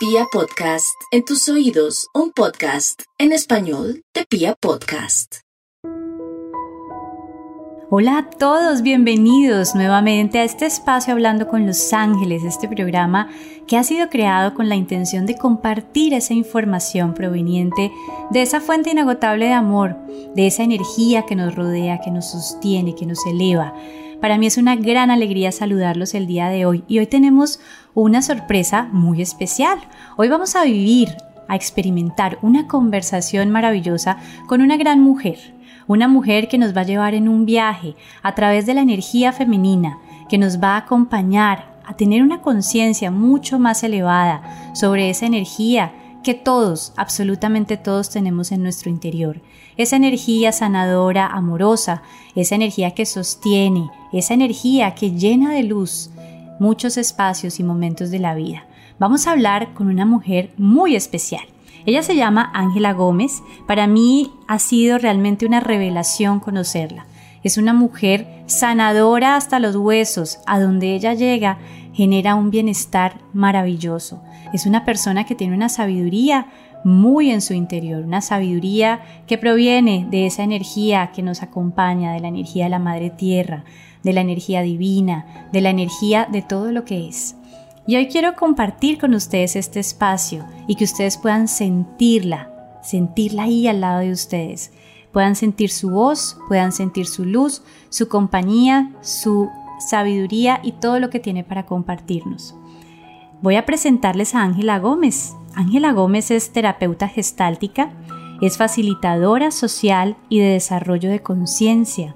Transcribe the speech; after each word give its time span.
Pia 0.00 0.24
Podcast, 0.32 0.96
en 1.10 1.26
tus 1.26 1.46
oídos, 1.50 2.08
un 2.14 2.32
podcast 2.32 3.02
en 3.18 3.32
español 3.32 4.02
de 4.14 4.24
Pia 4.24 4.54
Podcast. 4.58 5.40
Hola 7.90 8.16
a 8.16 8.30
todos, 8.30 8.80
bienvenidos 8.80 9.74
nuevamente 9.74 10.38
a 10.38 10.44
este 10.44 10.64
espacio 10.64 11.12
Hablando 11.12 11.48
con 11.48 11.66
los 11.66 11.92
Ángeles, 11.92 12.44
este 12.44 12.66
programa 12.66 13.28
que 13.66 13.76
ha 13.76 13.84
sido 13.84 14.08
creado 14.08 14.54
con 14.54 14.70
la 14.70 14.76
intención 14.76 15.26
de 15.26 15.36
compartir 15.36 16.14
esa 16.14 16.32
información 16.32 17.12
proveniente 17.12 17.92
de 18.30 18.40
esa 18.40 18.62
fuente 18.62 18.92
inagotable 18.92 19.48
de 19.48 19.52
amor, 19.52 19.98
de 20.34 20.46
esa 20.46 20.62
energía 20.62 21.26
que 21.26 21.36
nos 21.36 21.54
rodea, 21.54 22.00
que 22.00 22.10
nos 22.10 22.30
sostiene, 22.30 22.94
que 22.94 23.04
nos 23.04 23.18
eleva. 23.26 23.74
Para 24.20 24.36
mí 24.36 24.46
es 24.46 24.58
una 24.58 24.76
gran 24.76 25.10
alegría 25.10 25.50
saludarlos 25.50 26.14
el 26.14 26.26
día 26.26 26.48
de 26.48 26.66
hoy 26.66 26.84
y 26.86 26.98
hoy 26.98 27.06
tenemos 27.06 27.58
una 27.94 28.22
sorpresa 28.22 28.88
muy 28.92 29.22
especial. 29.22 29.78
Hoy 30.16 30.28
vamos 30.28 30.54
a 30.56 30.64
vivir, 30.64 31.16
a 31.48 31.56
experimentar 31.56 32.38
una 32.42 32.68
conversación 32.68 33.50
maravillosa 33.50 34.18
con 34.46 34.60
una 34.60 34.76
gran 34.76 35.00
mujer, 35.00 35.54
una 35.88 36.06
mujer 36.06 36.48
que 36.48 36.58
nos 36.58 36.76
va 36.76 36.82
a 36.82 36.84
llevar 36.84 37.14
en 37.14 37.28
un 37.28 37.44
viaje 37.44 37.96
a 38.22 38.34
través 38.34 38.66
de 38.66 38.74
la 38.74 38.82
energía 38.82 39.32
femenina, 39.32 39.98
que 40.28 40.38
nos 40.38 40.62
va 40.62 40.74
a 40.74 40.78
acompañar 40.78 41.80
a 41.84 41.94
tener 41.94 42.22
una 42.22 42.40
conciencia 42.40 43.10
mucho 43.10 43.58
más 43.58 43.82
elevada 43.82 44.72
sobre 44.74 45.10
esa 45.10 45.26
energía 45.26 45.92
que 46.22 46.34
todos, 46.34 46.92
absolutamente 46.96 47.76
todos 47.76 48.10
tenemos 48.10 48.52
en 48.52 48.62
nuestro 48.62 48.90
interior. 48.90 49.40
Esa 49.76 49.96
energía 49.96 50.52
sanadora, 50.52 51.26
amorosa, 51.26 52.02
esa 52.36 52.54
energía 52.54 52.92
que 52.92 53.06
sostiene, 53.06 53.90
esa 54.12 54.34
energía 54.34 54.94
que 54.94 55.12
llena 55.12 55.52
de 55.52 55.62
luz 55.62 56.10
muchos 56.60 56.96
espacios 56.96 57.58
y 57.58 57.64
momentos 57.64 58.12
de 58.12 58.20
la 58.20 58.34
vida. 58.34 58.66
Vamos 59.00 59.26
a 59.26 59.32
hablar 59.32 59.74
con 59.74 59.88
una 59.88 60.06
mujer 60.06 60.52
muy 60.58 60.94
especial. 60.94 61.42
Ella 61.86 62.02
se 62.02 62.14
llama 62.14 62.50
Ángela 62.54 62.92
Gómez. 62.92 63.42
Para 63.66 63.86
mí 63.86 64.30
ha 64.46 64.58
sido 64.58 64.98
realmente 64.98 65.46
una 65.46 65.60
revelación 65.60 66.38
conocerla. 66.38 67.06
Es 67.42 67.56
una 67.56 67.72
mujer 67.72 68.44
sanadora 68.46 69.36
hasta 69.36 69.58
los 69.58 69.74
huesos. 69.74 70.38
A 70.46 70.60
donde 70.60 70.94
ella 70.94 71.14
llega 71.14 71.58
genera 71.94 72.34
un 72.34 72.50
bienestar 72.50 73.14
maravilloso. 73.32 74.22
Es 74.52 74.66
una 74.66 74.84
persona 74.84 75.24
que 75.24 75.34
tiene 75.34 75.56
una 75.56 75.70
sabiduría 75.70 76.48
muy 76.84 77.30
en 77.30 77.40
su 77.40 77.54
interior, 77.54 78.04
una 78.04 78.20
sabiduría 78.20 79.00
que 79.26 79.38
proviene 79.38 80.06
de 80.10 80.26
esa 80.26 80.42
energía 80.42 81.10
que 81.14 81.22
nos 81.22 81.42
acompaña, 81.42 82.12
de 82.12 82.20
la 82.20 82.28
energía 82.28 82.64
de 82.64 82.70
la 82.70 82.78
Madre 82.78 83.10
Tierra, 83.10 83.64
de 84.02 84.12
la 84.12 84.20
energía 84.20 84.62
divina, 84.62 85.48
de 85.52 85.60
la 85.60 85.70
energía 85.70 86.28
de 86.30 86.42
todo 86.42 86.72
lo 86.72 86.84
que 86.84 87.08
es. 87.08 87.36
Y 87.86 87.96
hoy 87.96 88.08
quiero 88.08 88.36
compartir 88.36 88.98
con 88.98 89.14
ustedes 89.14 89.56
este 89.56 89.80
espacio 89.80 90.44
y 90.66 90.76
que 90.76 90.84
ustedes 90.84 91.18
puedan 91.18 91.48
sentirla, 91.48 92.50
sentirla 92.82 93.44
ahí 93.44 93.66
al 93.66 93.80
lado 93.80 94.00
de 94.00 94.12
ustedes. 94.12 94.72
Puedan 95.12 95.34
sentir 95.34 95.70
su 95.70 95.90
voz, 95.90 96.38
puedan 96.46 96.72
sentir 96.72 97.06
su 97.06 97.24
luz, 97.24 97.62
su 97.88 98.08
compañía, 98.08 98.92
su 99.00 99.48
sabiduría 99.80 100.60
y 100.62 100.72
todo 100.72 101.00
lo 101.00 101.10
que 101.10 101.18
tiene 101.18 101.42
para 101.42 101.66
compartirnos. 101.66 102.54
Voy 103.42 103.56
a 103.56 103.66
presentarles 103.66 104.34
a 104.34 104.42
Ángela 104.42 104.78
Gómez. 104.78 105.34
Ángela 105.54 105.92
Gómez 105.92 106.30
es 106.30 106.52
terapeuta 106.52 107.08
gestáltica, 107.08 107.92
es 108.40 108.56
facilitadora 108.56 109.50
social 109.50 110.16
y 110.28 110.38
de 110.38 110.50
desarrollo 110.50 111.10
de 111.10 111.22
conciencia, 111.22 112.14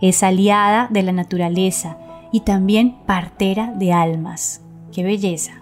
es 0.00 0.22
aliada 0.22 0.88
de 0.90 1.02
la 1.02 1.12
naturaleza 1.12 1.96
y 2.32 2.40
también 2.40 2.96
partera 3.06 3.72
de 3.76 3.92
almas. 3.92 4.60
¡Qué 4.92 5.02
belleza! 5.02 5.52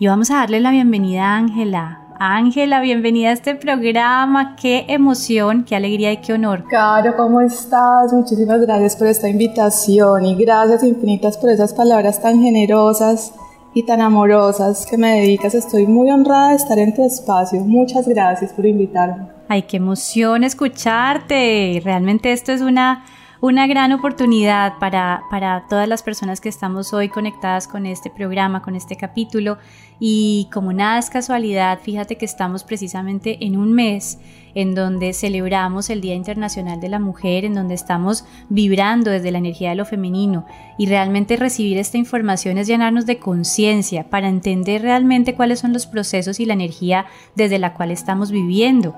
Y 0.00 0.06
vamos 0.06 0.30
a 0.30 0.36
darle 0.36 0.60
la 0.60 0.70
bienvenida 0.70 1.24
a 1.24 1.36
Ángela. 1.36 2.00
Ángela, 2.20 2.80
bienvenida 2.80 3.28
a 3.28 3.32
este 3.32 3.54
programa. 3.54 4.56
Qué 4.56 4.86
emoción, 4.88 5.64
qué 5.64 5.76
alegría 5.76 6.12
y 6.12 6.16
qué 6.16 6.32
honor. 6.32 6.64
Caro, 6.68 7.16
¿cómo 7.16 7.40
estás? 7.40 8.12
Muchísimas 8.12 8.60
gracias 8.60 8.96
por 8.96 9.06
esta 9.06 9.28
invitación 9.28 10.26
y 10.26 10.34
gracias 10.34 10.82
infinitas 10.82 11.38
por 11.38 11.50
esas 11.50 11.72
palabras 11.74 12.20
tan 12.20 12.40
generosas 12.40 13.32
y 13.72 13.84
tan 13.84 14.00
amorosas 14.00 14.84
que 14.84 14.98
me 14.98 15.20
dedicas. 15.20 15.54
Estoy 15.54 15.86
muy 15.86 16.10
honrada 16.10 16.50
de 16.50 16.56
estar 16.56 16.78
en 16.78 16.92
tu 16.92 17.04
espacio. 17.04 17.60
Muchas 17.60 18.08
gracias 18.08 18.52
por 18.52 18.66
invitarme. 18.66 19.28
Ay, 19.48 19.62
qué 19.62 19.76
emoción 19.76 20.42
escucharte. 20.42 21.80
Realmente 21.84 22.32
esto 22.32 22.50
es 22.50 22.60
una 22.60 23.04
una 23.40 23.66
gran 23.66 23.92
oportunidad 23.92 24.78
para, 24.78 25.22
para, 25.30 25.66
todas 25.68 25.88
las 25.88 26.02
personas 26.02 26.40
que 26.40 26.48
estamos 26.48 26.92
hoy 26.92 27.08
conectadas 27.08 27.68
con 27.68 27.86
este 27.86 28.10
programa, 28.10 28.62
con 28.62 28.74
este 28.74 28.96
capítulo. 28.96 29.58
Y 30.00 30.48
como 30.52 30.72
nada 30.72 30.98
es 30.98 31.08
casualidad, 31.08 31.78
fíjate 31.80 32.16
que 32.16 32.24
estamos 32.24 32.64
precisamente 32.64 33.44
en 33.44 33.56
un 33.56 33.72
mes 33.72 34.18
en 34.54 34.74
donde 34.74 35.12
celebramos 35.12 35.88
el 35.88 36.00
Día 36.00 36.14
Internacional 36.14 36.80
de 36.80 36.88
la 36.88 36.98
Mujer, 36.98 37.44
en 37.44 37.54
donde 37.54 37.74
estamos 37.74 38.24
vibrando 38.48 39.10
desde 39.10 39.30
la 39.30 39.38
energía 39.38 39.70
de 39.70 39.76
lo 39.76 39.84
femenino. 39.84 40.44
Y 40.76 40.86
realmente 40.86 41.36
recibir 41.36 41.78
esta 41.78 41.96
información 41.96 42.58
es 42.58 42.66
llenarnos 42.66 43.06
de 43.06 43.18
conciencia 43.18 44.10
para 44.10 44.28
entender 44.28 44.82
realmente 44.82 45.34
cuáles 45.34 45.60
son 45.60 45.72
los 45.72 45.86
procesos 45.86 46.40
y 46.40 46.46
la 46.46 46.54
energía 46.54 47.06
desde 47.36 47.60
la 47.60 47.74
cual 47.74 47.92
estamos 47.92 48.32
viviendo. 48.32 48.96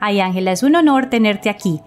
Ay, 0.00 0.20
Ángela, 0.20 0.52
es 0.52 0.62
un 0.62 0.74
honor 0.74 1.10
tenerte 1.10 1.48
aquí. 1.48 1.80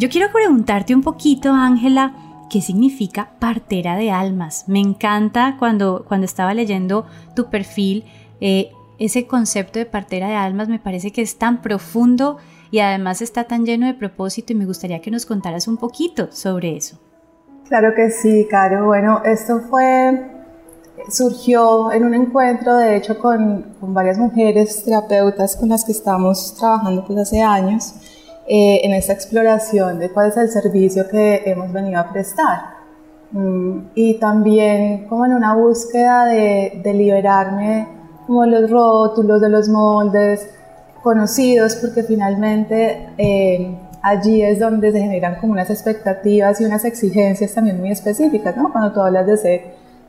Yo 0.00 0.08
quiero 0.08 0.32
preguntarte 0.32 0.94
un 0.94 1.02
poquito, 1.02 1.52
Ángela, 1.52 2.14
¿qué 2.48 2.62
significa 2.62 3.32
partera 3.38 3.96
de 3.96 4.10
almas? 4.10 4.64
Me 4.66 4.78
encanta 4.78 5.56
cuando, 5.58 6.06
cuando 6.08 6.24
estaba 6.24 6.54
leyendo 6.54 7.04
tu 7.36 7.50
perfil, 7.50 8.06
eh, 8.40 8.70
ese 8.98 9.26
concepto 9.26 9.78
de 9.78 9.84
partera 9.84 10.28
de 10.28 10.36
almas 10.36 10.70
me 10.70 10.78
parece 10.78 11.12
que 11.12 11.20
es 11.20 11.36
tan 11.36 11.60
profundo 11.60 12.38
y 12.70 12.78
además 12.78 13.20
está 13.20 13.44
tan 13.44 13.66
lleno 13.66 13.86
de 13.86 13.92
propósito 13.92 14.54
y 14.54 14.56
me 14.56 14.64
gustaría 14.64 15.02
que 15.02 15.10
nos 15.10 15.26
contaras 15.26 15.68
un 15.68 15.76
poquito 15.76 16.32
sobre 16.32 16.78
eso. 16.78 16.98
Claro 17.68 17.92
que 17.94 18.10
sí, 18.10 18.46
Caro. 18.50 18.86
Bueno, 18.86 19.20
esto 19.26 19.60
fue, 19.68 20.30
surgió 21.10 21.92
en 21.92 22.04
un 22.04 22.14
encuentro, 22.14 22.74
de 22.74 22.96
hecho, 22.96 23.18
con, 23.18 23.74
con 23.78 23.92
varias 23.92 24.16
mujeres 24.16 24.82
terapeutas 24.82 25.56
con 25.56 25.68
las 25.68 25.84
que 25.84 25.92
estamos 25.92 26.56
trabajando 26.58 27.04
pues 27.04 27.18
hace 27.18 27.42
años 27.42 27.92
eh, 28.52 28.80
en 28.82 28.94
esta 28.94 29.12
exploración 29.12 30.00
de 30.00 30.10
cuál 30.10 30.30
es 30.30 30.36
el 30.36 30.48
servicio 30.48 31.08
que 31.08 31.44
hemos 31.46 31.72
venido 31.72 32.00
a 32.00 32.10
prestar. 32.10 32.80
Mm, 33.30 33.90
y 33.94 34.14
también 34.18 35.06
como 35.06 35.24
en 35.24 35.34
una 35.34 35.54
búsqueda 35.54 36.26
de, 36.26 36.80
de 36.82 36.94
liberarme 36.94 37.86
como 38.26 38.44
los 38.46 38.68
rótulos, 38.68 39.40
de 39.40 39.50
los 39.50 39.68
moldes 39.68 40.50
conocidos, 41.00 41.76
porque 41.76 42.02
finalmente 42.02 43.10
eh, 43.18 43.72
allí 44.02 44.42
es 44.42 44.58
donde 44.58 44.90
se 44.90 44.98
generan 45.00 45.36
como 45.36 45.52
unas 45.52 45.70
expectativas 45.70 46.60
y 46.60 46.64
unas 46.64 46.84
exigencias 46.84 47.54
también 47.54 47.78
muy 47.78 47.92
específicas, 47.92 48.56
¿no? 48.56 48.72
Cuando 48.72 48.92
tú 48.92 49.00
hablas 49.00 49.28
de 49.28 49.36
ser 49.36 49.60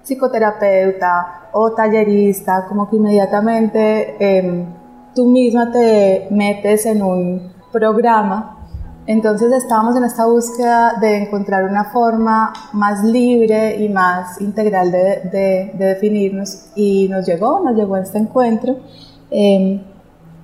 psicoterapeuta 0.02 1.50
o 1.52 1.74
tallerista, 1.74 2.66
como 2.68 2.90
que 2.90 2.96
inmediatamente 2.96 4.16
eh, 4.20 4.66
tú 5.14 5.28
misma 5.28 5.72
te 5.72 6.28
metes 6.32 6.88
en 6.88 7.04
un 7.04 7.61
programa. 7.72 8.58
Entonces 9.08 9.52
estábamos 9.52 9.96
en 9.96 10.04
esta 10.04 10.26
búsqueda 10.26 10.98
de 11.02 11.24
encontrar 11.24 11.64
una 11.64 11.86
forma 11.86 12.54
más 12.74 13.04
libre 13.04 13.78
y 13.84 13.90
más 13.90 14.40
integral 14.40 14.92
de, 14.92 15.72
definirnos 15.74 16.68
y 16.76 17.08
nos 17.10 17.26
llegó, 17.26 17.62
nos 17.62 17.76
llegó 17.76 17.98
este 17.98 18.20
encuentro. 18.20 18.78
Em, 19.32 19.84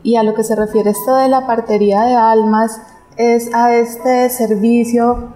y 0.04 0.16
a 0.16 0.24
lo 0.24 0.34
que 0.34 0.44
se 0.44 0.56
refiere 0.56 0.90
esto 0.90 1.16
de 1.16 1.28
la 1.28 1.46
partería 1.46 2.04
de 2.04 2.16
almas 2.16 2.82
es 3.18 3.54
a 3.54 3.76
este 3.76 4.30
servicio 4.30 5.34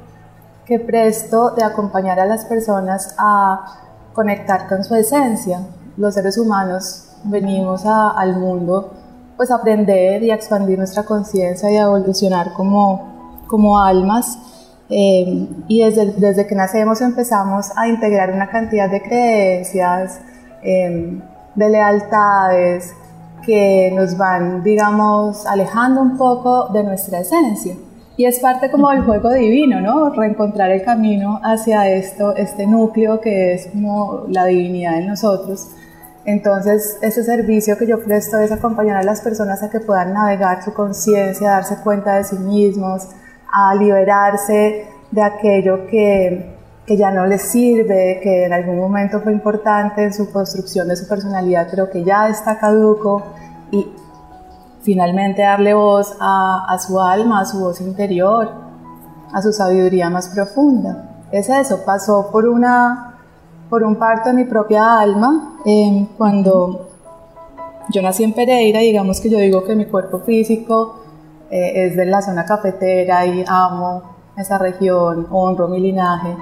que 0.66 0.80
presto 0.80 1.51
de 1.51 1.63
acompañar 1.63 2.19
a 2.19 2.25
las 2.25 2.46
personas 2.46 3.16
a 3.18 3.66
conectar 4.13 4.68
con 4.68 4.84
su 4.84 4.96
esencia. 4.96 5.59
Los 5.97 6.16
seres 6.16 6.38
humanos 6.38 7.09
venimos 7.24 7.85
al 7.85 8.38
mundo 8.38 8.92
pues 9.42 9.50
aprender 9.50 10.22
y 10.22 10.30
expandir 10.30 10.78
nuestra 10.78 11.02
conciencia 11.02 11.72
y 11.72 11.76
evolucionar 11.76 12.54
como, 12.54 13.42
como 13.48 13.84
almas. 13.84 14.38
Eh, 14.88 15.48
y 15.68 15.82
desde, 15.84 16.12
desde 16.12 16.46
que 16.46 16.54
nacemos 16.54 17.02
empezamos 17.02 17.76
a 17.76 17.88
integrar 17.88 18.32
una 18.32 18.52
cantidad 18.52 18.88
de 18.88 19.02
creencias, 19.02 20.22
eh, 20.62 21.20
de 21.56 21.70
lealtades 21.72 22.94
que 23.44 23.92
nos 23.96 24.16
van, 24.16 24.62
digamos, 24.62 25.48
alejando 25.48 26.02
un 26.02 26.20
poco 26.20 26.68
de 26.68 26.84
nuestra 26.84 27.22
esencia. 27.22 27.74
Y 28.18 28.26
es 28.26 28.38
parte 28.42 28.70
como 28.70 28.92
del 28.92 29.02
juego 29.02 29.34
divino, 29.34 29.82
¿no? 29.82 30.12
Reencontrar 30.12 30.70
el 30.70 30.84
camino 30.84 31.40
hacia 31.42 31.90
esto, 31.90 32.36
este 32.36 32.68
núcleo 32.68 33.20
que 33.20 33.56
es 33.56 33.70
como 33.74 34.26
la 34.28 34.46
divinidad 34.46 35.00
en 35.00 35.08
nosotros 35.08 35.68
entonces, 36.25 36.97
ese 37.01 37.23
servicio 37.23 37.77
que 37.77 37.88
yo 37.88 38.03
presto 38.03 38.38
es 38.38 38.51
acompañar 38.51 38.97
a 38.97 39.03
las 39.03 39.21
personas 39.21 39.63
a 39.63 39.69
que 39.69 39.79
puedan 39.79 40.13
navegar 40.13 40.63
su 40.63 40.73
conciencia, 40.73 41.51
darse 41.51 41.77
cuenta 41.83 42.15
de 42.15 42.23
sí 42.23 42.38
mismos, 42.38 43.07
a 43.51 43.73
liberarse 43.75 44.85
de 45.09 45.21
aquello 45.21 45.88
que, 45.88 46.56
que 46.85 46.95
ya 46.95 47.12
no 47.12 47.25
les 47.25 47.41
sirve, 47.41 48.19
que 48.21 48.45
en 48.45 48.53
algún 48.53 48.77
momento 48.77 49.19
fue 49.21 49.33
importante 49.33 50.03
en 50.03 50.13
su 50.13 50.31
construcción 50.31 50.88
de 50.88 50.95
su 50.95 51.07
personalidad, 51.07 51.68
pero 51.69 51.89
que 51.89 52.03
ya 52.03 52.29
está 52.29 52.59
caduco 52.59 53.23
y 53.71 53.91
finalmente 54.83 55.41
darle 55.41 55.73
voz 55.73 56.15
a, 56.19 56.65
a 56.69 56.77
su 56.79 57.00
alma, 57.00 57.41
a 57.41 57.45
su 57.45 57.59
voz 57.59 57.81
interior, 57.81 58.51
a 59.33 59.41
su 59.41 59.51
sabiduría 59.51 60.09
más 60.09 60.29
profunda. 60.29 61.09
Es 61.31 61.50
eso, 61.50 61.83
pasó 61.85 62.29
por, 62.31 62.45
una, 62.45 63.11
por 63.71 63.83
un 63.83 63.95
parto 63.95 64.29
de 64.29 64.35
mi 64.35 64.44
propia 64.44 65.00
alma 65.00 65.57
eh, 65.65 66.06
cuando 66.18 66.89
yo 67.89 68.01
nací 68.01 68.21
en 68.25 68.33
Pereira, 68.33 68.81
digamos 68.81 69.21
que 69.21 69.29
yo 69.29 69.38
digo 69.38 69.63
que 69.63 69.75
mi 69.75 69.85
cuerpo 69.85 70.19
físico 70.19 71.00
eh, 71.50 71.85
es 71.85 71.95
de 71.95 72.06
la 72.06 72.21
zona 72.21 72.44
cafetera 72.44 73.25
y 73.25 73.45
amo 73.47 74.03
esa 74.35 74.57
región, 74.57 75.25
honro 75.31 75.69
mi 75.69 75.79
linaje 75.79 76.35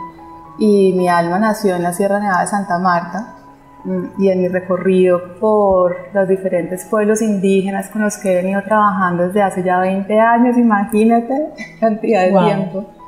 y 0.58 0.92
mi 0.94 1.08
alma 1.08 1.38
nació 1.38 1.76
en 1.76 1.84
la 1.84 1.94
Sierra 1.94 2.20
Nevada 2.20 2.42
de 2.42 2.48
Santa 2.48 2.80
Marta 2.80 3.36
mm, 3.84 4.06
y 4.18 4.30
en 4.30 4.42
mi 4.42 4.48
recorrido 4.48 5.36
por 5.40 5.96
los 6.12 6.28
diferentes 6.28 6.84
pueblos 6.86 7.22
indígenas 7.22 7.90
con 7.90 8.02
los 8.02 8.18
que 8.18 8.32
he 8.32 8.36
venido 8.38 8.64
trabajando 8.64 9.28
desde 9.28 9.44
hace 9.44 9.62
ya 9.62 9.80
20 9.80 10.20
años, 10.20 10.58
imagínate 10.58 11.54
cantidad 11.80 12.24
de 12.24 12.32
tiempo. 12.32 12.99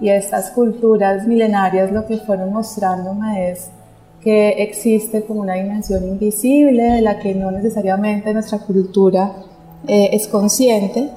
Y 0.00 0.10
estas 0.10 0.50
culturas 0.50 1.26
milenarias 1.26 1.90
lo 1.90 2.06
que 2.06 2.18
fueron 2.18 2.52
mostrándome 2.52 3.50
es 3.50 3.70
que 4.20 4.62
existe 4.62 5.24
como 5.24 5.40
una 5.40 5.54
dimensión 5.54 6.04
invisible 6.04 6.82
de 6.82 7.00
la 7.00 7.18
que 7.18 7.34
no 7.34 7.50
necesariamente 7.50 8.32
nuestra 8.34 8.58
cultura 8.58 9.32
eh, 9.86 10.10
es 10.12 10.26
consciente 10.26 11.10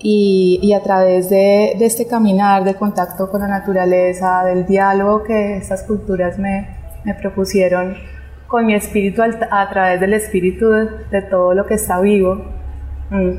y, 0.00 0.72
a 0.72 0.82
través 0.82 1.30
de, 1.30 1.72
este 1.72 2.06
caminar, 2.06 2.64
de 2.64 2.74
contacto 2.74 3.30
con 3.30 3.40
la 3.40 3.48
naturaleza, 3.48 4.42
del 4.44 4.66
diálogo 4.66 5.22
que 5.22 5.56
estas 5.58 5.84
culturas 5.84 6.38
me, 6.38 6.68
me 7.04 7.14
propusieron 7.14 7.94
con 8.46 8.66
mi 8.66 8.74
espíritu 8.74 9.22
a 9.22 9.70
través 9.70 10.00
del 10.00 10.14
espíritu 10.14 10.70
de, 11.10 11.22
todo 11.22 11.54
lo 11.54 11.66
que 11.66 11.74
está 11.74 12.00
vivo, 12.00 12.44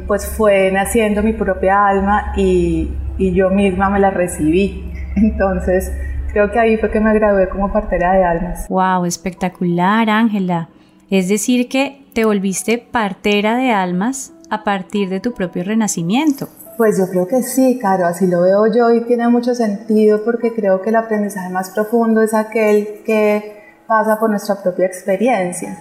pues 0.07 0.25
fue 0.25 0.71
naciendo 0.71 1.23
mi 1.23 1.33
propia 1.33 1.87
alma 1.87 2.33
y, 2.35 2.91
y 3.17 3.33
yo 3.33 3.49
misma 3.49 3.89
me 3.89 3.99
la 3.99 4.11
recibí. 4.11 4.91
Entonces, 5.15 5.91
creo 6.31 6.51
que 6.51 6.59
ahí 6.59 6.77
fue 6.77 6.91
que 6.91 6.99
me 6.99 7.13
gradué 7.13 7.49
como 7.49 7.71
partera 7.71 8.13
de 8.13 8.23
almas. 8.23 8.67
¡Wow! 8.69 9.05
Espectacular, 9.05 10.09
Ángela. 10.09 10.69
Es 11.09 11.29
decir, 11.29 11.67
que 11.67 12.05
te 12.13 12.25
volviste 12.25 12.77
partera 12.77 13.55
de 13.55 13.71
almas 13.71 14.33
a 14.49 14.63
partir 14.63 15.09
de 15.09 15.19
tu 15.19 15.33
propio 15.33 15.63
renacimiento. 15.63 16.47
Pues 16.77 16.97
yo 16.97 17.07
creo 17.09 17.27
que 17.27 17.43
sí, 17.43 17.77
Caro, 17.79 18.05
así 18.05 18.27
lo 18.27 18.41
veo 18.41 18.65
yo 18.73 18.91
y 18.91 19.01
tiene 19.01 19.27
mucho 19.29 19.53
sentido 19.53 20.23
porque 20.23 20.53
creo 20.53 20.81
que 20.81 20.89
el 20.89 20.95
aprendizaje 20.95 21.49
más 21.49 21.69
profundo 21.69 22.21
es 22.21 22.33
aquel 22.33 23.01
que 23.05 23.83
pasa 23.87 24.17
por 24.19 24.29
nuestra 24.29 24.61
propia 24.61 24.85
experiencia. 24.85 25.77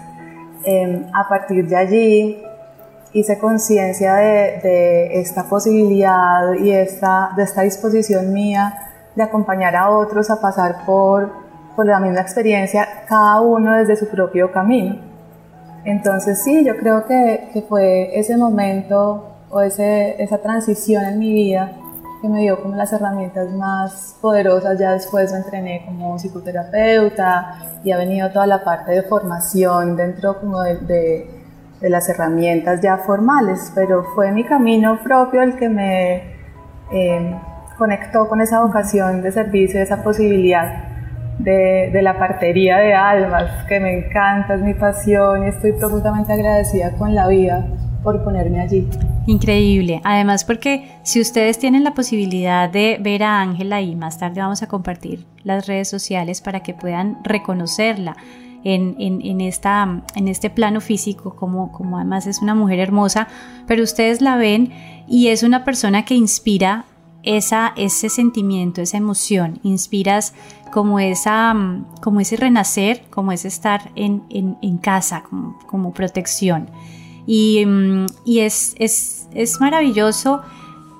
Em, 0.65 1.07
a 1.15 1.29
partir 1.29 1.67
de 1.67 1.77
allí 1.77 2.43
hice 3.13 3.39
conciencia 3.39 4.15
de, 4.15 5.21
esta 5.21 5.45
posibilidad 5.45 6.55
y 6.55 6.71
esta, 6.71 7.31
de 7.37 7.43
esta 7.43 7.63
disposición 7.63 8.33
mía 8.33 8.75
de 9.15 9.23
acompañar 9.23 9.75
a 9.77 9.91
otros 9.91 10.31
a 10.31 10.41
pasar 10.41 10.85
por, 10.87 11.31
por 11.75 11.87
la 11.87 11.99
misma 11.99 12.21
experiencia, 12.21 13.05
cada 13.09 13.41
uno 13.41 13.77
desde 13.77 13.97
su 13.97 14.09
propio 14.09 14.53
camino. 14.53 14.97
Entonces 15.85 16.43
sí, 16.43 16.65
yo 16.65 16.77
creo 16.77 17.07
que, 17.07 17.49
que 17.53 17.63
fue 17.63 18.19
ese 18.19 18.37
momento 18.37 19.27
o 19.51 19.61
ese, 19.61 20.23
esa 20.23 20.39
transición 20.39 21.05
en 21.05 21.19
mi 21.19 21.33
vida 21.33 21.73
que 22.21 22.29
me 22.29 22.43
dio 22.43 22.63
como 22.63 22.77
las 22.77 22.93
herramientas 22.93 23.51
más 23.53 24.17
poderosas. 24.21 24.79
Ya 24.79 24.93
después 24.93 25.33
me 25.33 25.39
entrené 25.39 25.85
como 25.87 26.19
psicoterapeuta 26.19 27.81
y 27.83 27.91
ha 27.91 27.97
venido 27.97 28.31
toda 28.31 28.47
la 28.47 28.63
parte 28.63 28.93
de 28.93 29.03
formación 29.03 29.97
dentro 29.97 30.39
como 30.39 30.61
de, 30.61 30.77
de, 30.77 31.40
de 31.81 31.91
las 31.91 32.09
herramientas 32.09 32.81
ya 32.83 32.99
formales, 32.99 33.73
pero 33.75 34.05
fue 34.15 34.33
mi 34.33 34.45
camino 34.45 34.99
propio 35.03 35.43
el 35.43 35.57
que 35.57 35.69
me 35.69 36.17
eh, 36.93 37.35
conectó 37.79 38.29
con 38.29 38.41
esa 38.41 38.63
vocación 38.63 39.23
de 39.23 39.33
servicio, 39.33 39.81
esa 39.81 40.03
posibilidad 40.03 40.91
de, 41.39 42.01
la 42.03 42.19
partería 42.19 42.79
de 42.79 42.95
almas, 42.95 43.65
que 43.67 43.81
me 43.81 43.99
encanta, 43.99 44.55
es 44.55 44.61
mi 44.61 44.75
pasión 44.75 45.45
y 45.45 45.49
estoy 45.49 45.73
profundamente 45.73 46.33
agradecida 46.33 46.93
con 46.93 47.15
la 47.15 47.27
vida 47.29 47.67
por 48.03 48.23
ponerme 48.23 48.61
allí. 48.61 48.89
Increíble, 49.27 50.01
además 50.05 50.45
porque 50.45 50.91
si 51.03 51.21
ustedes 51.21 51.59
tienen 51.59 51.85
la 51.85 51.95
posibilidad 51.95 52.69
de 52.69 52.99
ver 53.01 53.23
a 53.23 53.41
Ángela 53.41 53.81
y 53.81 53.95
más 53.95 54.19
tarde 54.19 54.41
vamos 54.41 54.63
a 54.63 54.69
compartir 54.69 55.27
las 55.45 55.67
redes 55.67 55.89
sociales 55.89 56.41
para 56.41 56.61
que 56.61 56.75
puedan 56.75 57.19
reconocerla. 57.25 58.17
En, 58.63 58.97
en, 58.99 59.41
esta, 59.41 60.03
en 60.15 60.29
este 60.29 60.51
plano 60.51 60.83
físico, 60.83 61.35
como, 61.35 61.73
como 61.73 61.97
además 61.97 62.27
es 62.27 62.43
una 62.43 62.55
mujer 62.55 62.79
hermosa, 62.79 63.27
pero 63.67 63.83
ustedes 63.83 64.21
la 64.21 64.37
ven 64.37 64.71
y 65.09 65.29
es 65.29 65.43
una 65.43 65.65
persona 65.65 66.05
que 66.05 66.15
inspira 66.15 66.85
esa, 67.23 67.73
ese 67.77 68.09
sentimiento, 68.09 68.81
esa 68.81 68.97
emoción, 68.97 69.61
inspiras 69.63 70.35
como, 70.73 71.01
esa, 71.01 71.55
como 72.01 72.21
ese 72.21 72.37
renacer, 72.37 73.05
como 73.11 73.33
ese 73.33 73.49
estar 73.49 73.91
en, 73.95 74.79
casa, 74.79 75.25
como, 75.67 75.93
protección. 75.93 76.71
Y, 77.27 77.65
mm, 77.67 78.07
es, 78.27 78.75
es, 78.79 79.61
maravilloso 79.61 80.43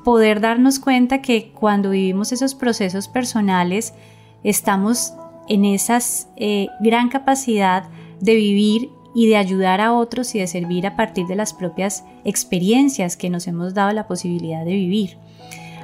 poder 0.05 0.41
darnos 0.41 0.79
cuenta 0.79 1.23
que 1.23 1.53
cuando 1.53 1.91
vivimos 1.91 2.33
esos 2.33 2.55
procesos 2.55 3.09
personales, 3.09 3.95
estamos 4.43 5.15
en 5.51 5.65
esa 5.65 5.99
eh, 6.37 6.69
gran 6.79 7.09
capacidad 7.09 7.85
de 8.21 8.37
vivir 8.37 8.91
y 9.15 9.29
de 9.29 9.37
ayudar 9.37 9.81
a 9.81 9.93
otros 9.93 10.35
y 10.37 10.39
de 10.39 10.47
servir 10.47 10.87
a 10.87 10.95
partir 10.95 11.27
de 11.27 11.35
las 11.35 11.53
propias 11.53 12.05
experiencias 12.25 13.17
que 13.17 13.31
nos 13.31 13.49
hemos 13.49 13.75
dado 13.75 13.93
la 13.93 14.07
posibilidad 14.07 14.65
de 14.65 14.73
vivir. 14.73 15.19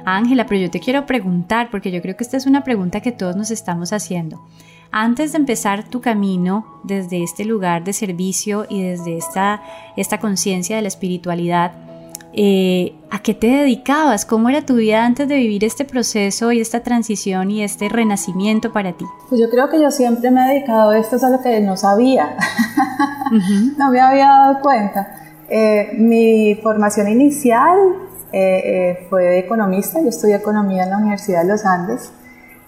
Ángela, 0.05 0.45
pero 0.45 0.61
yo 0.61 0.71
te 0.71 0.79
quiero 0.79 1.05
preguntar, 1.05 1.69
porque 1.69 1.91
yo 1.91 2.01
creo 2.01 2.15
que 2.15 2.23
esta 2.23 2.37
es 2.37 2.45
una 2.45 2.63
pregunta 2.63 3.01
que 3.01 3.11
todos 3.11 3.35
nos 3.35 3.51
estamos 3.51 3.91
haciendo. 3.91 4.41
Antes 4.89 5.33
de 5.33 5.39
empezar 5.39 5.89
tu 5.89 5.99
camino 5.99 6.65
desde 6.85 7.21
este 7.21 7.43
lugar 7.43 7.83
de 7.83 7.91
servicio 7.91 8.65
y 8.69 8.81
desde 8.81 9.17
esta, 9.17 9.61
esta 9.97 10.21
conciencia 10.21 10.77
de 10.77 10.81
la 10.81 10.87
espiritualidad, 10.87 11.73
eh, 12.39 12.93
¿a 13.09 13.19
qué 13.19 13.33
te 13.33 13.47
dedicabas? 13.47 14.25
¿Cómo 14.25 14.47
era 14.47 14.61
tu 14.61 14.75
vida 14.75 15.03
antes 15.03 15.27
de 15.27 15.37
vivir 15.37 15.63
este 15.63 15.85
proceso 15.85 16.51
y 16.51 16.61
esta 16.61 16.81
transición 16.81 17.49
y 17.49 17.63
este 17.63 17.89
renacimiento 17.89 18.71
para 18.71 18.93
ti? 18.93 19.05
Pues 19.27 19.41
yo 19.41 19.49
creo 19.49 19.69
que 19.69 19.81
yo 19.81 19.89
siempre 19.89 20.29
me 20.29 20.45
he 20.45 20.53
dedicado 20.53 20.91
a 20.91 20.97
esto, 20.99 21.15
es 21.15 21.23
algo 21.23 21.41
que 21.41 21.59
no 21.61 21.75
sabía, 21.75 22.37
no 23.77 23.89
me 23.89 23.99
había 23.99 24.27
dado 24.27 24.59
cuenta. 24.61 25.15
Eh, 25.49 25.93
mi 25.97 26.55
formación 26.61 27.07
inicial 27.07 27.77
eh, 28.31 28.61
eh, 28.65 29.07
fue 29.09 29.39
economista, 29.39 29.99
yo 29.99 30.09
estudié 30.09 30.35
economía 30.35 30.83
en 30.83 30.91
la 30.91 30.97
Universidad 30.97 31.41
de 31.41 31.47
los 31.47 31.65
Andes 31.65 32.11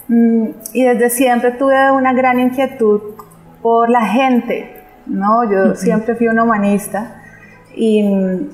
mm, 0.08 0.46
y 0.74 0.84
desde 0.84 1.12
siempre 1.12 1.52
tuve 1.52 1.92
una 1.92 2.14
gran 2.14 2.40
inquietud 2.40 3.02
por 3.62 3.90
la 3.90 4.06
gente, 4.06 4.84
¿no? 5.06 5.44
Yo 5.52 5.76
siempre 5.76 6.16
fui 6.16 6.28
un 6.28 6.40
humanista 6.40 7.19
y, 7.76 8.04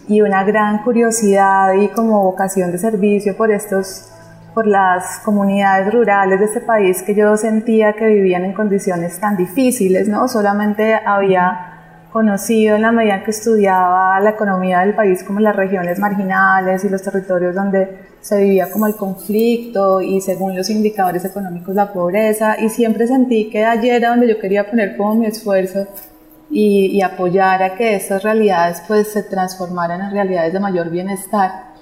y, 0.07 0.22
una 0.22 0.43
gran 0.43 0.84
curiosidad 0.84 1.74
y 1.74 1.88
como 1.89 2.24
vocación 2.24 2.72
de 2.72 2.77
servicio 2.77 3.36
por 3.36 3.51
estos 3.51 4.12
por 4.53 4.67
las 4.67 5.19
comunidades 5.19 5.93
rurales 5.93 6.39
de 6.39 6.45
este 6.45 6.62
país 6.62 7.03
que 7.03 7.13
yo 7.13 7.36
sentía 7.36 7.93
que 7.93 8.05
vivían 8.07 8.45
en 8.45 8.53
condiciones 8.53 9.19
tan 9.19 9.36
difíciles, 9.36 10.07
¿no? 10.07 10.29
Solamente 10.29 10.95
había 10.95 11.75
conocido 12.15 12.77
en 12.77 12.84
la 12.84 12.93
medida 12.93 13.17
en 13.17 13.24
que 13.25 13.31
estudiaba 13.31 14.17
la 14.22 14.29
economía 14.29 14.79
del 14.79 14.95
país 14.95 15.22
como 15.25 15.41
las 15.41 15.53
regiones 15.53 16.00
marginales 16.00 16.86
y 16.86 16.89
los 16.89 17.01
territorios 17.01 17.53
donde 17.53 18.00
se 18.22 18.41
vivía 18.41 18.72
como 18.72 18.88
el 18.88 18.95
conflicto 18.95 20.00
y 20.00 20.22
según 20.22 20.55
los 20.55 20.69
indicadores 20.69 21.25
económicos 21.25 21.75
la 21.75 21.91
pobreza 21.91 22.55
y 22.57 22.69
siempre 22.69 23.05
sentí 23.05 23.50
que 23.50 23.65
ayer 23.65 23.95
era 23.95 24.12
donde 24.12 24.29
yo 24.29 24.39
quería 24.39 24.65
poner 24.65 24.95
como 24.95 25.15
mi 25.15 25.25
esfuerzo 25.25 25.88
y, 26.49 26.87
y 26.87 27.01
apoyar 27.01 27.63
a 27.63 27.75
que 27.75 27.95
estas 27.95 28.23
realidades 28.23 28.81
pues 28.87 29.11
se 29.11 29.23
transformaran 29.23 30.01
en 30.01 30.11
realidades 30.11 30.53
de 30.53 30.59
mayor 30.59 30.89
bienestar. 30.89 31.75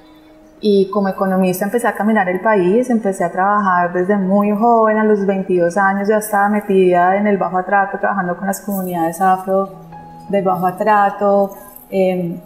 Y 0.65 0.89
como 0.91 1.10
economista 1.10 1.65
empecé 1.65 1.88
a 1.88 1.93
caminar 1.93 2.29
el 2.29 2.39
país, 2.39 2.89
empecé 2.89 3.25
a 3.25 3.32
trabajar 3.32 3.91
desde 3.91 4.15
muy 4.15 4.51
joven, 4.51 4.98
a 4.98 5.03
los 5.03 5.25
22 5.25 5.75
años 5.75 6.08
ya 6.08 6.17
estaba 6.17 6.48
metida 6.48 7.17
en 7.17 7.27
el 7.27 7.38
bajo 7.38 7.58
atrato, 7.58 7.98
trabajando 8.00 8.38
con 8.38 8.48
las 8.48 8.62
comunidades 8.62 9.20
afro 9.20 9.70
de 10.29 10.41
bajo 10.41 10.74
trato, 10.75 11.51
em, 11.89 12.39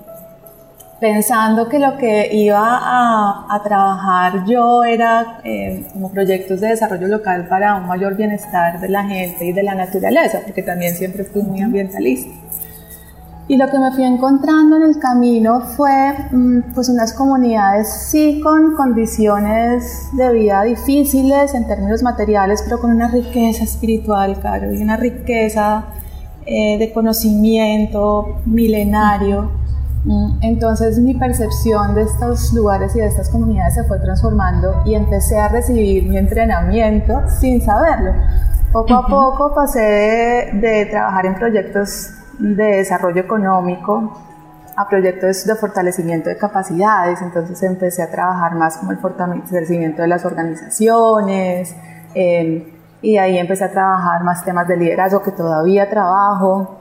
pensando 1.00 1.68
que 1.70 1.80
lo 1.80 1.98
que 1.98 2.30
iba 2.34 2.62
a, 2.62 3.62
trabajar 3.64 4.46
yo 4.46 4.84
era 4.84 5.40
em, 5.44 5.84
como 5.94 6.10
proyectos 6.12 6.62
de 6.62 6.70
desarrollo 6.70 7.08
local 7.08 7.48
para 7.48 7.76
un 7.76 7.88
mayor 7.88 8.16
bienestar 8.16 8.80
de 8.80 8.90
la 8.90 9.04
gente 9.04 9.46
y 9.46 9.54
de 9.54 9.64
la 9.64 9.76
naturaleza, 9.76 10.40
porque 10.44 10.64
también 10.64 10.96
siempre 10.96 11.24
fui 11.24 11.42
muy 11.42 11.62
ambientalista. 11.62 12.32
Y 13.50 13.56
lo 13.56 13.70
que 13.70 13.80
me 13.80 13.92
fui 13.92 14.04
encontrando 14.04 14.76
en 14.76 14.84
el 14.84 15.00
camino 15.00 15.62
fue 15.62 16.14
mm, 16.32 16.74
pues 16.74 16.90
unas 16.90 17.14
comunidades 17.14 17.88
sí 18.10 18.42
con 18.44 18.76
condiciones 18.76 20.10
de 20.12 20.34
vida 20.34 20.64
difíciles 20.64 21.54
en 21.54 21.66
términos 21.66 22.04
materiales, 22.04 22.62
pero 22.64 22.80
con 22.82 22.92
una 22.92 23.08
riqueza 23.08 23.64
espiritual, 23.64 24.38
claro, 24.42 24.74
y 24.74 24.82
una 24.82 24.98
riqueza 24.98 25.86
eh, 26.46 26.78
de 26.78 26.92
conocimiento 26.92 28.40
milenario. 28.46 29.67
Mm, 30.06 30.40
entonces 30.42 31.00
mi 31.00 31.14
percepción 31.16 31.96
de 31.96 32.04
estos 32.04 32.54
lugares 32.54 32.96
y 32.96 33.00
de 33.00 33.08
estas 33.08 33.30
comunidades 33.30 33.76
se 33.76 33.84
fue 33.84 34.00
transformando 34.00 34.82
y 34.86 34.96
empecé 34.96 35.38
a 35.40 35.50
recibir 35.50 36.08
mi 36.08 36.18
entrenamiento 36.18 37.24
sin 37.40 37.62
saberlo. 37.62 38.14
Poco 38.72 38.94
a 38.94 39.08
poco 39.08 39.54
pasé 39.56 39.80
de, 39.80 40.60
de 40.60 40.86
trabajar 40.86 41.26
en 41.26 41.36
proyectos 41.36 42.12
de 42.40 42.78
desarrollo 42.78 43.22
económico 43.22 44.12
a 44.78 44.88
proyectos 44.88 45.44
de 45.46 45.56
fortalecimiento 45.56 46.30
de 46.30 46.38
capacidades, 46.38 47.20
entonces 47.24 47.62
empecé 47.64 48.04
a 48.04 48.12
trabajar 48.12 48.54
más 48.54 48.78
como 48.78 48.92
el 48.92 49.00
fortalecimiento 49.00 50.04
de 50.04 50.08
las 50.08 50.24
organizaciones 50.24 51.76
em, 52.14 52.64
y 53.02 53.18
ahí 53.18 53.40
empecé 53.40 53.64
a 53.64 53.72
trabajar 53.72 54.24
más 54.24 54.46
temas 54.46 54.68
de 54.68 54.78
liderazgo 54.78 55.24
que 55.24 55.32
todavía 55.32 55.90
trabajo 55.90 56.78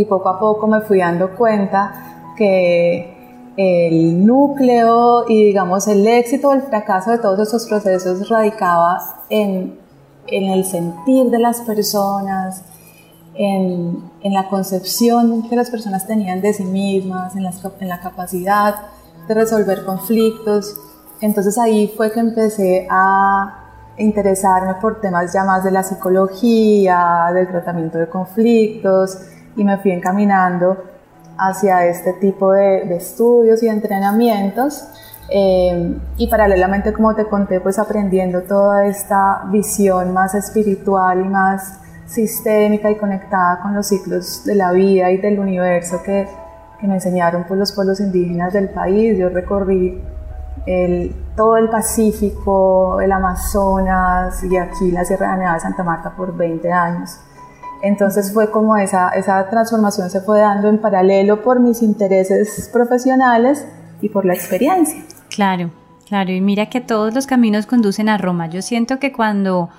y 0.00 0.04
poco 0.06 0.28
a 0.28 0.38
poco 0.38 0.66
me 0.66 0.80
fui 0.80 0.98
dando 0.98 1.36
cuenta 1.36 2.32
que 2.36 3.52
el 3.56 4.26
núcleo 4.26 5.24
y 5.28 5.44
digamos 5.46 5.86
el 5.88 6.06
éxito 6.06 6.48
o 6.48 6.52
el 6.54 6.62
fracaso 6.62 7.10
de 7.10 7.18
todos 7.18 7.48
esos 7.48 7.66
procesos 7.66 8.28
radicaba 8.28 8.98
en, 9.28 9.78
en 10.26 10.44
el 10.44 10.64
sentir 10.64 11.26
de 11.30 11.38
las 11.38 11.60
personas, 11.60 12.62
en, 13.34 14.02
en, 14.22 14.32
la 14.32 14.48
concepción 14.48 15.48
que 15.48 15.56
las 15.56 15.70
personas 15.70 16.06
tenían 16.06 16.40
de 16.40 16.54
sí 16.54 16.64
mismas, 16.64 17.36
en, 17.36 17.44
en 17.80 17.88
la 17.88 18.00
capacidad 18.00 18.76
de 19.28 19.34
resolver 19.34 19.84
conflictos. 19.84 20.74
Entonces 21.20 21.58
ahí 21.58 21.92
fue 21.94 22.12
que 22.12 22.20
empecé 22.20 22.86
a 22.90 23.56
interesarme 23.98 24.76
por 24.80 25.02
temas 25.02 25.34
ya 25.34 25.44
más 25.44 25.62
de 25.64 25.70
la 25.70 25.82
psicología, 25.82 27.26
del 27.34 27.48
tratamiento 27.48 27.98
de 27.98 28.08
conflictos 28.08 29.18
y 29.56 29.64
me 29.64 29.78
fui 29.78 29.92
encaminando 29.92 30.76
hacia 31.38 31.86
este 31.86 32.12
tipo 32.14 32.52
de, 32.52 32.84
de 32.84 32.96
estudios 32.96 33.62
y 33.62 33.68
entrenamientos. 33.68 34.84
Eh, 35.32 35.96
y 36.16 36.26
paralelamente, 36.26 36.92
como 36.92 37.14
te 37.14 37.24
conté, 37.24 37.60
pues 37.60 37.78
aprendiendo 37.78 38.42
toda 38.42 38.86
esta 38.86 39.42
visión 39.50 40.12
más 40.12 40.34
espiritual 40.34 41.24
y 41.24 41.28
más 41.28 41.78
sistémica 42.06 42.90
y 42.90 42.96
conectada 42.96 43.60
con 43.60 43.74
los 43.74 43.86
ciclos 43.86 44.44
de 44.44 44.56
la 44.56 44.72
vida 44.72 45.10
y 45.12 45.18
del 45.18 45.38
universo 45.38 46.02
que, 46.02 46.28
que 46.80 46.86
me 46.88 46.94
enseñaron 46.94 47.44
pues, 47.46 47.58
los 47.60 47.72
pueblos 47.72 48.00
indígenas 48.00 48.52
del 48.52 48.70
país. 48.70 49.16
Yo 49.16 49.28
recorrí 49.28 50.02
el, 50.66 51.14
todo 51.36 51.56
el 51.56 51.68
Pacífico, 51.68 53.00
el 53.00 53.12
Amazonas 53.12 54.42
y 54.42 54.56
aquí 54.56 54.90
la 54.90 55.04
Sierra 55.04 55.36
Nevada 55.36 55.54
de 55.54 55.60
Santa 55.60 55.84
Marta 55.84 56.10
por 56.16 56.36
20 56.36 56.72
años. 56.72 57.20
Entonces 57.82 58.32
fue 58.32 58.50
como 58.50 58.76
esa, 58.76 59.10
esa 59.10 59.48
transformación 59.48 60.10
se 60.10 60.20
fue 60.20 60.40
dando 60.40 60.68
en 60.68 60.78
paralelo 60.78 61.42
por 61.42 61.60
mis 61.60 61.82
intereses 61.82 62.68
profesionales 62.72 63.66
y 64.00 64.08
por 64.08 64.24
la 64.24 64.34
experiencia. 64.34 65.02
Claro, 65.28 65.70
claro. 66.06 66.30
Y 66.30 66.40
mira 66.40 66.66
que 66.66 66.80
todos 66.80 67.14
los 67.14 67.26
caminos 67.26 67.66
conducen 67.66 68.08
a 68.08 68.18
Roma. 68.18 68.48
Yo 68.48 68.62
siento 68.62 68.98
que 68.98 69.12
cuando 69.12 69.70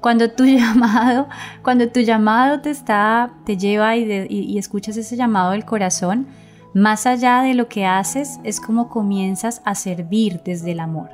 cuando 0.00 0.30
tu 0.30 0.44
llamado, 0.46 1.28
cuando 1.62 1.88
tu 1.88 2.00
llamado 2.00 2.60
te 2.60 2.70
está, 2.70 3.30
te 3.44 3.56
lleva 3.56 3.96
y, 3.96 4.58
escuchas 4.58 4.96
ese 4.96 5.16
llamado 5.16 5.52
del 5.52 5.64
corazón, 5.64 6.26
más 6.74 7.06
allá 7.06 7.42
de 7.42 7.54
lo 7.54 7.68
que 7.68 7.84
haces, 7.84 8.38
es 8.44 8.60
como 8.60 8.88
comienzas 8.88 9.60
a 9.64 9.74
servir 9.74 10.40
desde 10.44 10.72
el 10.72 10.80
amor. 10.80 11.10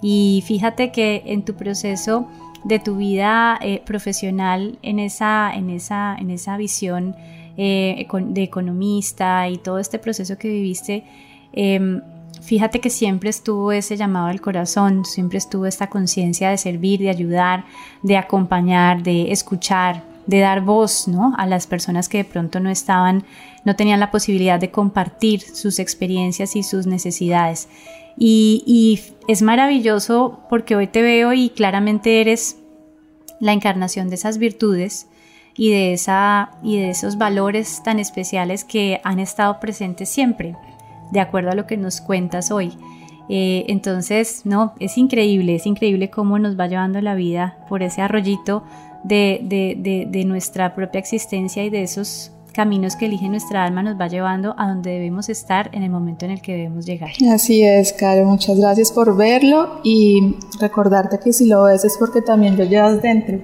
Y 0.00 0.44
fíjate 0.46 0.92
que 0.92 1.22
en 1.26 1.44
tu 1.44 1.54
proceso 1.54 2.28
de 2.64 2.78
tu 2.78 2.96
vida 2.96 3.58
eh, 3.60 3.82
profesional, 3.84 4.78
en 4.82 4.98
esa, 4.98 5.52
en 5.54 5.70
esa, 5.70 6.16
en 6.18 6.30
esa 6.30 6.56
visión 6.56 7.16
eh, 7.56 8.06
de 8.10 8.42
economista 8.42 9.48
y 9.48 9.58
todo 9.58 9.78
este 9.78 9.98
proceso 9.98 10.38
que 10.38 10.48
viviste, 10.48 11.04
em, 11.52 12.00
Fíjate 12.40 12.80
que 12.80 12.88
siempre 12.88 13.30
estuvo 13.30 13.72
ese 13.72 13.96
llamado 13.96 14.28
al 14.28 14.40
corazón, 14.40 15.04
siempre 15.04 15.38
estuvo 15.38 15.66
esta 15.66 15.88
conciencia 15.88 16.50
de 16.50 16.56
servir, 16.56 17.00
de 17.00 17.10
ayudar, 17.10 17.64
de 18.02 18.16
acompañar, 18.16 19.02
de 19.02 19.32
escuchar, 19.32 20.02
de 20.26 20.40
dar 20.40 20.60
voz 20.60 21.08
¿no? 21.08 21.34
a 21.36 21.46
las 21.46 21.66
personas 21.66 22.08
que 22.08 22.18
de 22.18 22.24
pronto 22.24 22.60
no 22.60 22.70
estaban, 22.70 23.24
no 23.64 23.76
tenían 23.76 23.98
la 23.98 24.10
posibilidad 24.10 24.60
de 24.60 24.70
compartir 24.70 25.40
sus 25.40 25.78
experiencias 25.78 26.54
y 26.54 26.62
sus 26.62 26.86
necesidades. 26.86 27.68
Y, 28.18 29.00
es 29.28 29.42
maravilloso 29.42 30.40
porque 30.48 30.74
hoy 30.74 30.86
te 30.86 31.02
veo 31.02 31.34
y 31.34 31.50
claramente 31.50 32.22
eres 32.22 32.56
la 33.40 33.52
encarnación 33.52 34.08
de 34.08 34.14
esas 34.14 34.38
virtudes 34.38 35.06
y 35.54 35.70
de, 35.70 35.92
esa, 35.92 36.52
y 36.62 36.78
de 36.78 36.88
esos 36.88 37.18
valores 37.18 37.82
tan 37.82 37.98
especiales 37.98 38.64
que 38.64 39.02
han 39.04 39.20
estado 39.20 39.60
presentes 39.60 40.08
siempre 40.08 40.56
de 41.12 41.20
acuerdo 41.20 41.50
a 41.50 41.54
lo 41.54 41.66
que 41.66 41.76
nos 41.76 42.00
cuentas 42.00 42.50
hoy. 42.50 42.72
Eh, 43.28 43.66
entonces, 43.68 44.46
no, 44.46 44.72
es 44.80 44.96
increíble, 44.96 45.56
es 45.56 45.66
increíble 45.66 46.08
cómo 46.08 46.38
nos 46.38 46.58
va 46.58 46.66
llevando 46.66 47.00
la 47.02 47.14
vida 47.14 47.58
por 47.68 47.82
ese 47.82 48.00
arroyito 48.00 48.62
de, 49.04 49.40
de, 49.42 50.06
de, 50.08 50.24
nuestra 50.24 50.74
propia 50.74 50.98
existencia 50.98 51.64
y 51.64 51.70
de 51.70 51.82
esos 51.82 52.32
caminos 52.58 52.96
que 52.96 53.06
elige 53.06 53.28
nuestra 53.28 53.62
alma 53.62 53.84
nos 53.84 54.00
va 54.00 54.08
llevando 54.08 54.56
a 54.58 54.66
donde 54.66 54.90
debemos 54.90 55.28
estar 55.28 55.70
en 55.72 55.84
el 55.84 55.90
momento 55.90 56.24
en 56.24 56.32
el 56.32 56.42
que 56.42 56.54
debemos 56.54 56.86
llegar. 56.86 57.10
Así 57.32 57.62
es, 57.62 57.92
Caro, 57.92 58.24
muchas 58.24 58.58
gracias 58.58 58.90
por 58.90 59.16
verlo 59.16 59.78
y 59.84 60.34
recordarte 60.58 61.20
que 61.20 61.32
si 61.32 61.46
lo 61.46 61.62
ves 61.62 61.84
es 61.84 61.96
porque 61.96 62.20
también 62.20 62.58
lo 62.58 62.64
llevas 62.64 63.00
dentro, 63.00 63.38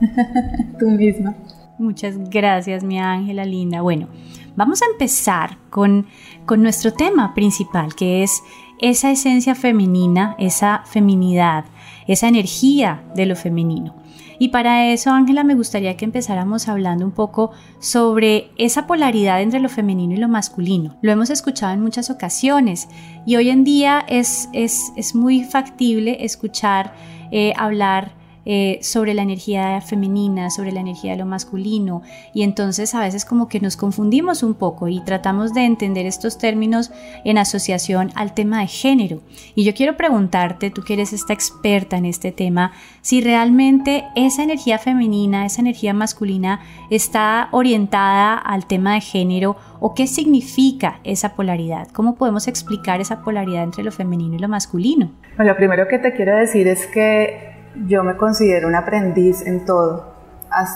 tú 0.78 0.86
misma. 0.86 1.34
Muchas 1.80 2.16
gracias, 2.30 2.84
mi 2.84 3.00
Ángela 3.00 3.44
linda. 3.44 3.82
Bueno, 3.82 4.06
vamos 4.54 4.82
a 4.82 4.86
empezar 4.92 5.58
con 5.68 6.06
con 6.46 6.62
nuestro 6.62 6.92
tema 6.92 7.34
principal, 7.34 7.96
que 7.96 8.22
es 8.22 8.40
esa 8.80 9.10
esencia 9.10 9.56
femenina, 9.56 10.36
esa 10.38 10.84
feminidad, 10.86 11.64
esa 12.06 12.28
energía 12.28 13.02
de 13.16 13.26
lo 13.26 13.34
femenino. 13.34 13.96
Y 14.40 14.48
para 14.48 14.90
eso, 14.90 15.10
Ángela, 15.10 15.44
me 15.44 15.54
gustaría 15.54 15.98
que 15.98 16.06
empezáramos 16.06 16.66
hablando 16.66 17.04
un 17.04 17.10
poco 17.10 17.50
sobre 17.78 18.52
esa 18.56 18.86
polaridad 18.86 19.42
entre 19.42 19.60
lo 19.60 19.68
femenino 19.68 20.14
y 20.14 20.16
lo 20.16 20.28
masculino. 20.28 20.96
Lo 21.02 21.12
hemos 21.12 21.28
escuchado 21.28 21.74
en 21.74 21.82
muchas 21.82 22.08
ocasiones 22.08 22.88
y 23.26 23.36
hoy 23.36 23.50
en 23.50 23.64
día 23.64 24.02
es, 24.08 24.48
es, 24.54 24.92
es 24.96 25.14
muy 25.14 25.44
factible 25.44 26.24
escuchar 26.24 26.94
eh, 27.30 27.52
hablar 27.54 28.12
eh, 28.46 28.78
sobre 28.82 29.14
la 29.14 29.22
energía 29.22 29.80
femenina, 29.80 30.50
sobre 30.50 30.72
la 30.72 30.80
energía 30.80 31.12
de 31.12 31.18
lo 31.18 31.26
masculino 31.26 32.02
y 32.32 32.42
entonces 32.42 32.94
a 32.94 33.00
veces 33.00 33.24
como 33.24 33.48
que 33.48 33.60
nos 33.60 33.76
confundimos 33.76 34.42
un 34.42 34.54
poco 34.54 34.88
y 34.88 35.00
tratamos 35.00 35.52
de 35.52 35.64
entender 35.64 36.06
estos 36.06 36.38
términos 36.38 36.90
en 37.24 37.38
asociación 37.38 38.10
al 38.14 38.34
tema 38.34 38.60
de 38.60 38.66
género. 38.66 39.20
Y 39.54 39.64
yo 39.64 39.74
quiero 39.74 39.96
preguntarte, 39.96 40.70
tú 40.70 40.82
que 40.82 40.94
eres 40.94 41.12
esta 41.12 41.32
experta 41.32 41.96
en 41.96 42.06
este 42.06 42.32
tema, 42.32 42.72
si 43.02 43.20
realmente 43.20 44.04
esa 44.16 44.42
energía 44.42 44.78
femenina, 44.78 45.44
esa 45.44 45.60
energía 45.60 45.92
masculina 45.92 46.60
está 46.90 47.48
orientada 47.52 48.34
al 48.34 48.66
tema 48.66 48.94
de 48.94 49.00
género 49.00 49.56
o 49.80 49.94
qué 49.94 50.06
significa 50.06 51.00
esa 51.04 51.34
polaridad, 51.34 51.88
cómo 51.88 52.14
podemos 52.14 52.48
explicar 52.48 53.00
esa 53.00 53.22
polaridad 53.22 53.64
entre 53.64 53.84
lo 53.84 53.92
femenino 53.92 54.36
y 54.36 54.38
lo 54.38 54.48
masculino. 54.48 55.10
Bueno, 55.36 55.52
lo 55.52 55.56
primero 55.56 55.88
que 55.88 55.98
te 55.98 56.14
quiero 56.14 56.36
decir 56.36 56.68
es 56.68 56.86
que 56.86 57.59
yo 57.86 58.02
me 58.04 58.16
considero 58.16 58.68
un 58.68 58.74
aprendiz 58.74 59.46
en 59.46 59.64
todo 59.64 60.10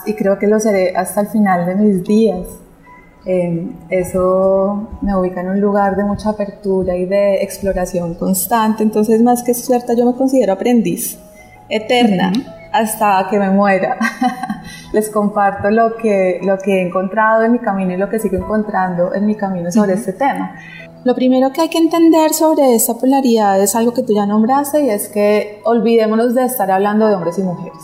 y 0.06 0.14
creo 0.14 0.38
que 0.38 0.46
lo 0.46 0.60
seré 0.60 0.96
hasta 0.96 1.20
el 1.22 1.28
final 1.28 1.66
de 1.66 1.74
mis 1.74 2.04
días. 2.04 2.46
Em, 3.26 3.72
eso 3.88 4.98
me 5.00 5.16
ubica 5.16 5.40
en 5.40 5.48
un 5.48 5.60
lugar 5.60 5.96
de 5.96 6.04
mucha 6.04 6.30
apertura 6.30 6.94
y 6.94 7.06
de 7.06 7.42
exploración 7.42 8.14
constante, 8.14 8.82
entonces 8.82 9.22
más 9.22 9.42
que 9.42 9.54
cierta 9.54 9.94
yo 9.94 10.04
me 10.04 10.14
considero 10.14 10.52
aprendiz 10.52 11.18
eterna 11.70 12.32
hasta 12.70 13.26
que 13.30 13.38
me 13.38 13.50
muera. 13.50 13.96
Les 14.92 15.08
comparto 15.08 15.70
lo 15.70 15.96
que, 15.96 16.38
lo 16.42 16.58
que 16.58 16.78
he 16.78 16.86
encontrado 16.86 17.42
en 17.44 17.52
mi 17.52 17.58
camino 17.58 17.94
y 17.94 17.96
lo 17.96 18.08
que 18.10 18.18
sigo 18.18 18.36
encontrando 18.36 19.14
en 19.14 19.26
mi 19.26 19.34
camino 19.34 19.72
sobre 19.72 19.94
este 19.94 20.12
tema. 20.12 20.56
Lo 21.04 21.14
primero 21.14 21.52
que 21.52 21.60
hay 21.60 21.68
que 21.68 21.76
entender 21.76 22.32
sobre 22.32 22.74
esta 22.74 22.94
polaridad 22.94 23.60
es 23.60 23.74
algo 23.74 23.92
que 23.92 24.02
tú 24.02 24.14
ya 24.14 24.24
nombraste 24.24 24.84
y 24.84 24.88
es 24.88 25.08
que 25.08 25.60
olvidémonos 25.64 26.34
de 26.34 26.46
estar 26.46 26.70
hablando 26.70 27.06
de 27.06 27.14
hombres 27.14 27.38
y 27.38 27.42
mujeres. 27.42 27.82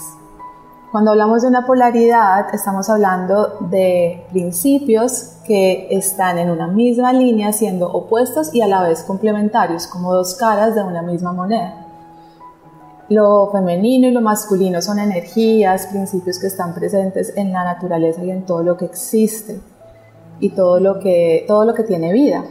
Cuando 0.90 1.10
hablamos 1.10 1.42
de 1.42 1.48
una 1.48 1.66
polaridad 1.66 2.46
estamos 2.54 2.88
hablando 2.88 3.58
de 3.68 4.24
principios 4.30 5.34
que 5.46 5.88
están 5.90 6.38
en 6.38 6.48
una 6.48 6.66
misma 6.66 7.12
línea 7.12 7.52
siendo 7.52 7.92
opuestos 7.92 8.54
y 8.54 8.62
a 8.62 8.66
la 8.66 8.82
vez 8.82 9.02
complementarios, 9.02 9.86
como 9.86 10.14
dos 10.14 10.34
caras 10.34 10.74
de 10.74 10.82
una 10.82 11.02
misma 11.02 11.34
moneda. 11.34 11.88
Lo 13.10 13.50
femenino 13.52 14.08
y 14.08 14.12
lo 14.12 14.22
masculino 14.22 14.80
son 14.80 14.98
energías, 14.98 15.88
principios 15.88 16.38
que 16.38 16.46
están 16.46 16.72
presentes 16.74 17.34
en 17.36 17.52
la 17.52 17.64
naturaleza 17.64 18.24
y 18.24 18.30
en 18.30 18.46
todo 18.46 18.62
lo 18.62 18.78
que 18.78 18.86
existe 18.86 19.60
y 20.38 20.48
todo 20.50 20.80
lo 20.80 20.98
que, 21.00 21.44
todo 21.46 21.66
lo 21.66 21.74
que 21.74 21.82
tiene 21.82 22.14
vida. 22.14 22.44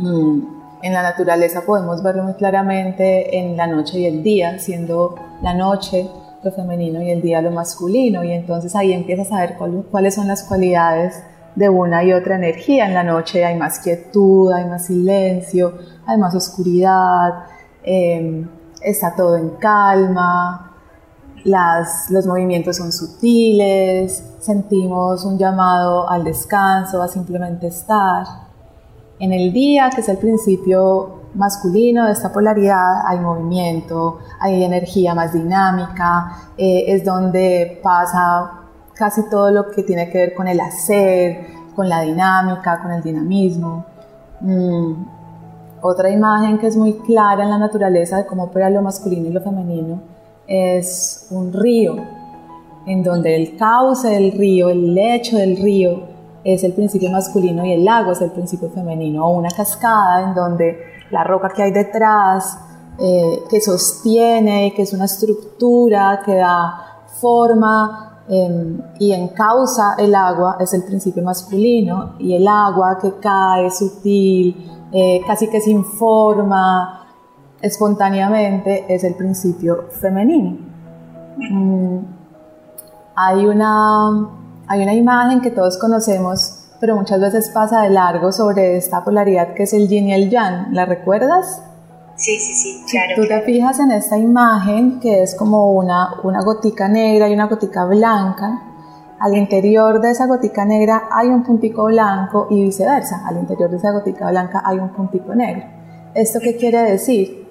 En 0.00 0.92
la 0.92 1.02
naturaleza 1.02 1.62
podemos 1.62 2.02
verlo 2.02 2.22
muy 2.22 2.34
claramente 2.34 3.38
en 3.38 3.56
la 3.56 3.66
noche 3.66 3.98
y 3.98 4.06
el 4.06 4.22
día, 4.22 4.58
siendo 4.58 5.16
la 5.42 5.54
noche 5.54 6.08
lo 6.42 6.52
femenino 6.52 7.02
y 7.02 7.10
el 7.10 7.20
día 7.20 7.42
lo 7.42 7.50
masculino, 7.50 8.22
y 8.22 8.32
entonces 8.32 8.76
ahí 8.76 8.92
empiezas 8.92 9.32
a 9.32 9.40
ver 9.40 9.56
cuáles 9.90 10.14
son 10.14 10.28
las 10.28 10.44
cualidades 10.44 11.20
de 11.56 11.68
una 11.68 12.04
y 12.04 12.12
otra 12.12 12.36
energía. 12.36 12.86
En 12.86 12.94
la 12.94 13.02
noche 13.02 13.44
hay 13.44 13.56
más 13.56 13.80
quietud, 13.80 14.52
hay 14.52 14.66
más 14.66 14.86
silencio, 14.86 15.74
hay 16.06 16.16
más 16.16 16.34
oscuridad, 16.34 17.44
em, 17.82 18.48
está 18.80 19.16
todo 19.16 19.36
en 19.36 19.50
calma, 19.56 20.76
las, 21.44 22.10
los 22.10 22.26
movimientos 22.26 22.76
son 22.76 22.92
sutiles, 22.92 24.22
sentimos 24.38 25.24
un 25.24 25.38
llamado 25.38 26.08
al 26.08 26.22
descanso, 26.22 27.02
a 27.02 27.08
simplemente 27.08 27.66
estar. 27.66 28.47
En 29.20 29.32
el 29.32 29.52
día, 29.52 29.90
que 29.94 30.00
es 30.00 30.08
el 30.08 30.18
principio 30.18 31.18
masculino 31.34 32.06
de 32.06 32.12
esta 32.12 32.32
polaridad, 32.32 33.06
hay 33.06 33.18
movimiento, 33.18 34.18
hay 34.40 34.62
energía 34.62 35.14
más 35.14 35.32
dinámica, 35.32 36.36
eh, 36.56 36.84
es 36.88 37.04
donde 37.04 37.80
pasa 37.82 38.52
casi 38.94 39.28
todo 39.28 39.50
lo 39.50 39.70
que 39.70 39.82
tiene 39.82 40.08
que 40.10 40.18
ver 40.18 40.34
con 40.34 40.48
el 40.48 40.60
hacer, 40.60 41.46
con 41.74 41.88
la 41.88 42.00
dinámica, 42.02 42.80
con 42.82 42.92
el 42.92 43.02
dinamismo. 43.02 43.84
Mm, 44.40 44.92
otra 45.80 46.10
imagen 46.10 46.58
que 46.58 46.66
es 46.66 46.76
muy 46.76 46.94
clara 46.94 47.44
en 47.44 47.50
la 47.50 47.58
naturaleza 47.58 48.16
de 48.18 48.26
cómo 48.26 48.44
opera 48.44 48.68
lo 48.70 48.82
masculino 48.82 49.28
y 49.28 49.32
lo 49.32 49.40
femenino 49.40 50.00
es 50.48 51.26
un 51.30 51.52
río, 51.52 51.96
en 52.86 53.02
donde 53.02 53.36
el 53.36 53.56
cauce 53.56 54.08
del 54.08 54.32
río, 54.32 54.70
el 54.70 54.94
lecho 54.94 55.36
del 55.36 55.58
río, 55.58 56.07
es 56.44 56.64
el 56.64 56.72
principio 56.72 57.10
masculino 57.10 57.64
y 57.64 57.72
el 57.72 57.84
lago 57.84 58.12
es 58.12 58.20
el 58.20 58.30
principio 58.30 58.70
femenino, 58.70 59.26
o 59.26 59.36
una 59.36 59.50
cascada 59.50 60.22
en 60.22 60.34
donde 60.34 60.78
la 61.10 61.24
roca 61.24 61.50
que 61.50 61.62
hay 61.62 61.72
detrás, 61.72 62.58
eh, 62.98 63.44
que 63.48 63.60
sostiene, 63.60 64.72
que 64.74 64.82
es 64.82 64.92
una 64.92 65.04
estructura, 65.04 66.20
que 66.24 66.34
da 66.34 67.04
forma 67.20 68.08
Em, 68.30 68.82
y 68.98 69.12
en 69.12 69.28
causa 69.28 69.94
el 69.96 70.14
agua 70.14 70.58
es 70.60 70.74
el 70.74 70.84
principio 70.84 71.22
masculino 71.22 72.12
y 72.18 72.34
el 72.34 72.46
agua 72.46 72.98
que 73.00 73.14
cae 73.14 73.70
sutil, 73.70 74.70
eh, 74.92 75.22
casi 75.26 75.48
que 75.48 75.62
sin 75.62 75.82
forma, 75.82 77.06
espontáneamente 77.62 78.84
es 78.86 79.02
el 79.04 79.14
principio 79.14 79.86
femenino. 79.92 80.58
Mm, 81.38 81.98
hay, 83.16 83.46
una, 83.46 84.28
hay 84.68 84.82
una 84.82 84.94
imagen 84.94 85.40
que 85.40 85.50
todos 85.50 85.78
conocemos, 85.78 86.66
pero 86.80 86.96
muchas 86.96 87.20
veces 87.20 87.50
pasa 87.52 87.82
de 87.82 87.90
largo 87.90 88.32
sobre 88.32 88.76
esta 88.76 89.02
polaridad 89.02 89.54
que 89.54 89.64
es 89.64 89.72
el 89.72 89.88
yin 89.88 90.08
y 90.08 90.14
el 90.14 90.30
yang. 90.30 90.72
¿La 90.72 90.84
recuerdas? 90.84 91.62
Sí, 92.16 92.38
sí, 92.38 92.54
sí, 92.54 92.84
claro. 92.90 93.14
tú 93.16 93.28
te 93.28 93.40
fijas 93.42 93.78
en 93.78 93.92
esta 93.92 94.18
imagen 94.18 94.98
que 95.00 95.22
es 95.22 95.36
como 95.36 95.72
una, 95.72 96.16
una 96.24 96.42
gotica 96.42 96.88
negra 96.88 97.28
y 97.28 97.32
una 97.32 97.46
gotica 97.46 97.84
blanca, 97.84 98.62
al 99.20 99.36
interior 99.36 100.00
de 100.00 100.10
esa 100.10 100.26
gotica 100.26 100.64
negra 100.64 101.08
hay 101.10 101.28
un 101.28 101.42
puntico 101.42 101.86
blanco 101.86 102.46
y 102.50 102.62
viceversa, 102.62 103.26
al 103.26 103.38
interior 103.38 103.70
de 103.70 103.76
esa 103.76 103.90
gotica 103.90 104.30
blanca 104.30 104.62
hay 104.64 104.78
un 104.78 104.90
puntico 104.90 105.34
negro. 105.34 105.64
¿Esto 106.14 106.40
qué 106.40 106.56
quiere 106.56 106.82
decir? 106.82 107.48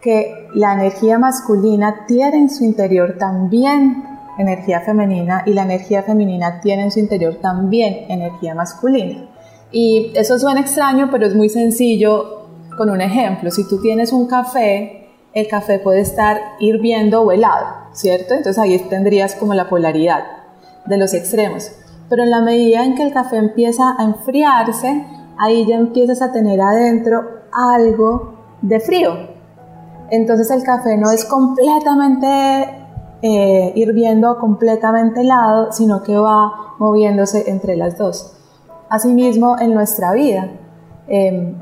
Que 0.00 0.48
la 0.54 0.74
energía 0.74 1.18
masculina 1.18 2.06
tiene 2.06 2.38
en 2.38 2.50
su 2.50 2.64
interior 2.64 3.16
también 3.18 4.17
energía 4.38 4.80
femenina 4.80 5.42
y 5.44 5.52
la 5.52 5.62
energía 5.62 6.02
femenina 6.02 6.60
tiene 6.60 6.84
en 6.84 6.90
su 6.90 7.00
interior 7.00 7.36
también 7.36 8.06
energía 8.08 8.54
masculina. 8.54 9.28
Y 9.70 10.12
eso 10.14 10.38
suena 10.38 10.60
extraño, 10.60 11.08
pero 11.10 11.26
es 11.26 11.34
muy 11.34 11.48
sencillo 11.48 12.38
con 12.78 12.90
un 12.90 13.00
ejemplo, 13.00 13.50
si 13.50 13.68
tú 13.68 13.82
tienes 13.82 14.12
un 14.12 14.28
café, 14.28 15.08
el 15.34 15.48
café 15.48 15.80
puede 15.80 16.00
estar 16.00 16.40
hirviendo 16.60 17.22
o 17.22 17.32
helado, 17.32 17.66
¿cierto? 17.92 18.34
Entonces 18.34 18.58
ahí 18.58 18.78
tendrías 18.88 19.34
como 19.34 19.52
la 19.52 19.68
polaridad 19.68 20.24
de 20.86 20.96
los 20.96 21.12
extremos. 21.12 21.72
Pero 22.08 22.22
en 22.22 22.30
la 22.30 22.40
medida 22.40 22.84
en 22.84 22.94
que 22.94 23.02
el 23.02 23.12
café 23.12 23.36
empieza 23.36 23.94
a 23.98 24.04
enfriarse, 24.04 25.04
ahí 25.38 25.66
ya 25.66 25.76
empiezas 25.76 26.22
a 26.22 26.32
tener 26.32 26.60
adentro 26.60 27.42
algo 27.52 28.34
de 28.62 28.80
frío. 28.80 29.28
Entonces 30.10 30.50
el 30.50 30.62
café 30.62 30.96
no 30.96 31.10
es 31.10 31.24
completamente 31.24 32.77
eh, 33.22 33.72
hirviendo 33.74 34.38
completamente 34.38 35.22
helado, 35.22 35.72
sino 35.72 36.02
que 36.02 36.16
va 36.16 36.74
moviéndose 36.78 37.50
entre 37.50 37.76
las 37.76 37.98
dos. 37.98 38.34
Asimismo, 38.88 39.58
en 39.58 39.74
nuestra 39.74 40.12
vida, 40.12 40.50
em, 41.08 41.54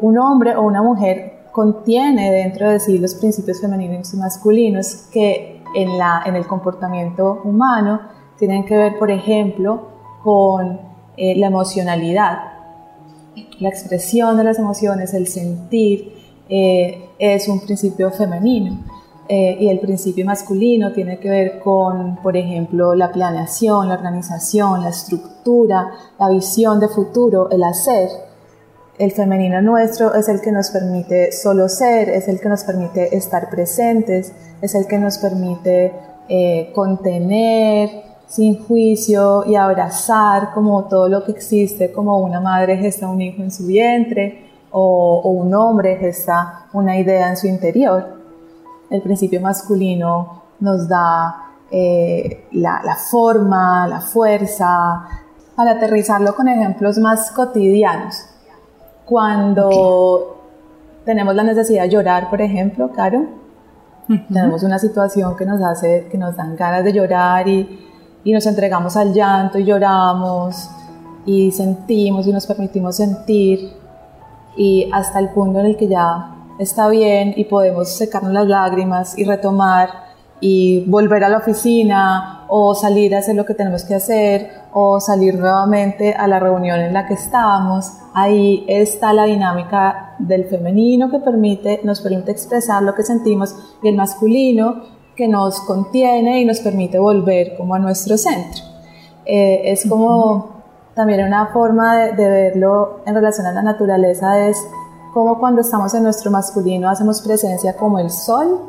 un 0.00 0.18
hombre 0.18 0.56
o 0.56 0.62
una 0.62 0.82
mujer 0.82 1.48
contiene 1.52 2.30
dentro 2.30 2.70
de 2.70 2.80
sí 2.80 2.98
los 2.98 3.14
principios 3.14 3.60
femeninos 3.60 4.12
y 4.14 4.16
masculinos 4.16 5.08
que 5.12 5.62
en 5.74 6.36
el 6.36 6.46
comportamiento 6.46 7.40
humano 7.44 8.00
tienen 8.38 8.64
que 8.64 8.76
ver, 8.76 8.98
por 8.98 9.10
ejemplo, 9.10 9.88
con 10.22 10.80
eh, 11.16 11.36
la 11.36 11.46
emocionalidad, 11.46 12.38
la 13.58 13.68
expresión 13.68 14.36
de 14.36 14.44
las 14.44 14.58
emociones, 14.58 15.14
el 15.14 15.26
sentir, 15.26 16.14
eh, 16.48 17.08
es 17.18 17.48
un 17.48 17.60
principio 17.60 18.10
femenino. 18.10 18.78
Eh, 19.34 19.56
y 19.60 19.68
el 19.68 19.78
principio 19.80 20.26
masculino 20.26 20.92
tiene 20.92 21.18
que 21.18 21.30
ver 21.30 21.58
con, 21.60 22.16
por 22.16 22.36
ejemplo, 22.36 22.94
la 22.94 23.10
planeación, 23.10 23.88
la 23.88 23.94
organización, 23.94 24.82
la 24.82 24.90
estructura, 24.90 25.90
la 26.18 26.28
visión 26.28 26.78
de 26.78 26.88
futuro, 26.88 27.48
el 27.50 27.62
hacer 27.62 28.10
el 28.98 29.10
femenino 29.10 29.62
nuestro 29.62 30.14
es 30.14 30.28
el 30.28 30.40
que 30.40 30.52
nos 30.52 30.70
permite 30.70 31.32
solo 31.32 31.68
ser, 31.68 32.10
es 32.10 32.28
el 32.28 32.38
que 32.40 32.48
nos 32.48 32.62
permite 32.62 33.16
estar 33.16 33.48
presentes, 33.48 34.32
es 34.60 34.74
el 34.74 34.86
que 34.86 34.98
nos 34.98 35.18
permite 35.18 35.92
eh, 36.28 36.70
contener 36.74 37.88
sin 38.26 38.62
juicio 38.62 39.44
y 39.46 39.56
abrazar 39.56 40.52
como 40.52 40.84
todo 40.84 41.08
lo 41.08 41.24
que 41.24 41.32
existe, 41.32 41.90
como 41.90 42.18
una 42.18 42.40
madre 42.40 42.76
gesta 42.76 43.08
un 43.08 43.20
hijo 43.20 43.42
en 43.42 43.50
su 43.50 43.66
vientre 43.66 44.50
o, 44.70 45.22
un 45.24 45.52
hombre 45.54 45.96
gesta 45.96 46.66
una 46.72 46.98
idea 46.98 47.28
en 47.28 47.36
su 47.36 47.46
interior. 47.46 48.21
El 48.92 49.00
principio 49.00 49.40
masculino 49.40 50.42
nos 50.60 50.86
da 50.86 51.52
eh, 51.70 52.48
la, 52.52 52.82
la 52.84 52.94
forma, 52.96 53.88
la 53.88 54.00
fuerza, 54.00 55.02
para 55.56 55.72
aterrizarlo 55.72 56.34
con 56.34 56.46
ejemplos 56.48 56.98
más 56.98 57.30
cotidianos. 57.30 58.26
Cuando 59.06 60.36
tenemos 61.06 61.34
la 61.34 61.42
necesidad 61.42 61.84
de 61.84 61.88
llorar, 61.88 62.28
por 62.28 62.42
ejemplo, 62.42 62.92
Caro, 62.92 63.24
tenemos 64.28 64.62
una 64.62 64.78
situación 64.78 65.36
que 65.36 65.46
nos 65.46 65.62
hace, 65.62 66.08
que 66.10 66.18
nos 66.18 66.36
dan 66.36 66.54
ganas 66.56 66.84
de 66.84 66.92
llorar 66.92 67.48
y, 67.48 67.88
y 68.24 68.32
nos 68.32 68.44
entregamos 68.46 68.96
al 68.96 69.14
llanto 69.14 69.58
y 69.58 69.64
lloramos 69.64 70.68
y 71.24 71.50
sentimos 71.52 72.26
y 72.26 72.32
nos 72.32 72.46
permitimos 72.46 72.96
sentir 72.96 73.72
y 74.56 74.90
hasta 74.92 75.18
el 75.18 75.30
punto 75.30 75.60
en 75.60 75.66
el 75.66 75.76
que 75.76 75.88
ya 75.88 76.31
está 76.58 76.88
bien 76.88 77.34
y 77.36 77.44
podemos 77.44 77.90
secarnos 77.90 78.32
las 78.32 78.46
lágrimas 78.46 79.18
y 79.18 79.24
retomar 79.24 80.12
y 80.40 80.84
volver 80.86 81.22
a 81.22 81.28
la 81.28 81.38
oficina 81.38 82.46
o 82.48 82.74
salir 82.74 83.14
a 83.14 83.18
hacer 83.18 83.36
lo 83.36 83.46
que 83.46 83.54
tenemos 83.54 83.84
que 83.84 83.94
hacer 83.94 84.50
o 84.72 84.98
salir 84.98 85.36
nuevamente 85.36 86.14
a 86.14 86.26
la 86.26 86.40
reunión 86.40 86.80
en 86.80 86.92
la 86.92 87.06
que 87.06 87.14
estábamos. 87.14 87.92
Ahí 88.12 88.64
está 88.66 89.12
la 89.12 89.24
dinámica 89.24 90.16
del 90.18 90.46
femenino 90.46 91.10
que 91.10 91.20
permite, 91.20 91.80
nos 91.84 92.00
permite 92.00 92.32
expresar 92.32 92.82
lo 92.82 92.94
que 92.94 93.04
sentimos 93.04 93.54
y 93.82 93.88
el 93.88 93.94
masculino 93.94 94.82
que 95.14 95.28
nos 95.28 95.60
contiene 95.60 96.40
y 96.40 96.44
nos 96.44 96.58
permite 96.58 96.98
volver 96.98 97.56
como 97.56 97.76
a 97.76 97.78
nuestro 97.78 98.18
centro. 98.18 98.64
Eh, 99.24 99.62
es 99.66 99.88
como 99.88 100.62
también 100.94 101.24
una 101.24 101.46
forma 101.52 101.96
de, 101.96 102.12
de 102.14 102.28
verlo 102.28 103.00
en 103.06 103.14
relación 103.14 103.46
a 103.46 103.52
la 103.52 103.62
naturaleza, 103.62 104.48
es 104.48 104.58
como 105.12 105.38
cuando 105.38 105.60
estamos 105.60 105.92
en 105.94 106.02
nuestro 106.02 106.30
masculino 106.30 106.88
hacemos 106.88 107.20
presencia 107.20 107.76
como 107.76 107.98
el 107.98 108.10
sol 108.10 108.60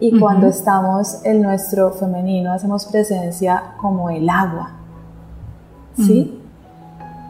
y 0.00 0.18
cuando 0.18 0.48
estamos 0.48 1.24
en 1.24 1.40
nuestro 1.42 1.92
femenino 1.92 2.52
hacemos 2.52 2.86
presencia 2.86 3.74
como 3.80 4.10
el 4.10 4.28
agua. 4.28 4.70
¿Sí? 5.96 6.40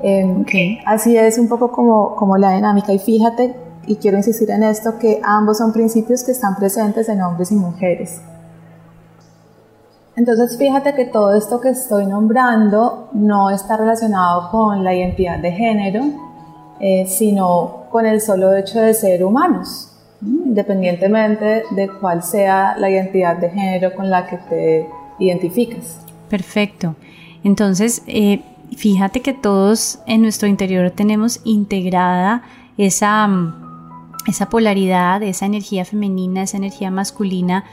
Em, 0.02 0.44
así 0.86 1.16
es 1.16 1.38
un 1.38 1.48
poco 1.48 1.70
como, 1.70 2.16
como 2.16 2.38
la 2.38 2.52
dinámica. 2.52 2.92
Y 2.92 2.98
fíjate, 2.98 3.54
y 3.86 3.96
quiero 3.96 4.16
insistir 4.16 4.50
en 4.50 4.62
esto, 4.62 4.98
que 4.98 5.20
ambos 5.22 5.58
son 5.58 5.72
principios 5.72 6.24
que 6.24 6.32
están 6.32 6.56
presentes 6.56 7.08
en 7.08 7.20
hombres 7.20 7.52
y 7.52 7.56
mujeres. 7.56 8.20
Entonces 10.16 10.56
fíjate 10.56 10.94
que 10.94 11.06
todo 11.06 11.34
esto 11.34 11.60
que 11.60 11.70
estoy 11.70 12.06
nombrando 12.06 13.08
no 13.12 13.50
está 13.50 13.76
relacionado 13.76 14.50
con 14.50 14.82
la 14.82 14.94
identidad 14.94 15.38
de 15.38 15.52
género, 15.52 16.04
eh, 16.80 17.06
sino 17.06 17.83
con 17.94 18.06
el 18.06 18.20
solo 18.20 18.56
hecho 18.56 18.80
de 18.80 18.92
ser 18.92 19.24
humanos 19.24 19.88
independientemente 20.20 21.62
de 21.70 21.88
cuál 22.00 22.24
sea 22.24 22.76
la 22.76 22.90
identidad 22.90 23.36
de 23.36 23.50
género 23.50 23.94
con 23.94 24.10
la 24.10 24.26
que 24.26 24.36
te 24.36 24.88
identificas. 25.20 26.00
Perfecto. 26.28 26.96
Entonces, 27.44 28.02
eh, 28.08 28.42
fíjate 28.76 29.20
que 29.20 29.32
todos 29.32 30.00
en 30.08 30.22
nuestro 30.22 30.48
interior 30.48 30.90
tenemos 30.90 31.40
integrada 31.44 32.42
esa, 32.78 33.28
mm, 33.28 34.12
esa 34.26 34.48
polaridad, 34.48 35.22
esa 35.22 35.46
energía 35.46 35.84
femenina, 35.84 36.42
esa 36.42 36.56
energía 36.56 36.90
masculina 36.90 37.64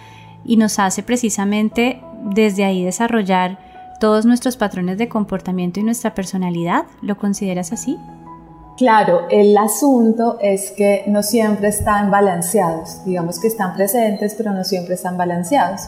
y 0.45 0.57
nos 0.57 0.77
hace 0.77 1.01
precisamente 1.01 1.99
desde 2.25 2.63
ahí 2.63 2.83
desarrollar 2.83 3.57
todos 3.99 4.27
nuestros 4.27 4.55
patrones 4.55 4.99
de 4.99 5.09
comportamiento 5.09 5.79
y 5.79 5.83
nuestra 5.83 6.13
personalidad. 6.13 6.85
¿Lo 7.01 7.17
consideras 7.17 7.73
así? 7.73 7.97
Claro, 8.81 9.27
el 9.29 9.55
asunto 9.59 10.39
es 10.41 10.71
que 10.71 11.03
no 11.05 11.21
siempre 11.21 11.67
están 11.67 12.09
balanceados, 12.09 13.05
digamos 13.05 13.39
que 13.39 13.47
están 13.47 13.75
presentes, 13.75 14.33
pero 14.33 14.53
no 14.53 14.63
siempre 14.63 14.95
están 14.95 15.17
balanceados. 15.17 15.81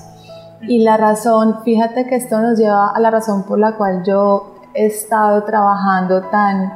Y 0.62 0.84
la 0.84 0.97
razón, 0.97 1.63
fíjate 1.65 2.06
que 2.06 2.17
esto 2.17 2.39
nos 2.39 2.60
lleva 2.60 2.91
a 2.91 2.99
la 2.99 3.10
razón 3.10 3.47
por 3.47 3.58
la 3.58 3.77
cual 3.77 4.03
yo 4.06 4.53
he 4.75 4.86
estado 4.86 5.43
trabajando 5.43 6.21
tan 6.29 6.71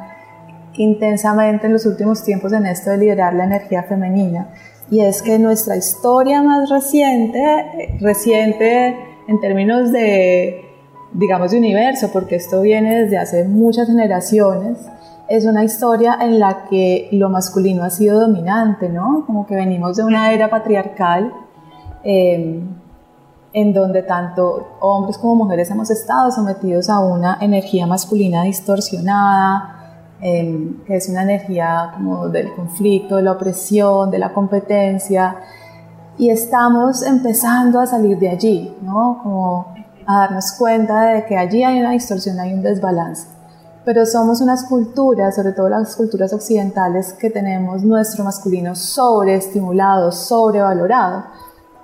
intensamente 0.74 1.68
en 1.68 1.74
los 1.74 1.86
últimos 1.86 2.24
tiempos 2.24 2.52
en 2.52 2.66
esto 2.66 2.90
de 2.90 2.96
liderar 2.96 3.34
la 3.34 3.44
energía 3.44 3.84
femenina. 3.84 4.48
Y 4.90 5.02
es 5.02 5.22
que 5.22 5.38
nuestra 5.38 5.76
historia 5.76 6.42
más 6.42 6.68
reciente, 6.68 7.96
reciente 8.00 8.98
en 9.28 9.40
términos 9.40 9.92
de, 9.92 10.64
digamos, 11.12 11.52
de 11.52 11.58
universo, 11.58 12.10
porque 12.12 12.34
esto 12.34 12.60
viene 12.60 13.02
desde 13.02 13.18
hace 13.18 13.44
muchas 13.44 13.86
generaciones, 13.86 14.78
es 15.28 15.44
una 15.44 15.62
historia 15.62 16.16
en 16.20 16.40
la 16.40 16.64
que 16.64 17.08
lo 17.12 17.28
masculino 17.28 17.84
ha 17.84 17.90
sido 17.90 18.18
dominante, 18.18 18.88
¿no? 18.88 19.24
Como 19.26 19.46
que 19.46 19.54
venimos 19.54 19.96
de 19.96 20.04
una 20.04 20.32
era 20.32 20.48
patriarcal 20.48 21.32
em, 22.02 22.66
en 23.52 23.72
donde 23.74 24.02
tanto 24.02 24.78
hombres 24.80 25.18
como 25.18 25.44
mujeres 25.44 25.70
hemos 25.70 25.90
estado 25.90 26.30
sometidos 26.30 26.88
a 26.88 27.00
una 27.00 27.38
energía 27.40 27.86
masculina 27.86 28.42
distorsionada, 28.42 30.14
em, 30.20 30.82
que 30.84 30.96
es 30.96 31.08
una 31.10 31.22
energía 31.22 31.92
como 31.94 32.28
del 32.28 32.54
conflicto, 32.54 33.16
de 33.16 33.22
la 33.22 33.32
opresión, 33.32 34.10
de 34.10 34.18
la 34.18 34.32
competencia, 34.32 35.36
y 36.16 36.30
estamos 36.30 37.02
empezando 37.02 37.80
a 37.80 37.86
salir 37.86 38.18
de 38.18 38.30
allí, 38.30 38.76
¿no? 38.80 39.20
Como 39.22 39.74
a 40.06 40.20
darnos 40.20 40.52
cuenta 40.58 41.02
de 41.12 41.26
que 41.26 41.36
allí 41.36 41.62
hay 41.62 41.80
una 41.80 41.90
distorsión, 41.90 42.40
hay 42.40 42.54
un 42.54 42.62
desbalance 42.62 43.37
pero 43.88 44.04
somos 44.04 44.42
unas 44.42 44.64
culturas, 44.64 45.34
sobre 45.34 45.52
todo 45.52 45.70
las 45.70 45.96
culturas 45.96 46.34
occidentales, 46.34 47.14
que 47.14 47.30
tenemos 47.30 47.84
nuestro 47.84 48.22
masculino 48.22 48.74
sobreestimulado, 48.74 50.12
sobrevalorado, 50.12 51.24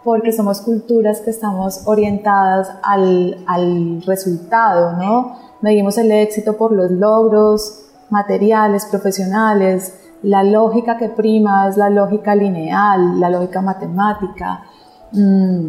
porque 0.05 0.31
somos 0.31 0.61
culturas 0.61 1.23
que 1.23 1.31
estamos 1.31 1.81
orientadas 1.87 2.71
al, 2.83 3.39
al 3.47 4.03
resultado, 4.03 4.93
¿no? 4.99 5.39
Medimos 5.63 5.97
el 5.97 6.13
éxito 6.13 6.59
por 6.59 6.73
los 6.73 6.91
logros 6.91 7.87
materiales, 8.11 8.85
profesionales, 8.85 9.95
la 10.23 10.45
lógica 10.45 10.99
que 10.99 11.09
prima 11.09 11.69
es 11.69 11.79
la 11.79 11.89
lógica 11.89 12.35
lineal, 12.35 13.19
la 13.19 13.31
lógica 13.31 13.63
matemática. 13.63 14.61
Mm, 15.13 15.69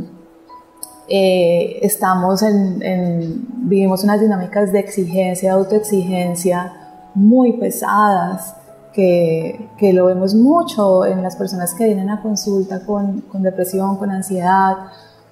eh, 1.08 1.80
estamos 1.82 2.42
en, 2.42 3.48
vivimos 3.68 4.04
unas 4.04 4.20
dinámicas 4.20 4.72
de 4.72 4.80
exigencia, 4.80 5.52
de 5.52 5.60
autoexigencia 5.60 6.74
muy 7.14 7.54
pesadas, 7.54 8.56
que, 8.92 9.70
que, 9.78 9.92
lo 9.92 10.06
vemos 10.06 10.34
mucho 10.34 11.06
en 11.06 11.22
las 11.22 11.36
personas 11.36 11.74
que 11.74 11.86
vienen 11.86 12.10
a 12.10 12.22
consulta 12.22 12.86
con, 12.86 13.22
con 13.22 13.44
depresión, 13.44 13.98
con 13.98 14.10
ansiedad, 14.10 14.78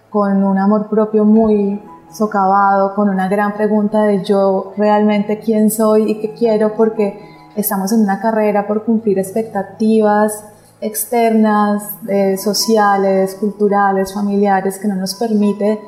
con 0.10 0.44
un 0.44 0.58
amor 0.58 0.90
propio 0.90 1.24
muy 1.24 1.82
socavado, 2.12 2.94
con 2.94 3.10
una 3.10 3.28
gran 3.30 3.54
pregunta 3.54 4.04
de 4.04 4.24
yo 4.24 4.74
realmente 4.78 5.40
quién 5.40 5.72
soy 5.72 6.12
y 6.12 6.20
qué 6.20 6.34
quiero, 6.34 6.76
porque 6.76 7.20
estamos 7.56 7.92
en 7.94 8.02
una 8.02 8.20
carrera 8.20 8.68
por 8.68 8.84
cumplir 8.84 9.18
expectativas 9.18 10.46
externas, 10.84 11.84
eh, 12.10 12.38
sociales, 12.38 13.36
culturales, 13.36 14.14
familiares, 14.14 14.78
que 14.78 14.88
no 14.88 14.96
nos 14.96 15.16
permite 15.16 15.80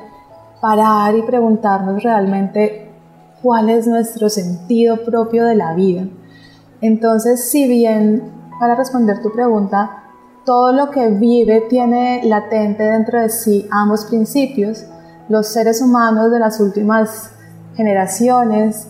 parar 0.60 1.14
y 1.14 1.22
preguntarnos 1.22 2.02
realmente 2.02 2.90
cuál 3.42 3.68
es 3.68 3.86
nuestro 3.86 4.30
sentido 4.30 5.04
propio 5.04 5.44
de 5.44 5.54
la 5.54 5.74
vida. 5.74 6.08
Entonces, 6.80 7.48
si 7.48 7.68
bien, 7.68 8.32
para 8.58 8.74
responder 8.74 9.20
tu 9.22 9.32
pregunta, 9.32 10.02
todo 10.46 10.72
lo 10.72 10.90
que 10.90 11.10
vive 11.10 11.62
tiene 11.68 12.22
latente 12.24 12.82
dentro 12.82 13.20
de 13.20 13.28
sí 13.28 13.68
ambos 13.70 14.06
principios, 14.06 14.84
los 15.28 15.48
seres 15.48 15.82
humanos 15.82 16.30
de 16.30 16.38
las 16.38 16.58
últimas 16.58 17.32
generaciones 17.74 18.88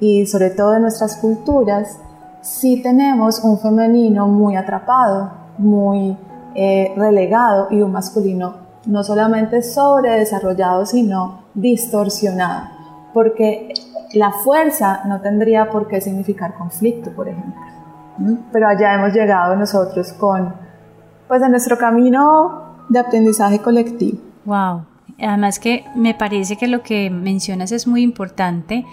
y 0.00 0.26
sobre 0.26 0.50
todo 0.50 0.72
de 0.72 0.80
nuestras 0.80 1.16
culturas, 1.16 1.98
sí 2.46 2.80
tenemos 2.80 3.40
un 3.42 3.58
femenino 3.58 4.28
muy 4.28 4.54
atrapado, 4.54 5.32
muy 5.58 6.16
eh, 6.54 6.92
relegado 6.96 7.68
y 7.70 7.82
un 7.82 7.90
masculino 7.90 8.54
no 8.86 9.02
solamente 9.02 9.62
sobredesarrollado, 9.62 10.86
sino 10.86 11.40
distorsionado, 11.54 12.68
porque 13.12 13.74
la 14.14 14.30
fuerza 14.30 15.00
no 15.06 15.20
tendría 15.20 15.70
por 15.70 15.88
qué 15.88 16.00
significar 16.00 16.54
conflicto, 16.54 17.10
por 17.10 17.28
ejemplo. 17.28 17.60
Pero 18.52 18.68
allá 18.68 18.94
hemos 18.94 19.12
llegado 19.12 19.56
nosotros 19.56 20.12
con, 20.12 20.54
pues, 21.26 21.42
en 21.42 21.50
nuestro 21.50 21.76
camino 21.76 22.84
de 22.88 23.00
aprendizaje 23.00 23.58
colectivo. 23.58 24.18
Wow. 24.44 24.84
Además 25.20 25.58
que 25.58 25.84
me 25.96 26.14
parece 26.14 26.56
que 26.56 26.68
lo 26.68 26.82
que 26.82 27.10
mencionas 27.10 27.72
es 27.72 27.88
muy 27.88 28.02
importante 28.02 28.86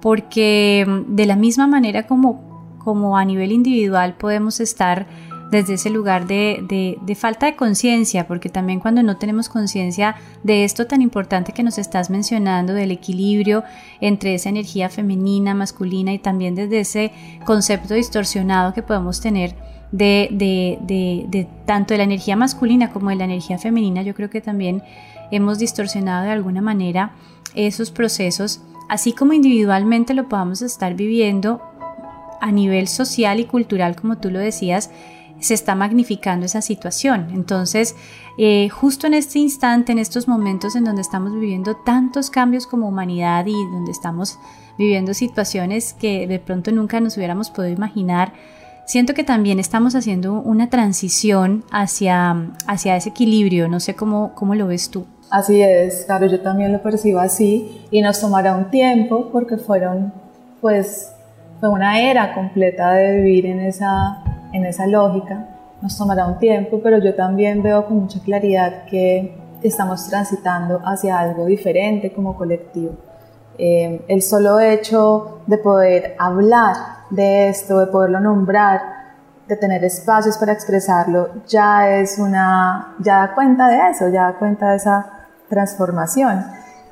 porque 0.00 0.86
mm, 0.88 1.14
de 1.14 1.26
la 1.26 1.36
misma 1.36 1.66
manera 1.66 2.06
como 2.06 2.53
como 2.84 3.16
a 3.16 3.24
nivel 3.24 3.52
individual 3.52 4.14
podemos 4.14 4.60
estar 4.60 5.06
desde 5.50 5.74
ese 5.74 5.90
lugar 5.90 6.26
de, 6.26 7.16
falta 7.16 7.46
de 7.46 7.54
conciencia, 7.54 8.26
porque 8.26 8.48
también 8.48 8.80
cuando 8.80 9.02
no 9.02 9.16
tenemos 9.16 9.48
conciencia 9.48 10.16
de 10.42 10.64
esto 10.64 10.86
tan 10.86 11.00
importante 11.00 11.52
que 11.52 11.62
nos 11.62 11.78
estás 11.78 12.10
mencionando, 12.10 12.74
del 12.74 12.90
equilibrio 12.90 13.62
entre 14.00 14.34
esa 14.34 14.48
energía 14.48 14.88
femenina, 14.88 15.54
masculina 15.54 16.12
y 16.12 16.18
también 16.18 16.54
desde 16.54 16.80
ese 16.80 17.12
concepto 17.44 17.94
distorsionado 17.94 18.74
que 18.74 18.82
podemos 18.82 19.20
tener 19.20 19.54
de, 19.92 20.28
de 20.32 21.48
tanto 21.66 21.94
de 21.94 21.98
la 21.98 22.04
energía 22.04 22.34
masculina 22.34 22.90
como 22.90 23.10
de 23.10 23.16
la 23.16 23.24
energía 23.24 23.58
femenina, 23.58 24.02
yo 24.02 24.14
creo 24.14 24.30
que 24.30 24.40
también 24.40 24.82
hemos 25.30 25.58
distorsionado 25.58 26.24
de 26.24 26.32
alguna 26.32 26.62
manera 26.62 27.12
esos 27.54 27.92
procesos, 27.92 28.60
así 28.88 29.12
como 29.12 29.32
individualmente 29.32 30.14
lo 30.14 30.28
podamos 30.28 30.62
estar 30.62 30.94
viviendo 30.94 31.62
a 32.40 32.52
nivel 32.52 32.88
social 32.88 33.40
y 33.40 33.44
cultural, 33.44 33.96
como 33.96 34.18
tú 34.18 34.30
lo 34.30 34.38
decías, 34.38 34.90
se 35.40 35.54
está 35.54 35.74
magnificando 35.74 36.46
esa 36.46 36.62
situación. 36.62 37.28
Entonces, 37.32 37.94
eh, 38.38 38.68
justo 38.70 39.06
en 39.06 39.14
este 39.14 39.38
instante, 39.38 39.92
en 39.92 39.98
estos 39.98 40.26
momentos 40.26 40.74
en 40.76 40.84
donde 40.84 41.02
estamos 41.02 41.32
viviendo 41.32 41.76
tantos 41.76 42.30
cambios 42.30 42.66
como 42.66 42.88
humanidad 42.88 43.46
y 43.46 43.52
donde 43.52 43.92
estamos 43.92 44.38
viviendo 44.78 45.14
situaciones 45.14 45.92
que 45.92 46.26
de 46.26 46.38
pronto 46.38 46.72
nunca 46.72 46.98
nos 47.00 47.16
hubiéramos 47.16 47.50
podido 47.50 47.74
imaginar, 47.74 48.32
siento 48.86 49.14
que 49.14 49.24
también 49.24 49.58
estamos 49.60 49.94
haciendo 49.94 50.34
una 50.34 50.70
transición 50.70 51.64
hacia, 51.70 52.50
hacia 52.66 52.96
ese 52.96 53.10
equilibrio. 53.10 53.68
No 53.68 53.80
sé 53.80 53.94
cómo, 53.94 54.34
cómo 54.34 54.54
lo 54.54 54.66
ves 54.66 54.90
tú. 54.90 55.06
Así 55.30 55.60
es, 55.60 56.04
claro, 56.06 56.26
yo 56.26 56.40
también 56.40 56.72
lo 56.72 56.82
percibo 56.82 57.18
así 57.18 57.86
y 57.90 58.02
nos 58.02 58.20
tomará 58.20 58.56
un 58.56 58.70
tiempo 58.70 59.30
porque 59.32 59.56
fueron 59.56 60.12
pues 60.60 61.13
fue 61.64 61.70
una 61.70 61.98
era 61.98 62.34
completa 62.34 62.92
de 62.92 63.22
vivir 63.22 63.46
en 63.46 63.60
esa, 63.60 64.22
en 64.52 64.66
esa 64.66 64.86
lógica. 64.86 65.48
Nos 65.80 65.96
tomará 65.96 66.26
un 66.26 66.38
tiempo, 66.38 66.80
pero 66.82 66.98
yo 66.98 67.14
también 67.14 67.62
veo 67.62 67.86
con 67.86 68.00
mucha 68.00 68.20
claridad 68.20 68.84
que 68.84 69.34
estamos 69.62 70.06
transitando 70.10 70.82
hacia 70.84 71.18
algo 71.18 71.46
diferente 71.46 72.12
como 72.12 72.36
colectivo. 72.36 72.92
Eh, 73.56 74.04
el 74.08 74.20
solo 74.20 74.60
hecho 74.60 75.40
de 75.46 75.56
poder 75.56 76.14
hablar 76.18 76.76
de 77.08 77.48
esto, 77.48 77.80
de 77.80 77.86
poderlo 77.86 78.20
nombrar, 78.20 78.82
de 79.48 79.56
tener 79.56 79.82
espacios 79.84 80.36
para 80.36 80.52
expresarlo, 80.52 81.30
ya 81.48 81.88
es 81.96 82.18
una, 82.18 82.94
ya 82.98 83.20
da 83.20 83.34
cuenta 83.34 83.68
de 83.68 83.88
eso, 83.90 84.10
ya 84.10 84.24
da 84.24 84.38
cuenta 84.38 84.68
de 84.68 84.76
esa 84.76 85.28
transformación. 85.48 86.44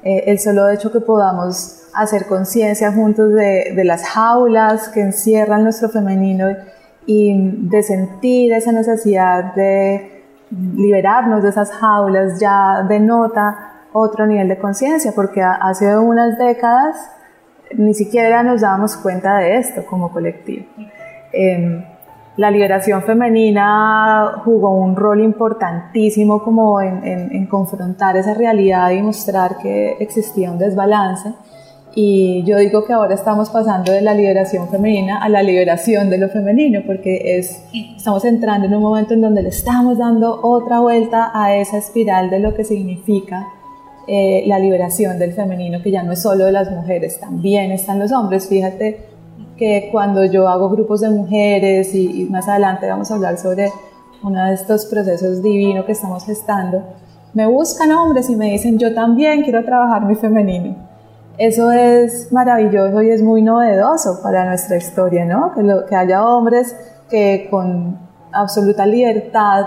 Eh, 0.03 0.25
el 0.29 0.39
solo 0.39 0.71
hecho 0.71 0.91
que 0.91 1.01
podamos 1.01 1.82
hacer 1.95 2.27
conciencia 2.27 2.93
juntos 2.93 3.33
de, 3.33 3.73
de, 3.75 3.85
las 3.85 4.09
jaulas 4.09 4.89
que 4.89 5.01
encierran 5.01 5.63
nuestro 5.63 5.89
femenino 5.89 6.49
y 7.07 7.35
de 7.69 7.83
sentir 7.83 8.53
esa 8.53 8.73
necesidad 8.73 9.55
de 9.55 10.23
liberarnos 10.77 11.43
de 11.43 11.49
esas 11.49 11.71
jaulas 11.71 12.39
ya 12.39 12.85
denota 12.89 13.73
otro 13.93 14.27
nivel 14.27 14.49
de 14.49 14.59
conciencia, 14.59 15.13
porque 15.15 15.43
hace 15.43 15.97
unas 15.99 16.39
décadas 16.39 16.97
ni 17.77 17.95
siquiera 17.95 18.43
nos 18.43 18.61
dábamos 18.61 18.97
cuenta 18.97 19.39
de 19.39 19.57
esto 19.57 19.85
como 19.87 20.11
colectivo. 20.11 20.67
Eh, 21.33 21.85
la 22.37 22.51
liberación 22.51 23.03
femenina 23.03 24.41
jugó 24.45 24.71
un 24.71 24.97
rol 24.97 25.21
importantísimo 25.21 26.43
como 26.43 26.81
en, 26.81 27.05
en, 27.05 27.35
en 27.35 27.47
confrontar 27.47 28.17
esa 28.17 28.33
realidad 28.33 28.91
y 28.91 29.03
mostrar 29.03 29.59
que 29.59 29.97
existía 30.01 30.51
un 30.51 30.59
desbalance 30.59 31.35
Y 31.95 32.43
yo 32.45 32.57
digo 32.57 32.87
que 32.87 32.95
ahora 32.95 33.15
estamos 33.15 33.51
pasando 33.51 33.93
de 33.93 34.01
la 34.01 34.15
liberación 34.15 34.69
femenina 34.71 35.19
a 35.19 35.29
la 35.29 35.43
liberación 35.43 36.09
de 36.09 36.17
lo 36.17 36.31
femenino, 36.31 36.81
porque 36.87 37.37
es, 37.39 37.65
estamos 37.97 38.25
entrando 38.25 38.67
en 38.67 38.75
un 38.75 38.83
momento 38.83 39.13
en 39.13 39.21
donde 39.21 39.43
le 39.43 39.51
estamos 39.51 39.99
dando 39.99 40.41
otra 40.43 40.81
vuelta 40.81 41.31
a 41.35 41.55
esa 41.55 41.77
espiral 41.77 42.31
de 42.31 42.39
lo 42.39 42.55
que 42.55 42.65
significa 42.65 43.47
eh, 44.07 44.43
la 44.47 44.59
liberación 44.59 45.19
del 45.19 45.35
femenino, 45.35 45.83
que 45.83 45.91
ya 45.91 46.03
no 46.03 46.13
es 46.13 46.23
solo 46.23 46.47
de 46.47 46.53
las 46.53 46.71
mujeres, 46.71 47.21
también 47.21 47.71
están 47.73 47.99
los 47.99 48.11
hombres. 48.11 48.49
Fíjate 48.49 49.01
que 49.59 49.91
cuando 49.93 50.25
yo 50.25 50.49
hago 50.49 50.71
grupos 50.71 51.03
de 51.03 51.11
mujeres 51.11 51.95
y, 51.95 52.23
y 52.23 52.25
más 52.25 52.49
adelante 52.49 52.87
vamos 52.89 53.11
a 53.11 53.17
hablar 53.17 53.37
sobre 53.37 53.71
uno 54.23 54.47
de 54.47 54.55
estos 54.55 54.87
procesos 54.87 55.43
divinos 55.43 55.85
que 55.85 55.93
estamos 55.93 56.25
gestando, 56.25 56.83
me 57.35 57.47
buscan 57.47 57.93
hombres 57.93 58.31
y 58.31 58.37
me 58.37 58.51
dicen, 58.51 58.79
yo 58.79 58.95
también 58.95 59.43
quiero 59.43 59.63
trabajar 59.63 60.07
mi 60.07 60.15
femenino 60.15 60.92
eso 61.39 61.73
es 61.73 62.31
maravilloso 62.33 63.03
y 63.03 63.11
es 63.11 63.23
muy 63.23 63.43
novedoso 63.43 64.21
para 64.23 64.45
nuestra 64.45 64.77
historia, 64.77 65.25
¿no? 65.25 65.53
Que, 65.89 65.97
haya 65.97 66.27
hombres 66.27 66.77
que 67.11 67.49
con 67.51 67.99
absoluta 68.33 68.87
libertad 68.87 69.67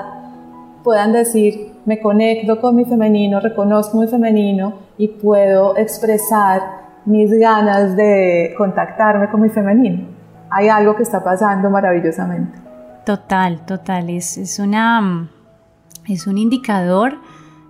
puedan 0.84 1.14
decir, 1.14 1.74
me 1.86 2.00
conecto 2.00 2.62
con 2.62 2.76
mi 2.76 2.86
femenino, 2.86 3.40
reconozco 3.40 4.00
mi 4.00 4.08
femenino 4.08 4.74
y 4.98 5.08
puedo 5.08 5.76
expresar 5.78 6.62
mis 7.06 7.32
ganas 7.32 7.96
de 7.96 8.54
contactarme 8.58 9.30
con 9.30 9.42
mi 9.42 9.50
femenino. 9.50 10.08
Hay 10.50 10.70
algo 10.70 10.96
que 10.96 11.04
está 11.04 11.24
pasando 11.24 11.70
maravillosamente. 11.70 12.60
Total, 13.06 13.66
total. 13.66 14.10
Es, 14.10 14.38
es, 14.38 14.60
una, 14.60 15.30
es 16.08 16.28
un 16.28 16.38
indicador 16.38 17.14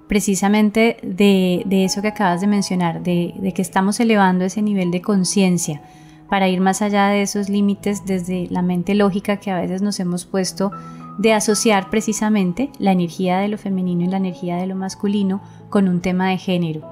precisamente 0.07 0.97
de, 1.01 1.63
eso 1.69 2.01
que 2.01 2.09
acabas 2.09 2.41
de 2.41 2.47
mencionar, 2.47 3.01
de, 3.03 3.51
que 3.55 3.61
estamos 3.61 3.99
elevando 3.99 4.45
ese 4.45 4.61
nivel 4.61 4.91
de 4.91 5.01
conciencia 5.01 5.81
para 6.29 6.47
ir 6.47 6.59
más 6.59 6.81
allá 6.81 7.07
de 7.07 7.21
esos 7.21 7.49
límites 7.49 8.05
desde 8.05 8.47
la 8.49 8.61
mente 8.61 8.95
lógica 8.95 9.37
que 9.37 9.51
a 9.51 9.59
veces 9.59 9.81
nos 9.81 9.99
hemos 9.99 10.25
puesto 10.25 10.71
de 11.17 11.33
asociar 11.33 11.89
precisamente 11.89 12.71
la 12.79 12.91
energía 12.91 13.37
de 13.37 13.47
lo 13.47 13.57
femenino 13.57 14.03
y 14.03 14.07
la 14.07 14.17
energía 14.17 14.57
de 14.57 14.67
lo 14.67 14.75
masculino 14.75 15.41
con 15.69 15.87
un 15.87 16.01
tema 16.01 16.29
de 16.29 16.37
género. 16.37 16.89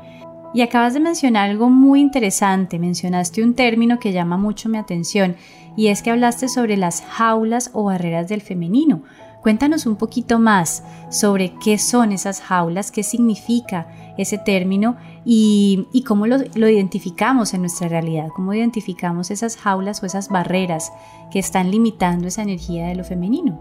Y 0.54 0.62
acabas 0.62 0.94
de 0.94 1.00
mencionar 1.00 1.50
algo 1.50 1.70
muy 1.70 2.00
interesante, 2.00 2.78
mencionaste 2.78 3.44
un 3.44 3.56
término 3.56 4.00
que 4.00 4.14
llama 4.14 4.38
mucho 4.38 4.70
mi 4.70 4.78
atención 4.78 5.36
y 5.76 5.88
es 5.88 6.04
que 6.04 6.12
hablaste 6.12 6.48
sobre 6.48 6.78
las 6.78 7.02
jaulas 7.02 7.72
o 7.74 7.86
barreras 7.86 8.30
del 8.30 8.42
femenino, 8.42 9.02
Cuéntanos 9.44 9.86
un 9.86 9.98
poquito 9.98 10.40
más 10.40 10.84
sobre 11.10 11.54
qué 11.62 11.78
son 11.78 12.14
esas 12.14 12.40
jaulas, 12.40 12.92
qué 12.92 13.04
significa 13.04 13.88
ese 14.18 14.38
término 14.38 14.96
y, 15.26 16.04
cómo 16.08 16.28
lo, 16.28 16.38
identificamos 16.70 17.54
en 17.54 17.60
nuestra 17.60 17.90
realidad, 17.90 18.30
cómo 18.34 18.54
identificamos 18.54 19.32
esas 19.32 19.58
jaulas 19.58 20.02
o 20.02 20.06
esas 20.06 20.30
barreras 20.30 20.94
que 21.30 21.40
están 21.40 21.72
limitando 21.72 22.30
esa 22.30 22.42
energía 22.42 22.88
de 22.88 22.96
lo 22.96 23.04
femenino. 23.04 23.60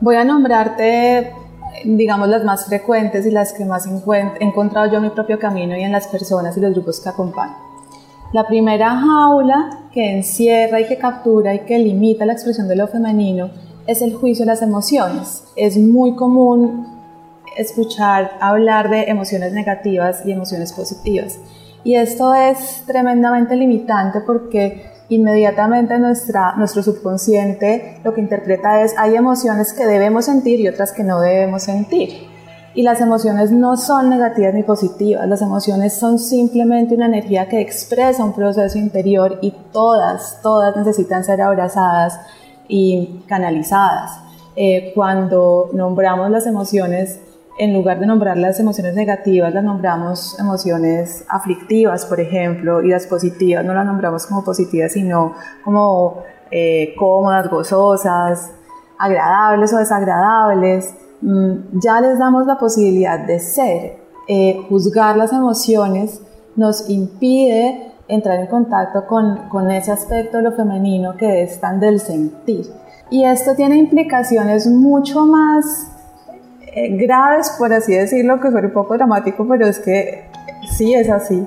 Voy 0.00 0.16
a 0.16 0.24
nombrarte, 0.24 1.32
digamos, 1.84 2.28
las 2.28 2.42
más 2.42 2.66
frecuentes 2.66 3.24
y 3.26 3.30
las 3.30 3.52
que 3.52 3.64
más 3.64 3.86
he 3.86 4.44
encontrado 4.44 4.90
yo 4.90 4.96
en 4.96 5.04
mi 5.04 5.10
propio 5.10 5.38
camino 5.38 5.76
y 5.76 5.82
en 5.82 5.92
las 5.92 6.08
personas 6.08 6.56
y 6.56 6.60
los 6.60 6.72
grupos 6.72 6.98
que 6.98 7.10
acompaño. 7.10 7.54
La 8.32 8.44
primera 8.48 8.90
jaula 8.96 9.84
que 9.92 10.16
encierra 10.16 10.80
y 10.80 10.88
que 10.88 10.98
captura 10.98 11.54
y 11.54 11.60
que 11.60 11.78
limita 11.78 12.26
la 12.26 12.32
expresión 12.32 12.66
de 12.66 12.74
lo 12.74 12.88
femenino 12.88 13.50
es 13.86 14.02
el 14.02 14.14
juicio 14.14 14.44
de 14.44 14.52
las 14.52 14.62
emociones. 14.62 15.44
Es 15.56 15.76
muy 15.76 16.14
común 16.14 16.86
escuchar 17.56 18.36
hablar 18.40 18.90
de 18.90 19.04
emociones 19.04 19.52
negativas 19.52 20.22
y 20.24 20.32
emociones 20.32 20.72
positivas. 20.72 21.38
Y 21.84 21.96
esto 21.96 22.34
es 22.34 22.82
tremendamente 22.86 23.56
limitante 23.56 24.20
porque 24.22 24.90
inmediatamente 25.10 25.98
nuestra, 25.98 26.54
nuestro 26.56 26.82
subconsciente 26.82 28.00
lo 28.02 28.14
que 28.14 28.22
interpreta 28.22 28.82
es 28.82 28.94
hay 28.98 29.16
emociones 29.16 29.74
que 29.74 29.86
debemos 29.86 30.24
sentir 30.24 30.60
y 30.60 30.68
otras 30.68 30.92
que 30.92 31.04
no 31.04 31.20
debemos 31.20 31.64
sentir. 31.64 32.32
Y 32.76 32.82
las 32.82 33.00
emociones 33.00 33.52
no 33.52 33.76
son 33.76 34.10
negativas 34.10 34.52
ni 34.52 34.64
positivas, 34.64 35.28
las 35.28 35.42
emociones 35.42 35.92
son 35.94 36.18
simplemente 36.18 36.94
una 36.94 37.06
energía 37.06 37.48
que 37.48 37.60
expresa 37.60 38.24
un 38.24 38.32
proceso 38.32 38.78
interior 38.78 39.38
y 39.42 39.52
todas, 39.72 40.40
todas 40.42 40.74
necesitan 40.74 41.22
ser 41.22 41.40
abrazadas 41.42 42.18
y 42.68 43.22
canalizadas. 43.26 44.20
Eh, 44.56 44.92
cuando 44.94 45.70
nombramos 45.72 46.30
las 46.30 46.46
emociones, 46.46 47.20
en 47.58 47.72
lugar 47.72 48.00
de 48.00 48.06
nombrar 48.06 48.36
las 48.36 48.58
emociones 48.58 48.94
negativas, 48.94 49.54
las 49.54 49.64
nombramos 49.64 50.38
emociones 50.38 51.24
aflictivas, 51.28 52.06
por 52.06 52.20
ejemplo, 52.20 52.82
y 52.82 52.88
las 52.88 53.06
positivas 53.06 53.64
no 53.64 53.74
las 53.74 53.86
nombramos 53.86 54.26
como 54.26 54.44
positivas, 54.44 54.92
sino 54.92 55.34
como 55.64 56.22
eh, 56.50 56.94
cómodas, 56.98 57.48
gozosas, 57.48 58.52
agradables 58.98 59.72
o 59.72 59.78
desagradables. 59.78 60.94
Mm, 61.20 61.80
ya 61.80 62.00
les 62.00 62.18
damos 62.18 62.46
la 62.46 62.58
posibilidad 62.58 63.18
de 63.18 63.40
ser. 63.40 63.98
Eh, 64.26 64.64
juzgar 64.68 65.16
las 65.16 65.32
emociones 65.32 66.22
nos 66.56 66.88
impide 66.88 67.93
entrar 68.08 68.38
en 68.40 68.46
contacto 68.46 69.06
con, 69.06 69.48
con 69.48 69.70
ese 69.70 69.92
aspecto 69.92 70.38
de 70.38 70.42
lo 70.44 70.52
femenino 70.52 71.16
que 71.16 71.42
es 71.42 71.60
tan 71.60 71.80
del 71.80 72.00
sentir. 72.00 72.66
Y 73.10 73.24
esto 73.24 73.54
tiene 73.54 73.76
implicaciones 73.76 74.66
mucho 74.66 75.26
más 75.26 75.90
eh, 76.60 76.96
graves, 76.96 77.54
por 77.58 77.72
así 77.72 77.94
decirlo, 77.94 78.40
que 78.40 78.50
suena 78.50 78.68
un 78.68 78.72
poco 78.72 78.94
dramático, 78.94 79.46
pero 79.48 79.66
es 79.66 79.78
que 79.78 80.24
sí 80.76 80.94
es 80.94 81.08
así, 81.08 81.46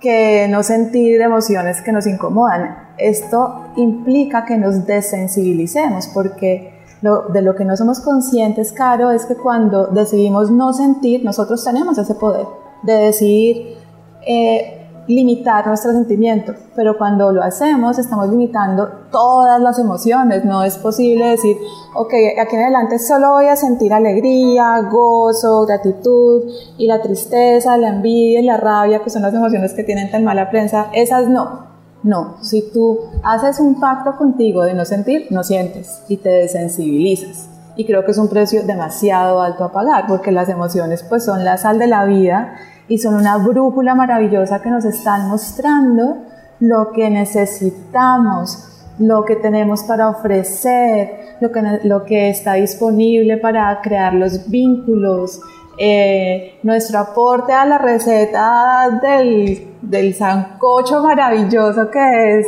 que 0.00 0.46
no 0.48 0.62
sentir 0.62 1.20
emociones 1.20 1.80
que 1.82 1.92
nos 1.92 2.06
incomodan. 2.06 2.76
Esto 2.96 3.72
implica 3.76 4.44
que 4.44 4.56
nos 4.56 4.86
desensibilicemos, 4.86 6.08
porque 6.08 6.74
lo, 7.02 7.28
de 7.28 7.42
lo 7.42 7.54
que 7.54 7.64
no 7.64 7.76
somos 7.76 8.00
conscientes, 8.00 8.72
Caro, 8.72 9.10
es 9.10 9.26
que 9.26 9.34
cuando 9.34 9.88
decidimos 9.88 10.50
no 10.50 10.72
sentir, 10.72 11.24
nosotros 11.24 11.64
tenemos 11.64 11.98
ese 11.98 12.14
poder 12.14 12.46
de 12.82 12.92
decidir 12.94 13.78
eh, 14.26 14.83
limitar 15.06 15.66
nuestro 15.66 15.92
sentimiento, 15.92 16.54
pero 16.74 16.96
cuando 16.96 17.30
lo 17.32 17.42
hacemos 17.42 17.98
estamos 17.98 18.28
limitando 18.30 18.88
todas 19.10 19.60
las 19.60 19.78
emociones, 19.78 20.44
no 20.44 20.62
es 20.62 20.78
posible 20.78 21.26
decir, 21.26 21.56
ok, 21.94 22.12
aquí 22.40 22.56
en 22.56 22.62
adelante 22.62 22.98
solo 22.98 23.32
voy 23.32 23.46
a 23.46 23.56
sentir 23.56 23.92
alegría, 23.92 24.80
gozo, 24.90 25.66
gratitud 25.66 26.44
y 26.78 26.86
la 26.86 27.02
tristeza, 27.02 27.76
la 27.76 27.88
envidia 27.88 28.40
y 28.40 28.44
la 28.44 28.56
rabia, 28.56 29.02
que 29.02 29.10
son 29.10 29.22
las 29.22 29.34
emociones 29.34 29.74
que 29.74 29.84
tienen 29.84 30.10
tan 30.10 30.24
mala 30.24 30.50
prensa, 30.50 30.88
esas 30.92 31.28
no. 31.28 31.74
No, 32.02 32.36
si 32.42 32.70
tú 32.70 33.00
haces 33.22 33.60
un 33.60 33.80
pacto 33.80 34.16
contigo 34.16 34.62
de 34.62 34.74
no 34.74 34.84
sentir, 34.84 35.28
no 35.30 35.42
sientes 35.42 36.02
y 36.06 36.18
te 36.18 36.28
desensibilizas. 36.28 37.48
Y 37.76 37.86
creo 37.86 38.04
que 38.04 38.10
es 38.10 38.18
un 38.18 38.28
precio 38.28 38.62
demasiado 38.62 39.40
alto 39.40 39.64
a 39.64 39.72
pagar 39.72 40.06
porque 40.06 40.30
las 40.30 40.50
emociones 40.50 41.02
pues 41.02 41.24
son 41.24 41.44
la 41.44 41.56
sal 41.56 41.78
de 41.78 41.86
la 41.86 42.04
vida 42.04 42.56
y 42.88 42.98
son 42.98 43.14
una 43.14 43.38
brújula 43.38 43.94
maravillosa 43.94 44.60
que 44.60 44.70
nos 44.70 44.84
están 44.84 45.28
mostrando 45.28 46.18
lo 46.60 46.92
que 46.92 47.10
necesitamos, 47.10 48.86
lo 48.98 49.24
que 49.24 49.36
tenemos 49.36 49.82
para 49.84 50.08
ofrecer, 50.08 51.36
lo 51.40 51.50
que, 51.50 51.62
lo 51.84 52.04
que 52.04 52.30
está 52.30 52.54
disponible 52.54 53.38
para 53.38 53.80
crear 53.80 54.14
los 54.14 54.48
vínculos, 54.48 55.40
eh, 55.78 56.58
nuestro 56.62 57.00
aporte 57.00 57.52
a 57.52 57.64
la 57.64 57.78
receta 57.78 59.00
del, 59.02 59.74
del 59.82 60.14
sancocho 60.14 61.02
maravilloso 61.02 61.90
que 61.90 62.38
es 62.38 62.46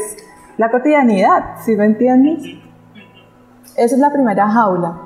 la 0.58 0.70
cotidianidad, 0.70 1.56
¿sí 1.64 1.74
me 1.74 1.86
entiendes? 1.86 2.42
Esa 3.76 3.94
es 3.94 3.98
la 3.98 4.12
primera 4.12 4.48
jaula. 4.48 5.05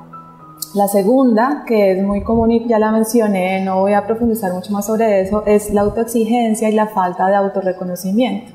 La 0.74 0.86
segunda, 0.86 1.64
que 1.66 1.92
es 1.92 2.02
muy 2.04 2.22
común 2.22 2.52
y 2.52 2.64
ya 2.68 2.78
la 2.78 2.92
mencioné, 2.92 3.60
no 3.64 3.80
voy 3.80 3.92
a 3.92 4.06
profundizar 4.06 4.52
mucho 4.52 4.72
más 4.72 4.86
sobre 4.86 5.22
eso, 5.22 5.42
es 5.44 5.74
la 5.74 5.80
autoexigencia 5.80 6.68
y 6.68 6.72
la 6.72 6.86
falta 6.86 7.26
de 7.28 7.34
autorreconocimiento. 7.34 8.52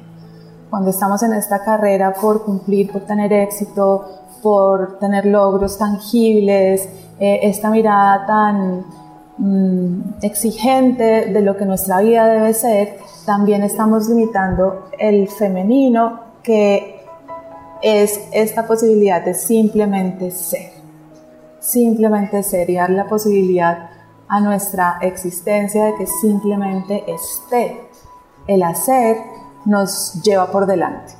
Cuando 0.70 0.91
estamos 0.91 1.22
en 1.24 1.34
esta 1.34 1.62
carrera 1.65 2.13
por 2.13 2.46
cumplir, 2.46 2.89
por 2.89 3.02
tener 3.02 3.34
éxito, 3.34 4.06
por 4.41 4.98
tener 4.98 5.26
logros 5.26 5.78
tangibles, 5.78 6.88
eh, 7.20 7.39
esta 7.44 7.70
mirada 7.70 8.26
tan 8.26 8.86
mm, 9.38 10.15
exigente 10.22 11.26
de 11.34 11.41
lo 11.41 11.58
que 11.58 11.65
nuestra 11.65 12.00
vida 12.00 12.28
debe 12.28 12.54
ser, 12.54 12.98
también 13.26 13.62
estamos 13.62 14.08
limitando 14.08 14.86
el 14.98 15.28
femenino, 15.28 16.22
que 16.41 17.02
es 17.82 18.22
esta 18.32 18.65
posibilidad 18.65 19.22
de 19.22 19.34
simplemente 19.34 20.32
ser 20.32 20.75
simplemente 21.65 22.43
sería 22.43 22.88
la 22.88 23.08
posibilidad 23.08 23.89
a 24.28 24.39
nuestra 24.39 24.99
existencia 25.01 25.86
de 25.86 25.95
que 25.95 26.06
simplemente 26.08 27.04
esté. 27.12 27.89
El 28.47 28.62
hacer 28.63 29.17
nos 29.65 30.21
lleva 30.21 30.51
por 30.51 30.67
delante. 30.67 31.13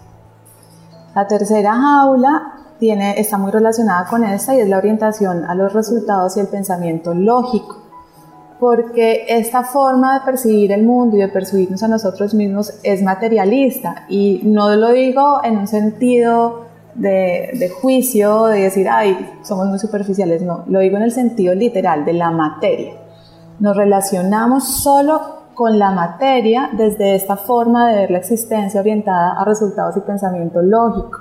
La 1.15 1.27
tercera 1.27 1.73
jaula 1.73 2.53
tiene, 2.79 3.19
está 3.19 3.38
muy 3.38 3.51
relacionada 3.51 4.05
con 4.08 4.23
esta 4.23 4.53
y 4.55 4.60
es 4.60 4.69
la 4.69 4.77
orientación 4.77 5.45
a 5.45 5.55
los 5.55 5.73
resultados 5.73 6.38
y 6.38 6.41
el 6.41 6.47
pensamiento 6.47 7.13
lógico. 7.13 7.81
porque 8.58 9.25
esta 9.27 9.63
forma 9.63 10.19
de 10.19 10.25
percibir 10.25 10.71
el 10.71 10.84
mundo 10.84 11.17
y 11.17 11.19
de 11.19 11.27
percibirnos 11.27 11.84
a 11.84 11.89
nosotros 11.89 12.34
mismos 12.34 12.73
es 12.84 13.03
materialista 13.03 14.05
y 14.08 14.41
no 14.45 14.73
lo 14.77 14.93
digo 14.93 15.41
en 15.43 15.58
un 15.58 15.67
sentido 15.67 16.65
de, 16.95 17.71
juicio, 17.81 18.45
de 18.45 18.62
decir, 18.62 18.88
ay, 18.89 19.38
somos 19.43 19.67
muy 19.67 19.77
superficiales, 19.79 20.41
no, 20.41 20.63
lo 20.67 20.79
digo 20.79 20.95
en 20.97 21.03
el 21.03 21.12
sentido 21.12 21.53
literal 21.53 22.05
de 22.05 22.13
la 22.13 22.31
materia. 22.31 22.93
Nos 23.60 23.75
relacionamos 23.75 24.81
solo 24.81 25.36
con 25.53 25.77
la 25.79 25.91
materia 25.91 26.69
desde 26.73 27.15
esta 27.15 27.38
forma 27.38 27.89
de 27.89 27.97
ver 27.97 28.12
la 28.12 28.17
existencia 28.17 28.81
orientada 28.81 29.39
a 29.39 29.45
resultados 29.45 29.95
y 29.97 30.01
pensamiento 30.01 30.62
lógico. 30.62 31.19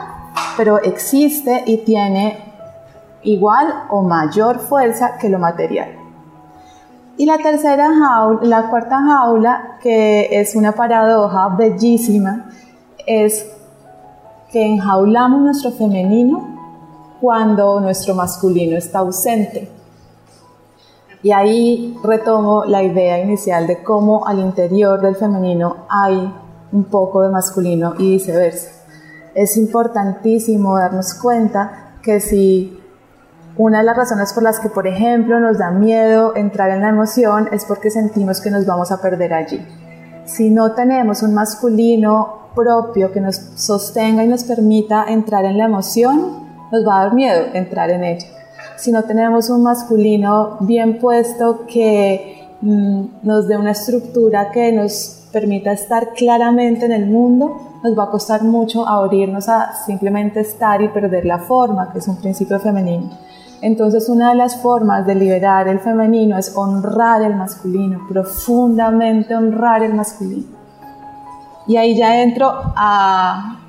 pero 0.58 0.82
existe 0.82 1.64
y 1.66 1.78
tiene 1.86 2.50
igual 3.24 3.86
o 3.90 4.02
mayor 4.02 4.60
fuerza 4.60 5.18
que 5.20 5.30
lo 5.30 5.40
material. 5.40 5.90
Y 7.18 7.26
la 7.26 7.38
tercera 7.38 7.94
jaula, 7.94 8.40
la 8.44 8.70
cuarta 8.70 9.02
jaula, 9.02 9.78
que 9.82 10.40
es 10.40 10.56
una 10.56 10.72
paradoja 10.72 11.50
bellísima, 11.58 12.50
es 13.06 13.46
que 14.52 14.66
enjaulamos 14.66 15.42
nuestro 15.42 15.72
femenino 15.72 16.58
cuando 17.22 17.80
nuestro 17.80 18.16
masculino 18.16 18.78
está 18.78 19.00
ausente. 19.00 19.70
Y 21.22 21.32
ahí 21.32 21.98
retomo 22.04 22.64
la 22.66 22.82
idea 22.82 23.20
inicial 23.20 23.68
de 23.68 23.84
cómo 23.84 24.26
al 24.26 24.40
interior 24.40 25.02
del 25.02 25.16
femenino 25.16 25.86
hay 25.90 26.34
un 26.72 26.84
poco 26.86 27.22
de 27.22 27.30
masculino 27.30 27.94
y 27.98 28.12
viceversa. 28.12 28.70
Es 29.36 29.58
importantísimo 29.58 30.78
darnos 30.78 31.14
cuenta 31.14 31.98
que 32.02 32.20
si 32.20 32.80
una 33.58 33.80
de 33.80 33.84
las 33.84 33.98
razones 33.98 34.32
por 34.32 34.44
las 34.44 34.60
que, 34.62 34.70
por 34.70 34.88
ejemplo, 34.88 35.40
nos 35.42 35.58
da 35.58 35.72
miedo 35.72 36.34
entrar 36.36 36.70
en 36.70 36.82
la 36.82 36.90
emoción 36.90 37.50
es 37.52 37.66
porque 37.66 37.92
sentimos 37.92 38.40
que 38.40 38.50
nos 38.50 38.66
vamos 38.66 38.92
a 38.92 39.02
perder 39.02 39.34
allí. 39.34 39.60
Si 40.26 40.50
no 40.50 40.72
tenemos 40.72 41.24
un 41.24 41.34
masculino 41.34 42.49
propio 42.56 43.12
que 43.12 43.22
nos 43.22 43.36
sostenga 43.56 44.24
y 44.24 44.28
nos 44.28 44.44
permita 44.44 45.06
entrar 45.08 45.46
en 45.46 45.58
la 45.58 45.66
emoción, 45.66 46.48
nos 46.72 46.88
va 46.88 47.02
a 47.02 47.04
dar 47.06 47.14
miedo 47.14 47.46
entrar 47.54 47.90
en 47.90 48.04
ella. 48.04 48.28
Si 48.78 48.92
no 48.92 49.04
tenemos 49.04 49.50
un 49.50 49.64
masculino 49.64 50.58
bien 50.62 51.00
puesto 51.00 51.66
que 51.66 52.48
mm, 52.62 53.04
nos 53.24 53.48
dé 53.48 53.58
una 53.58 53.72
estructura 53.72 54.52
que 54.52 54.72
nos 54.72 55.28
permita 55.32 55.72
estar 55.72 56.14
claramente 56.14 56.86
en 56.86 56.92
el 56.92 57.06
mundo, 57.06 57.58
nos 57.84 57.98
va 57.98 58.06
a 58.06 58.10
costar 58.10 58.44
mucho 58.44 58.88
abrirnos 58.88 59.48
a 59.48 59.74
simplemente 59.86 60.42
estar 60.42 60.82
y 60.82 60.90
perder 60.90 61.26
la 61.26 61.40
forma, 61.40 61.92
que 61.92 62.00
es 62.00 62.08
un 62.08 62.18
principio 62.18 62.60
femenino. 62.60 63.10
Entonces 63.62 64.08
una 64.08 64.30
de 64.30 64.36
las 64.36 64.62
formas 64.62 65.06
de 65.06 65.16
liberar 65.16 65.68
el 65.68 65.80
femenino 65.80 66.38
es 66.38 66.56
honrar 66.56 67.22
el 67.22 67.36
masculino, 67.36 68.00
profundamente 68.08 69.36
honrar 69.36 69.84
el 69.84 69.94
masculino. 69.94 70.59
Y 71.70 71.78
ahí 71.78 71.96
ya 71.96 72.24
entro 72.24 72.52
a, 72.76 73.60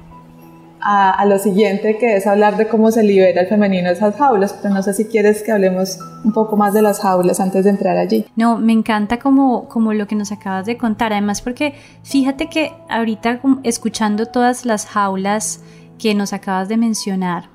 a, 0.80 1.24
lo 1.26 1.38
siguiente, 1.38 1.98
que 1.98 2.16
es 2.16 2.26
hablar 2.26 2.56
de 2.56 2.66
cómo 2.66 2.90
se 2.90 3.02
libera 3.02 3.42
el 3.42 3.46
femenino 3.46 3.88
de 3.88 3.94
esas 3.94 4.16
jaulas, 4.16 4.54
pero 4.54 4.72
no 4.72 4.82
sé 4.82 4.94
si 4.94 5.04
quieres 5.04 5.42
que 5.42 5.52
hablemos 5.52 5.98
un 6.24 6.32
poco 6.32 6.56
más 6.56 6.72
de 6.72 6.80
las 6.80 7.00
jaulas 7.00 7.40
antes 7.40 7.64
de 7.64 7.70
entrar 7.70 7.98
allí. 7.98 8.24
No, 8.36 8.56
me 8.56 8.72
encanta 8.72 9.18
como, 9.18 9.68
como 9.68 9.92
lo 9.92 10.06
que 10.06 10.14
nos 10.14 10.32
acabas 10.32 10.64
de 10.64 10.78
contar, 10.78 11.12
además 11.12 11.42
porque 11.42 11.74
fíjate 12.02 12.48
que 12.48 12.72
ahorita 12.88 13.42
escuchando 13.64 14.24
todas 14.24 14.64
las 14.64 14.86
jaulas 14.86 15.60
que 15.98 16.14
nos 16.14 16.32
acabas 16.32 16.70
de 16.70 16.78
mencionar, 16.78 17.50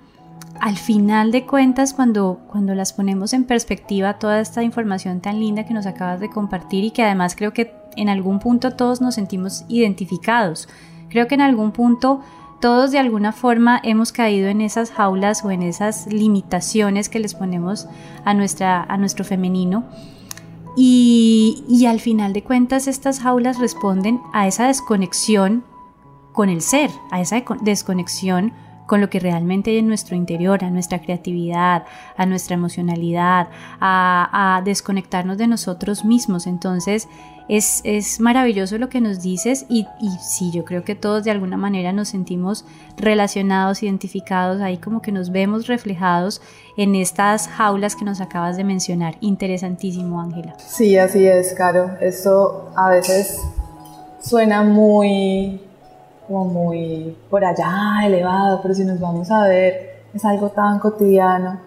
al 0.61 0.77
final 0.77 1.31
de 1.31 1.45
cuentas, 1.45 1.93
cuando, 1.93 2.39
cuando 2.47 2.75
las 2.75 2.93
ponemos 2.93 3.33
en 3.33 3.45
perspectiva, 3.45 4.19
toda 4.19 4.39
esta 4.39 4.63
información 4.63 5.21
tan 5.21 5.39
linda 5.39 5.65
que 5.65 5.73
nos 5.73 5.85
acabas 5.85 6.19
de 6.19 6.29
compartir 6.29 6.83
y 6.83 6.91
que 6.91 7.03
además 7.03 7.35
creo 7.35 7.51
que 7.51 7.73
en 7.95 8.09
algún 8.09 8.39
punto 8.39 8.71
todos 8.71 9.01
nos 9.01 9.15
sentimos 9.15 9.65
identificados. 9.67 10.67
Creo 11.09 11.27
que 11.27 11.35
en 11.35 11.41
algún 11.41 11.71
punto 11.71 12.21
todos 12.59 12.91
de 12.91 12.99
alguna 12.99 13.31
forma 13.31 13.79
hemos 13.83 14.11
caído 14.11 14.47
en 14.47 14.61
esas 14.61 14.91
jaulas 14.91 15.43
o 15.45 15.51
en 15.51 15.61
esas 15.61 16.07
limitaciones 16.07 17.09
que 17.09 17.19
les 17.19 17.35
ponemos 17.35 17.87
a, 18.23 18.33
nuestra, 18.33 18.83
a 18.83 18.97
nuestro 18.97 19.25
femenino. 19.25 19.85
Y, 20.77 21.63
y 21.69 21.85
al 21.85 21.99
final 21.99 22.33
de 22.33 22.43
cuentas 22.43 22.87
estas 22.87 23.19
jaulas 23.19 23.59
responden 23.59 24.19
a 24.33 24.47
esa 24.47 24.67
desconexión 24.67 25.63
con 26.33 26.49
el 26.49 26.61
ser, 26.61 26.91
a 27.11 27.21
esa 27.21 27.43
desconexión 27.61 28.51
con 28.85 29.01
lo 29.01 29.09
que 29.09 29.19
realmente 29.19 29.71
hay 29.71 29.77
en 29.77 29.87
nuestro 29.87 30.15
interior, 30.15 30.63
a 30.63 30.69
nuestra 30.69 31.01
creatividad, 31.01 31.85
a 32.17 32.25
nuestra 32.25 32.55
emocionalidad, 32.55 33.49
a, 33.79 34.61
desconectarnos 34.63 35.37
de 35.37 35.47
nosotros 35.47 36.05
mismos. 36.05 36.47
Entonces 36.47 37.07
es, 37.47 37.81
es, 37.83 38.19
maravilloso 38.19 38.77
lo 38.77 38.89
que 38.89 39.01
nos 39.01 39.21
dices 39.21 39.65
y, 39.69 39.87
y 39.99 40.09
sí, 40.19 40.51
yo 40.51 40.65
creo 40.65 40.83
que 40.83 40.95
todos 40.95 41.23
de 41.23 41.31
alguna 41.31 41.57
manera 41.57 41.93
nos 41.93 42.09
sentimos 42.09 42.65
relacionados, 42.97 43.83
identificados, 43.83 44.61
ahí 44.61 44.77
como 44.77 45.01
que 45.01 45.11
nos 45.11 45.31
vemos 45.31 45.67
reflejados 45.67 46.41
en 46.77 46.95
estas 46.95 47.47
jaulas 47.47 47.95
que 47.95 48.05
nos 48.05 48.21
acabas 48.21 48.57
de 48.57 48.63
mencionar. 48.63 49.15
Interesantísimo, 49.19 50.19
Ángela. 50.19 50.55
Sí, 50.57 50.97
así 50.97 51.25
es, 51.25 51.53
Caro. 51.53 51.91
Eso 52.01 52.71
a 52.75 52.89
veces 52.89 53.39
suena 54.21 54.63
muy 54.63 55.61
como 56.27 56.45
muy 56.45 57.15
por 57.29 57.45
allá, 57.45 58.05
elevado, 58.05 58.59
pero 58.61 58.73
si 58.73 58.83
nos 58.83 58.99
vamos 58.99 59.29
a 59.29 59.43
ver, 59.47 60.01
es 60.13 60.25
algo 60.25 60.49
tan 60.49 60.79
cotidiano. 60.79 61.59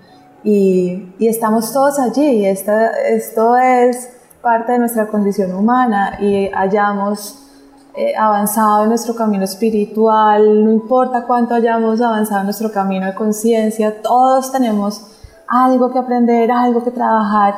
Y, 0.45 1.15
y 1.19 1.29
estamos 1.29 1.73
todos 1.73 1.99
allí, 1.99 2.47
esta, 2.47 2.91
esto 3.09 3.57
es 3.57 4.18
parte 4.43 4.73
de 4.73 4.79
nuestra 4.79 5.09
condición 5.09 5.55
humana 5.55 6.19
y 6.21 6.51
hayamos 6.55 7.49
eh, 7.95 8.15
avanzado 8.17 8.85
en 8.85 8.91
nuestro 8.91 9.15
camino 9.15 9.45
espiritual, 9.45 10.65
no 10.65 10.71
importa 10.71 11.25
cuánto 11.27 11.55
hayamos 11.55 12.01
avanzado 12.01 12.41
en 12.41 12.47
nuestro 12.47 12.71
camino 12.71 13.07
de 13.07 13.15
conciencia, 13.15 14.01
todos 14.03 14.53
tenemos 14.53 15.05
algo 15.49 15.91
que 15.91 15.99
aprender, 15.99 16.53
algo 16.53 16.85
que 16.85 16.91
trabajar, 16.91 17.55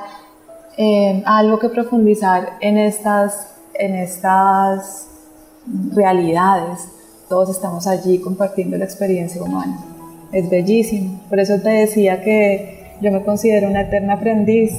eh, 0.79 1.23
algo 1.27 1.59
que 1.59 1.69
profundizar 1.69 2.57
en 2.61 2.79
estas, 2.79 3.49
en 3.75 3.97
estas 3.97 5.09
realidades. 5.95 6.89
Todos 7.29 7.51
estamos 7.51 7.87
allí 7.87 8.19
compartiendo 8.21 8.79
la 8.79 8.85
experiencia 8.85 9.43
humana. 9.43 9.79
Es 10.33 10.49
bellísimo. 10.49 11.21
Por 11.29 11.39
eso 11.39 11.61
te 11.61 11.71
decía 11.71 12.23
que 12.23 12.97
yo 13.01 13.11
me 13.13 13.23
considero 13.25 13.69
una 13.69 13.83
eterna 13.83 14.15
aprendiz, 14.15 14.73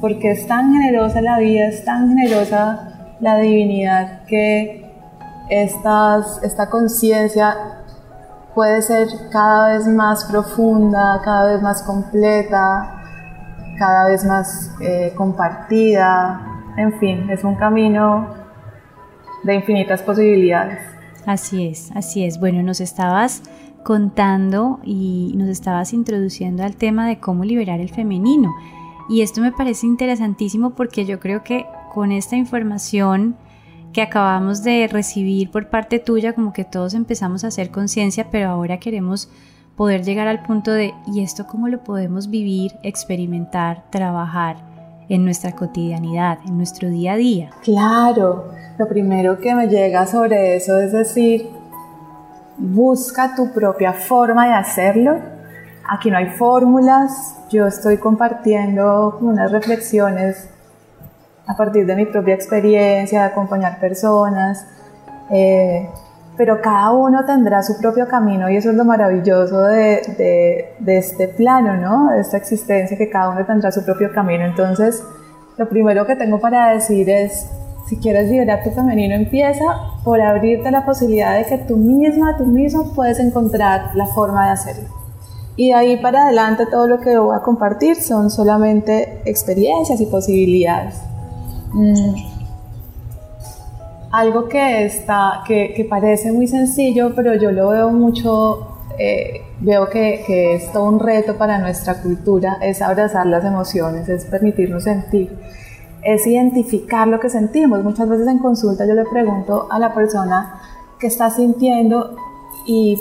porque 0.00 0.32
es 0.32 0.46
tan 0.46 0.72
generosa 0.72 1.20
la 1.20 1.38
vida, 1.38 1.68
es 1.68 1.84
tan 1.84 2.08
generosa 2.08 3.16
la 3.20 3.38
divinidad 3.38 4.24
que 4.26 4.84
esta 5.50 6.68
conciencia 6.70 7.56
puede 8.54 8.82
ser 8.82 9.06
cada 9.30 9.74
vez 9.74 9.86
más 9.86 10.24
profunda, 10.24 11.20
cada 11.24 11.52
vez 11.52 11.62
más 11.62 11.82
completa, 11.84 12.98
cada 13.78 14.08
vez 14.08 14.24
más 14.24 14.72
eh, 14.80 15.12
compartida. 15.16 16.40
En 16.76 16.98
fin, 16.98 17.30
es 17.30 17.44
un 17.44 17.54
camino 17.54 18.34
de 19.44 19.54
infinitas 19.54 20.02
posibilidades. 20.02 20.80
Así 21.24 21.68
es, 21.68 21.92
así 21.94 22.24
es. 22.24 22.40
Bueno, 22.40 22.62
nos 22.62 22.80
estabas 22.80 23.42
contando 23.84 24.80
y 24.84 25.34
nos 25.36 25.48
estabas 25.48 25.92
introduciendo 25.92 26.64
al 26.64 26.74
tema 26.76 27.06
de 27.06 27.20
cómo 27.20 27.44
liberar 27.44 27.80
el 27.80 27.90
femenino. 27.90 28.52
Y 29.08 29.22
esto 29.22 29.40
me 29.40 29.52
parece 29.52 29.86
interesantísimo 29.86 30.70
porque 30.70 31.04
yo 31.04 31.18
creo 31.18 31.42
que 31.42 31.66
con 31.92 32.12
esta 32.12 32.36
información 32.36 33.36
que 33.92 34.02
acabamos 34.02 34.62
de 34.62 34.86
recibir 34.86 35.50
por 35.50 35.70
parte 35.70 35.98
tuya, 35.98 36.34
como 36.34 36.52
que 36.52 36.64
todos 36.64 36.94
empezamos 36.94 37.42
a 37.44 37.48
hacer 37.48 37.70
conciencia, 37.70 38.28
pero 38.30 38.50
ahora 38.50 38.78
queremos 38.78 39.30
poder 39.76 40.02
llegar 40.02 40.28
al 40.28 40.42
punto 40.42 40.72
de, 40.72 40.92
¿y 41.06 41.22
esto 41.22 41.46
cómo 41.46 41.68
lo 41.68 41.84
podemos 41.84 42.28
vivir, 42.28 42.72
experimentar, 42.82 43.84
trabajar 43.90 44.56
en 45.08 45.24
nuestra 45.24 45.52
cotidianidad, 45.52 46.38
en 46.46 46.56
nuestro 46.56 46.90
día 46.90 47.12
a 47.12 47.16
día? 47.16 47.50
Claro, 47.62 48.50
lo 48.78 48.88
primero 48.88 49.38
que 49.38 49.54
me 49.54 49.68
llega 49.68 50.06
sobre 50.06 50.56
eso 50.56 50.78
es 50.78 50.92
decir, 50.92 51.48
busca 52.58 53.34
tu 53.34 53.52
propia 53.52 53.92
forma 53.92 54.46
de 54.46 54.54
hacerlo. 54.54 55.37
Aquí 55.90 56.10
no 56.10 56.18
hay 56.18 56.26
fórmulas, 56.26 57.36
yo 57.48 57.66
estoy 57.66 57.96
compartiendo 57.96 59.18
unas 59.22 59.50
reflexiones 59.50 60.50
a 61.46 61.56
partir 61.56 61.86
de 61.86 61.96
mi 61.96 62.04
propia 62.04 62.34
experiencia, 62.34 63.22
de 63.22 63.26
acompañar 63.26 63.80
personas. 63.80 64.66
Eh, 65.30 65.88
pero 66.36 66.60
cada 66.60 66.92
uno 66.92 67.24
tendrá 67.24 67.62
su 67.62 67.80
propio 67.80 68.06
camino 68.06 68.48
y 68.50 68.56
eso 68.56 68.70
es 68.70 68.76
lo 68.76 68.84
maravilloso 68.84 69.62
de, 69.62 70.76
este 70.86 71.28
plano, 71.28 71.76
¿no? 71.76 72.10
De 72.12 72.20
esta 72.20 72.36
existencia, 72.36 72.96
que 72.96 73.08
cada 73.08 73.30
uno 73.30 73.44
tendrá 73.46 73.72
su 73.72 73.82
propio 73.84 74.12
camino. 74.12 74.44
Entonces, 74.44 75.02
lo 75.56 75.68
primero 75.70 76.06
que 76.06 76.16
tengo 76.16 76.38
para 76.38 76.70
decir 76.70 77.08
es, 77.08 77.50
si 77.88 77.96
quieres 77.96 78.30
liberar 78.30 78.62
tu 78.62 78.70
femenino, 78.70 79.14
empieza 79.14 79.64
por 80.04 80.20
abrirte 80.20 80.70
la 80.70 80.84
posibilidad 80.84 81.36
de 81.36 81.46
que 81.46 81.58
tú 81.58 81.78
misma, 81.78 82.36
tú 82.36 82.44
mismo 82.44 82.92
puedes 82.94 83.18
encontrar 83.18 83.96
la 83.96 84.06
forma 84.06 84.46
de 84.46 84.52
hacerlo. 84.52 84.97
Y 85.58 85.68
de 85.68 85.74
ahí 85.74 85.96
para 85.98 86.22
adelante 86.22 86.64
todo 86.70 86.86
lo 86.86 87.00
que 87.00 87.18
voy 87.18 87.36
a 87.36 87.40
compartir 87.40 87.96
son 87.96 88.30
solamente 88.30 89.20
experiencias 89.26 90.00
y 90.00 90.06
posibilidades. 90.06 90.94
Mm 91.74 92.38
algo 94.10 94.48
que, 94.48 94.86
está, 94.86 95.42
que, 95.46 95.72
que, 95.74 95.84
parece 95.84 96.32
muy 96.32 96.46
sencillo, 96.46 97.12
pero 97.14 97.34
yo 97.34 97.52
lo 97.52 97.68
veo 97.68 97.90
mucho, 97.90 98.76
eh, 98.98 99.42
veo 99.60 99.88
que, 99.88 100.22
que, 100.26 100.54
es 100.54 100.72
todo 100.72 100.84
un 100.84 100.98
reto 100.98 101.36
para 101.36 101.58
nuestra 101.58 102.00
cultura, 102.00 102.58
es 102.62 102.80
abrazar 102.80 103.26
las 103.26 103.44
emociones, 103.44 104.08
es 104.08 104.24
permitirnos 104.24 104.84
sentir, 104.84 105.36
es 106.02 106.26
identificar 106.26 107.06
lo 107.06 107.20
que 107.20 107.28
sentimos. 107.28 107.84
Muchas 107.84 108.08
veces 108.08 108.26
en 108.28 108.38
consulta 108.38 108.86
yo 108.86 108.94
le 108.94 109.04
pregunto 109.04 109.66
a 109.70 109.78
la 109.78 109.92
persona 109.92 110.60
qué 110.98 111.08
está 111.08 111.30
sintiendo 111.30 112.16
y 112.66 112.98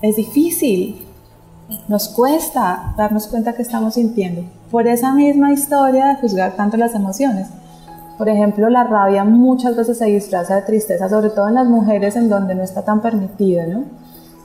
es 0.00 0.16
difícil, 0.16 1.07
nos 1.88 2.08
cuesta 2.08 2.94
darnos 2.96 3.26
cuenta 3.26 3.52
que 3.52 3.62
estamos 3.62 3.94
sintiendo. 3.94 4.44
Por 4.70 4.86
esa 4.86 5.12
misma 5.12 5.52
historia 5.52 6.06
de 6.06 6.16
juzgar 6.16 6.52
tanto 6.56 6.76
las 6.76 6.94
emociones 6.94 7.48
por 8.18 8.28
ejemplo, 8.28 8.68
la 8.68 8.82
rabia 8.82 9.22
muchas 9.22 9.76
veces 9.76 9.96
se 9.96 10.06
disfraza 10.06 10.56
de 10.56 10.62
tristeza, 10.62 11.08
sobre 11.08 11.30
todo 11.30 11.46
en 11.46 11.54
las 11.54 11.68
mujeres 11.68 12.16
en 12.16 12.28
donde 12.28 12.56
no 12.56 12.64
está 12.64 12.84
tan 12.84 13.00
permitida, 13.00 13.64
¿no? 13.66 13.84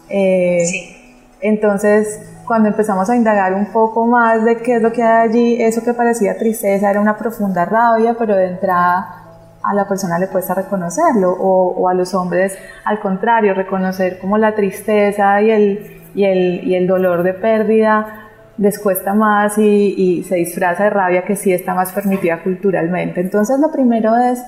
Eh, 0.10 0.64
sí. 0.64 0.96
Entonces, 1.42 2.22
cuando 2.46 2.70
empezamos 2.70 3.10
a 3.10 3.16
indagar 3.16 3.56
un 3.56 3.66
poco 3.72 4.06
más 4.06 4.46
de 4.46 4.58
qué 4.62 4.76
es 4.76 4.82
lo 4.82 4.92
que 4.92 5.02
hay 5.02 5.28
allí, 5.28 5.62
eso 5.62 5.84
que 5.84 5.96
parecía 5.96 6.38
tristeza 6.38 6.92
era 6.92 7.02
una 7.02 7.18
profunda 7.18 7.66
rabia, 7.66 8.16
pero 8.18 8.36
de 8.36 8.46
entrada 8.46 9.23
a 9.64 9.74
la 9.74 9.88
persona 9.88 10.20
le 10.20 10.28
cuesta 10.28 10.54
reconocerlo, 10.54 11.32
o, 11.32 11.70
o 11.70 11.90
a 11.90 11.94
los 11.94 12.14
hombres 12.14 12.58
al 12.86 13.00
contrario, 13.00 13.54
reconocer 13.54 14.20
como 14.20 14.38
la 14.38 14.56
tristeza 14.56 15.42
y 15.42 15.52
el, 15.52 16.02
y 16.16 16.26
el, 16.26 16.68
y 16.68 16.76
el 16.76 16.88
dolor 16.88 17.24
de 17.24 17.34
pérdida 17.34 18.24
les 18.58 18.80
cuesta 18.80 19.14
más 19.14 19.58
y, 19.58 20.24
se 20.28 20.36
disfraza 20.36 20.86
de 20.86 20.90
rabia 20.90 21.26
que 21.26 21.36
sí 21.36 21.52
está 21.52 21.74
más 21.74 21.92
permitida 21.92 22.42
culturalmente. 22.44 23.22
Entonces 23.22 23.60
lo 23.60 23.72
primero 23.72 24.16
es 24.16 24.44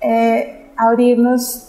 eh, 0.00 0.70
abrirnos 0.76 1.64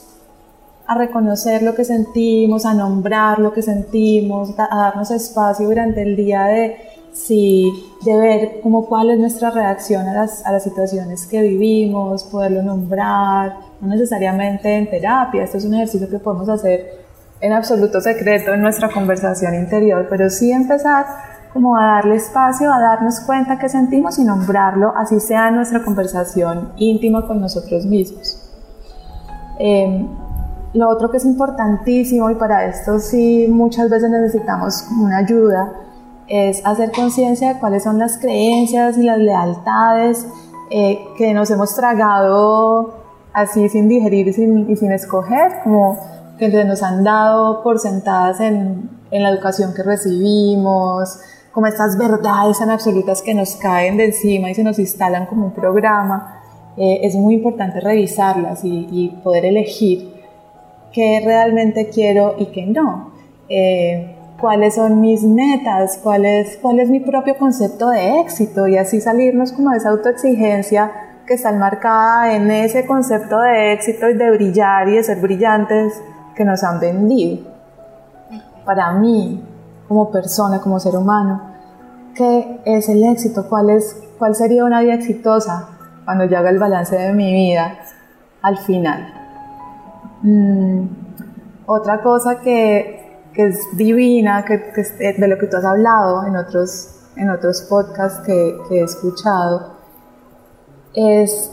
a 0.87 0.95
reconocer 0.95 1.61
lo 1.61 1.75
que 1.75 1.83
sentimos, 1.83 2.65
a 2.65 2.73
nombrar 2.73 3.39
lo 3.39 3.53
que 3.53 3.61
sentimos, 3.61 4.55
a 4.57 4.75
darnos 4.75 5.11
espacio 5.11 5.67
durante 5.67 6.01
el 6.01 6.15
día 6.15 6.45
de, 6.45 6.77
sí, 7.13 7.71
de 8.05 8.17
ver 8.17 8.61
como 8.61 8.85
cuál 8.85 9.09
es 9.11 9.19
nuestra 9.19 9.51
reacción 9.51 10.07
a 10.07 10.13
las, 10.13 10.45
a 10.45 10.51
las 10.51 10.63
situaciones 10.63 11.25
que 11.25 11.41
vivimos, 11.41 12.23
poderlo 12.25 12.63
nombrar, 12.63 13.57
no 13.81 13.87
necesariamente 13.87 14.75
en 14.75 14.89
terapia, 14.89 15.43
esto 15.43 15.57
es 15.57 15.65
un 15.65 15.75
ejercicio 15.75 16.09
que 16.09 16.19
podemos 16.19 16.49
hacer 16.49 16.99
en 17.41 17.53
absoluto 17.53 18.01
secreto 18.01 18.53
en 18.53 18.61
nuestra 18.61 18.89
conversación 18.91 19.55
interior, 19.55 20.07
pero 20.09 20.29
sí 20.29 20.51
empezar 20.51 21.05
como 21.53 21.77
a 21.77 21.85
darle 21.85 22.15
espacio, 22.15 22.71
a 22.71 22.79
darnos 22.79 23.21
cuenta 23.21 23.57
que 23.57 23.69
sentimos 23.69 24.19
y 24.19 24.23
nombrarlo, 24.23 24.93
así 24.95 25.19
sea 25.19 25.49
nuestra 25.49 25.83
conversación 25.83 26.73
íntima 26.77 27.25
con 27.25 27.41
nosotros 27.41 27.85
mismos. 27.85 28.45
Em, 29.57 30.07
lo 30.73 30.89
otro 30.89 31.09
que 31.09 31.17
es 31.17 31.25
importantísimo, 31.25 32.29
y 32.29 32.35
para 32.35 32.65
esto 32.65 32.99
sí 32.99 33.47
muchas 33.49 33.89
veces 33.89 34.09
necesitamos 34.09 34.85
una 35.01 35.17
ayuda, 35.17 35.73
es 36.29 36.65
hacer 36.65 36.91
conciencia 36.91 37.53
de 37.53 37.59
cuáles 37.59 37.83
son 37.83 37.97
las 37.99 38.17
creencias 38.17 38.97
y 38.97 39.03
las 39.03 39.17
lealtades 39.17 40.27
eh, 40.69 40.99
que 41.17 41.33
nos 41.33 41.49
hemos 41.49 41.75
tragado 41.75 42.93
así 43.33 43.67
sin 43.69 43.89
digerir 43.89 44.27
y 44.27 44.33
sin, 44.33 44.69
y 44.69 44.75
sin 44.75 44.91
escoger, 44.91 45.61
como 45.63 45.97
que 46.37 46.49
nos 46.63 46.83
han 46.83 47.03
dado 47.03 47.63
por 47.63 47.79
sentadas 47.79 48.39
en, 48.39 48.89
en 49.11 49.23
la 49.23 49.29
educación 49.29 49.73
que 49.73 49.83
recibimos, 49.83 51.19
como 51.51 51.67
estas 51.67 51.97
verdades 51.97 52.59
tan 52.59 52.69
absolutas 52.69 53.21
que 53.21 53.33
nos 53.33 53.55
caen 53.55 53.97
de 53.97 54.05
encima 54.05 54.49
y 54.49 54.55
se 54.55 54.63
nos 54.63 54.79
instalan 54.79 55.25
como 55.25 55.47
un 55.47 55.53
programa, 55.53 56.39
eh, 56.77 57.01
es 57.03 57.15
muy 57.15 57.35
importante 57.35 57.79
revisarlas 57.81 58.61
y, 58.63 59.09
poder 59.23 59.45
elegir 59.45 60.13
qué 60.93 61.21
realmente 61.23 61.89
quiero 61.89 62.35
y 62.37 62.47
qué 62.47 62.65
no. 62.65 63.11
Eh, 63.49 64.15
cuáles 64.39 64.75
son 64.75 65.01
mis 65.01 65.23
metas, 65.23 65.99
cuál 66.01 66.25
es, 66.25 66.57
cuál 66.57 66.79
es 66.79 66.89
mi 66.89 66.99
propio 66.99 67.37
concepto 67.37 67.89
de 67.89 68.19
éxito 68.21 68.67
y 68.67 68.77
así 68.77 69.01
salirnos 69.01 69.51
como 69.51 69.71
de 69.71 69.77
esa 69.77 69.89
autoexigencia 69.89 70.91
que 71.25 71.35
está 71.35 71.49
enmarcada 71.49 72.33
en 72.33 72.49
ese 72.49 72.85
concepto 72.85 73.39
de 73.39 73.73
éxito 73.73 74.09
y 74.09 74.15
de 74.15 74.31
brillar 74.31 74.89
y 74.89 74.95
de 74.95 75.03
ser 75.03 75.19
brillantes 75.21 75.93
que 76.35 76.43
nos 76.43 76.63
han 76.63 76.79
vendido. 76.79 77.47
Para 78.65 78.93
mí, 78.93 79.43
como 79.87 80.11
persona, 80.11 80.59
como 80.61 80.79
ser 80.79 80.95
humano, 80.95 81.41
qué 82.15 82.61
es 82.65 82.89
el 82.89 83.03
éxito, 83.03 83.47
cuál, 83.47 83.69
es, 83.69 83.95
cuál 84.17 84.35
sería 84.35 84.63
una 84.63 84.81
vida 84.81 84.95
exitosa 84.95 85.69
cuando 86.05 86.25
yo 86.25 86.37
haga 86.37 86.49
el 86.49 86.59
balance 86.59 86.97
de 86.97 87.13
mi 87.13 87.31
vida 87.31 87.75
al 88.41 88.57
final. 88.57 89.13
Mm, 90.23 90.85
otra 91.65 92.01
cosa 92.01 92.39
que, 92.41 92.98
que, 93.33 93.47
es 93.47 93.59
divina, 93.77 94.43
que, 94.45 94.71
que, 94.71 95.13
de 95.13 95.27
lo 95.27 95.37
que 95.37 95.47
tú 95.47 95.57
has 95.57 95.65
hablado 95.65 96.25
en 96.25 96.35
otros, 96.35 97.09
en 97.15 97.29
otros 97.29 97.61
podcasts 97.69 98.21
que, 98.25 98.57
que 98.67 98.79
he 98.79 98.83
escuchado, 98.83 99.73
es 100.93 101.51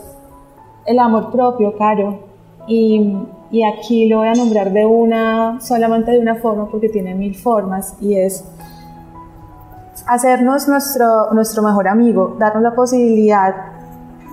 el 0.86 0.98
amor 0.98 1.30
propio, 1.30 1.76
Caro. 1.76 2.26
Y, 2.66 3.16
y 3.50 3.62
aquí 3.62 4.08
lo 4.08 4.18
voy 4.18 4.28
a 4.28 4.34
nombrar 4.34 4.72
de 4.72 4.84
una, 4.86 5.60
solamente 5.60 6.10
de 6.10 6.18
una 6.18 6.36
forma 6.36 6.68
porque 6.68 6.88
tiene 6.88 7.14
mil 7.14 7.36
formas 7.36 7.94
y 8.00 8.16
es 8.16 8.44
hacernos 10.06 10.68
nuestro, 10.68 11.32
nuestro 11.32 11.62
mejor 11.62 11.88
amigo, 11.88 12.36
darnos 12.38 12.62
la 12.62 12.74
posibilidad 12.74 13.54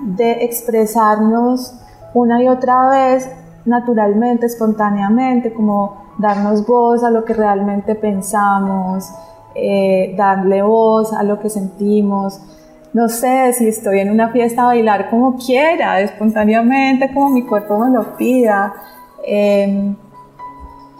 de 0.03 0.43
expresarnos 0.43 1.75
una 2.13 2.41
y 2.43 2.47
otra 2.47 2.89
vez 2.89 3.29
naturalmente, 3.65 4.45
espontáneamente, 4.45 5.53
como 5.53 6.02
darnos 6.17 6.65
voz 6.65 7.03
a 7.03 7.09
lo 7.09 7.25
que 7.25 7.33
realmente 7.33 7.95
pensamos, 7.95 9.09
eh, 9.55 10.13
darle 10.17 10.61
voz 10.61 11.13
a 11.13 11.23
lo 11.23 11.39
que 11.39 11.49
sentimos. 11.49 12.39
No 12.93 13.09
sé 13.09 13.53
si 13.53 13.67
estoy 13.67 13.99
en 13.99 14.11
una 14.11 14.29
fiesta 14.29 14.63
a 14.63 14.65
bailar 14.67 15.09
como 15.09 15.35
quiera, 15.37 15.99
espontáneamente, 15.99 17.11
como 17.13 17.29
mi 17.29 17.45
cuerpo 17.45 17.77
me 17.79 17.89
lo 17.89 18.15
pida. 18.15 18.73
Em, 19.25 19.95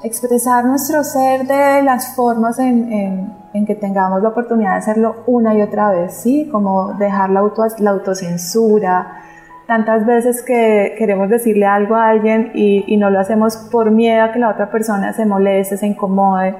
expresar 0.04 0.66
nuestro 0.66 1.04
ser 1.04 1.46
de 1.48 1.82
las 1.84 2.16
formas 2.16 2.60
en, 2.60 3.32
en, 3.54 3.66
que 3.66 3.76
tengamos 3.76 4.22
la 4.22 4.30
oportunidad 4.30 4.72
de 4.72 4.78
hacerlo 4.78 5.16
una 5.28 5.54
y 5.56 5.62
otra 5.62 5.92
vez, 5.92 6.16
¿sí? 6.16 6.50
Como 6.52 6.94
dejar 6.94 7.30
la, 7.30 7.40
auto, 7.42 7.64
la 7.78 7.92
autocensura. 7.92 9.20
Tantas 9.68 10.06
veces 10.06 10.44
que 10.44 10.96
queremos 10.98 11.30
decirle 11.30 11.66
algo 11.66 11.96
a 11.96 12.10
alguien 12.10 12.52
y, 12.54 12.84
y 12.88 12.98
no 12.98 13.10
lo 13.10 13.20
hacemos 13.20 13.56
por 13.72 13.92
miedo 13.92 14.24
a 14.24 14.32
que 14.32 14.40
la 14.40 14.50
otra 14.50 14.70
persona 14.70 15.14
se 15.14 15.26
moleste, 15.26 15.78
se 15.78 15.88
incomode. 15.88 16.56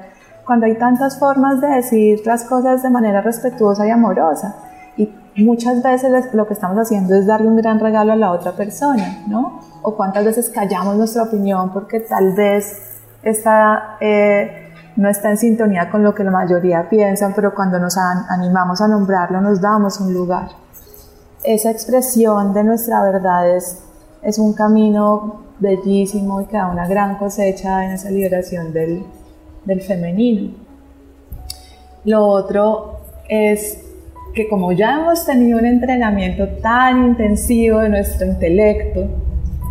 Cuando 0.46 0.66
hay 0.66 0.76
tantas 0.76 1.18
formas 1.18 1.60
de 1.60 1.68
decir 1.68 2.20
las 2.24 2.44
cosas 2.44 2.82
de 2.82 2.90
manera 2.90 3.20
respetuosa 3.20 3.86
y 3.86 3.90
amorosa. 3.90 4.56
Y 4.96 5.10
muchas 5.36 5.82
veces 5.82 6.32
lo 6.32 6.46
que 6.46 6.54
estamos 6.54 6.78
haciendo 6.78 7.14
es 7.14 7.26
darle 7.26 7.48
un 7.48 7.56
gran 7.56 7.80
regalo 7.80 8.12
a 8.12 8.16
la 8.16 8.30
otra 8.30 8.52
persona, 8.52 9.24
¿no? 9.26 9.60
O 9.82 9.96
cuántas 9.96 10.24
veces 10.24 10.50
callamos 10.50 10.96
nuestra 10.96 11.24
opinión 11.24 11.72
porque 11.72 12.00
tal 12.00 12.34
vez 12.34 13.00
está, 13.22 13.96
eh, 14.00 14.72
no 14.96 15.08
está 15.08 15.30
en 15.30 15.38
sintonía 15.38 15.90
con 15.90 16.02
lo 16.02 16.14
que 16.14 16.22
la 16.22 16.30
mayoría 16.30 16.88
piensan, 16.88 17.32
pero 17.34 17.54
cuando 17.54 17.78
nos 17.78 17.96
animamos 17.98 18.80
a 18.80 18.88
nombrarlo 18.88 19.40
nos 19.40 19.60
damos 19.60 20.00
un 20.00 20.14
lugar. 20.14 20.63
Esa 21.44 21.70
expresión 21.70 22.54
de 22.54 22.64
nuestra 22.64 23.02
verdad 23.02 23.54
es, 23.54 23.78
es 24.22 24.38
un 24.38 24.54
camino 24.54 25.42
bellísimo 25.58 26.40
y 26.40 26.46
que 26.46 26.56
da 26.56 26.68
una 26.68 26.88
gran 26.88 27.18
cosecha 27.18 27.84
en 27.84 27.92
esa 27.92 28.10
liberación 28.10 28.72
del, 28.72 29.04
del 29.66 29.82
femenino. 29.82 30.52
Lo 32.06 32.26
otro 32.26 33.00
es 33.28 33.78
que 34.34 34.48
como 34.48 34.72
ya 34.72 35.00
hemos 35.00 35.26
tenido 35.26 35.58
un 35.58 35.66
entrenamiento 35.66 36.48
tan 36.62 37.04
intensivo 37.04 37.80
de 37.80 37.90
nuestro 37.90 38.26
intelecto 38.26 39.06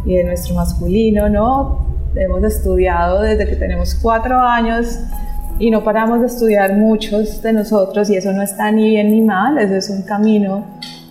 y 0.06 0.18
de 0.18 0.24
nuestro 0.26 0.54
masculino, 0.54 1.28
¿no? 1.28 1.88
Hemos 2.16 2.44
estudiado 2.44 3.22
desde 3.22 3.48
que 3.48 3.56
tenemos 3.56 3.96
cuatro 3.96 4.40
años 4.40 5.00
y 5.58 5.72
no 5.72 5.84
paramos 5.84 6.22
de 6.22 6.28
estudiar 6.28 6.76
muchos 6.76 7.42
de 7.42 7.52
nosotros 7.52 8.12
y 8.12 8.18
eso 8.18 8.32
no 8.32 8.44
está 8.44 8.72
ni 8.72 8.90
bien 8.90 9.12
ni 9.12 9.22
mal, 9.22 9.58
eso 9.58 9.74
es 9.74 9.90
un 9.90 10.04
camino 10.04 10.66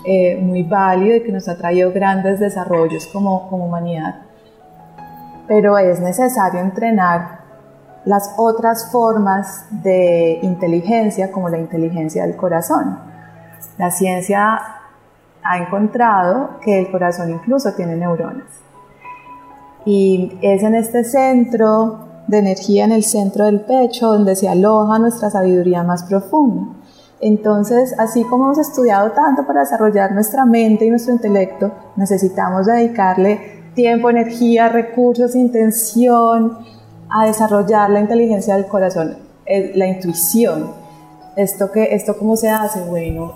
eh, 0.04 0.36
muy 0.40 0.62
válido 0.62 1.16
y 1.16 1.22
que 1.22 1.32
nos 1.32 1.48
ha 1.48 1.56
traído 1.56 1.92
grandes 1.92 2.40
desarrollos 2.40 3.06
como, 3.06 3.48
como 3.48 3.66
humanidad. 3.66 4.16
Pero 5.46 5.78
es 5.78 6.00
necesario 6.00 6.60
entrenar 6.60 7.42
las 8.04 8.34
otras 8.36 8.90
formas 8.90 9.66
de 9.70 10.40
inteligencia 10.42 11.30
como 11.30 11.48
la 11.48 11.58
inteligencia 11.58 12.26
del 12.26 12.36
corazón. 12.36 12.98
La 13.78 13.90
ciencia 13.90 14.60
ha 15.42 15.58
encontrado 15.58 16.58
que 16.60 16.78
el 16.78 16.90
corazón 16.90 17.30
incluso 17.30 17.72
tiene 17.74 17.96
neuronas. 17.96 18.48
Y 19.84 20.38
es 20.42 20.62
en 20.62 20.74
este 20.74 21.04
centro 21.04 22.08
de 22.26 22.38
energía, 22.38 22.84
en 22.84 22.92
el 22.92 23.04
centro 23.04 23.46
del 23.46 23.60
pecho, 23.60 24.08
donde 24.08 24.36
se 24.36 24.48
aloja 24.48 24.98
nuestra 24.98 25.30
sabiduría 25.30 25.82
más 25.82 26.04
profunda. 26.04 26.81
Entonces, 27.22 27.94
así 27.98 28.24
como 28.24 28.46
hemos 28.46 28.58
estudiado 28.58 29.12
tanto 29.12 29.46
para 29.46 29.60
desarrollar 29.60 30.10
nuestra 30.10 30.44
mente 30.44 30.84
y 30.84 30.90
nuestro 30.90 31.14
intelecto, 31.14 31.70
necesitamos 31.94 32.66
dedicarle 32.66 33.62
tiempo, 33.74 34.10
energía, 34.10 34.68
recursos, 34.68 35.36
intención 35.36 36.58
a 37.08 37.26
desarrollar 37.26 37.90
la 37.90 38.00
inteligencia 38.00 38.56
del 38.56 38.66
corazón, 38.66 39.18
la 39.46 39.86
intuición. 39.86 40.72
¿Esto, 41.36 41.70
que, 41.70 41.94
¿Esto 41.94 42.18
cómo 42.18 42.34
se 42.36 42.50
hace? 42.50 42.82
Bueno, 42.82 43.34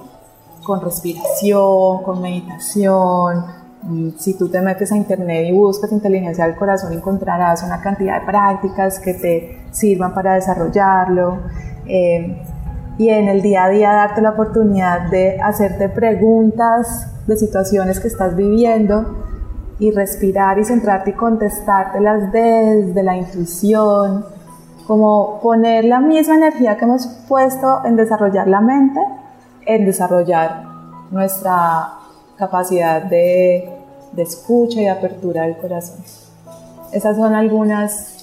con 0.64 0.80
respiración, 0.80 2.02
con 2.02 2.20
meditación. 2.20 3.44
Mm, 3.82 4.10
si 4.18 4.34
tú 4.36 4.48
te 4.48 4.60
metes 4.62 4.90
a 4.90 4.96
internet 4.96 5.46
y 5.48 5.52
buscas 5.52 5.92
inteligencia 5.92 6.44
del 6.44 6.56
corazón, 6.56 6.92
encontrarás 6.92 7.62
una 7.62 7.80
cantidad 7.80 8.18
de 8.18 8.26
prácticas 8.26 8.98
que 8.98 9.14
te 9.14 9.60
sirvan 9.70 10.12
para 10.12 10.34
desarrollarlo. 10.34 11.38
Eh, 11.86 12.42
y 12.98 13.10
en 13.10 13.28
el 13.28 13.42
día 13.42 13.64
a 13.64 13.68
día 13.68 13.92
darte 13.92 14.22
la 14.22 14.30
oportunidad 14.30 15.10
de 15.10 15.38
hacerte 15.40 15.88
preguntas 15.88 17.08
de 17.26 17.36
situaciones 17.36 18.00
que 18.00 18.08
estás 18.08 18.34
viviendo 18.36 19.24
y 19.78 19.90
respirar 19.90 20.58
y 20.58 20.64
centrarte 20.64 21.10
y 21.10 21.12
contestártelas 21.12 22.32
desde 22.32 23.02
la 23.02 23.16
intuición, 23.16 24.24
como 24.86 25.40
poner 25.40 25.84
la 25.84 26.00
misma 26.00 26.36
energía 26.36 26.76
que 26.76 26.84
hemos 26.84 27.06
puesto 27.28 27.84
en 27.84 27.96
desarrollar 27.96 28.48
la 28.48 28.60
mente, 28.60 29.00
en 29.66 29.84
desarrollar 29.84 30.64
nuestra 31.10 31.92
capacidad 32.38 33.02
de, 33.02 33.68
de 34.12 34.22
escucha 34.22 34.80
y 34.80 34.86
apertura 34.86 35.42
del 35.42 35.58
corazón. 35.58 35.98
Esas 36.92 37.16
son 37.16 37.34
algunas 37.34 38.15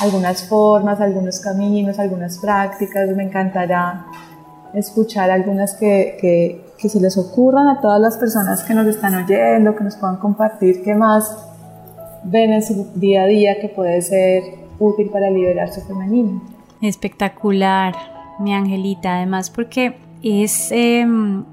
algunas 0.00 0.44
formas, 0.44 1.00
algunos 1.00 1.40
caminos, 1.40 1.98
algunas 1.98 2.38
prácticas. 2.38 3.08
Me 3.16 3.24
encantará 3.24 4.06
escuchar 4.74 5.30
algunas 5.30 5.74
que, 5.74 6.16
que, 6.20 6.64
que, 6.78 6.88
se 6.88 7.00
les 7.00 7.16
ocurran 7.18 7.68
a 7.68 7.80
todas 7.80 8.00
las 8.00 8.16
personas 8.16 8.62
que 8.62 8.74
nos 8.74 8.86
están 8.86 9.14
oyendo, 9.14 9.76
que 9.76 9.84
nos 9.84 9.96
puedan 9.96 10.16
compartir 10.16 10.82
qué 10.82 10.94
más 10.94 11.48
ven 12.24 12.52
en 12.52 12.62
su 12.62 12.90
día 12.94 13.22
a 13.22 13.26
día 13.26 13.60
que 13.60 13.68
puede 13.68 14.00
ser 14.02 14.42
útil 14.78 15.10
para 15.10 15.30
liberar 15.30 15.72
su 15.72 15.80
femenino. 15.82 16.42
Espectacular, 16.80 17.94
mi 18.38 18.54
Angelita, 18.54 19.16
además 19.16 19.50
porque 19.50 19.96
es... 20.22 20.70
Em, 20.72 21.44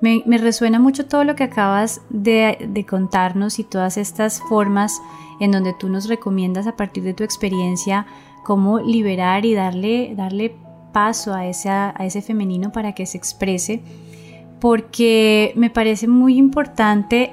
me, 0.00 0.22
me, 0.24 0.38
resuena 0.38 0.78
mucho 0.78 1.06
todo 1.06 1.24
lo 1.24 1.34
que 1.34 1.44
acabas 1.44 2.00
de, 2.08 2.56
de 2.70 2.86
contarnos 2.86 3.58
y 3.58 3.64
todas 3.64 3.98
estas 3.98 4.40
formas 4.40 4.98
en 5.40 5.50
donde 5.50 5.72
tú 5.72 5.88
nos 5.88 6.08
recomiendas 6.08 6.66
a 6.66 6.76
partir 6.76 7.02
de 7.02 7.14
tu 7.14 7.24
experiencia 7.24 8.06
cómo 8.44 8.78
liberar 8.78 9.44
y 9.44 9.54
darle, 9.54 10.14
darle 10.14 10.54
paso 10.92 11.34
a, 11.34 11.40
a 11.40 12.06
ese 12.06 12.22
femenino 12.22 12.72
para 12.72 12.94
que 12.94 13.06
se 13.06 13.18
exprese, 13.18 13.82
porque 14.60 15.52
me 15.56 15.70
parece 15.70 16.06
muy 16.06 16.36
importante 16.36 17.32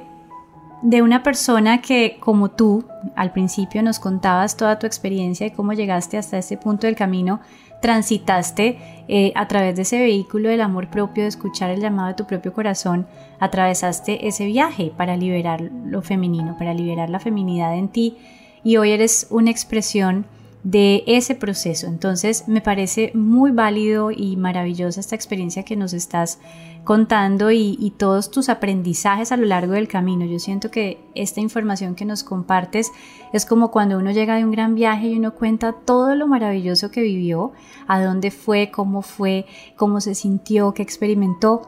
de 0.81 1.01
una 1.01 1.23
persona 1.23 1.81
que 1.81 2.17
como 2.19 2.49
tú 2.49 2.85
al 3.15 3.31
principio 3.31 3.81
nos 3.81 3.99
contabas 3.99 4.57
toda 4.57 4.79
tu 4.79 4.85
experiencia 4.85 5.47
y 5.47 5.51
cómo 5.51 5.73
llegaste 5.73 6.17
hasta 6.17 6.37
ese 6.37 6.57
punto 6.57 6.87
del 6.87 6.95
camino, 6.95 7.39
transitaste 7.81 8.77
eh, 9.07 9.31
a 9.35 9.47
través 9.47 9.75
de 9.75 9.83
ese 9.83 9.99
vehículo 9.99 10.49
del 10.49 10.61
amor 10.61 10.89
propio, 10.89 11.23
de 11.23 11.29
escuchar 11.29 11.69
el 11.69 11.81
llamado 11.81 12.09
de 12.09 12.13
tu 12.15 12.25
propio 12.25 12.53
corazón, 12.53 13.07
atravesaste 13.39 14.27
ese 14.27 14.45
viaje 14.45 14.91
para 14.95 15.17
liberar 15.17 15.61
lo 15.61 16.01
femenino, 16.01 16.57
para 16.57 16.73
liberar 16.73 17.09
la 17.09 17.19
feminidad 17.19 17.75
en 17.77 17.89
ti 17.89 18.17
y 18.63 18.77
hoy 18.77 18.91
eres 18.91 19.27
una 19.29 19.51
expresión 19.51 20.25
de 20.67 21.05
ese 21.07 21.33
proceso. 21.33 21.87
Entonces 21.87 22.45
me 22.49 22.59
parece 22.59 23.11
muy 23.13 23.51
válido 23.51 24.11
y 24.11 24.35
maravillosa 24.35 24.99
esta 24.99 25.15
experiencia 25.15 25.63
que 25.63 25.77
nos 25.77 25.93
estás 25.93 26.39
contando 26.83 27.51
y, 27.51 27.93
todos 27.97 28.31
tus 28.31 28.49
aprendizajes 28.49 29.31
a 29.31 29.37
lo 29.37 29.45
largo 29.45 29.73
del 29.73 29.87
camino. 29.87 30.25
Yo 30.25 30.39
siento 30.39 30.69
que 30.69 30.99
esta 31.15 31.39
información 31.39 31.95
que 31.95 32.03
nos 32.03 32.25
compartes 32.25 32.91
es 33.31 33.45
como 33.45 33.71
cuando 33.71 33.97
uno 33.97 34.11
llega 34.11 34.35
de 34.35 34.43
un 34.43 34.51
gran 34.51 34.75
viaje 34.75 35.07
y 35.07 35.17
uno 35.17 35.35
cuenta 35.35 35.71
todo 35.71 36.15
lo 36.15 36.27
maravilloso 36.27 36.91
que 36.91 37.01
vivió, 37.01 37.53
a 37.87 38.03
dónde 38.03 38.29
fue, 38.29 38.69
cómo 38.69 39.01
fue, 39.01 39.45
cómo 39.77 40.01
se 40.01 40.15
sintió, 40.15 40.73
qué 40.73 40.83
experimentó. 40.83 41.61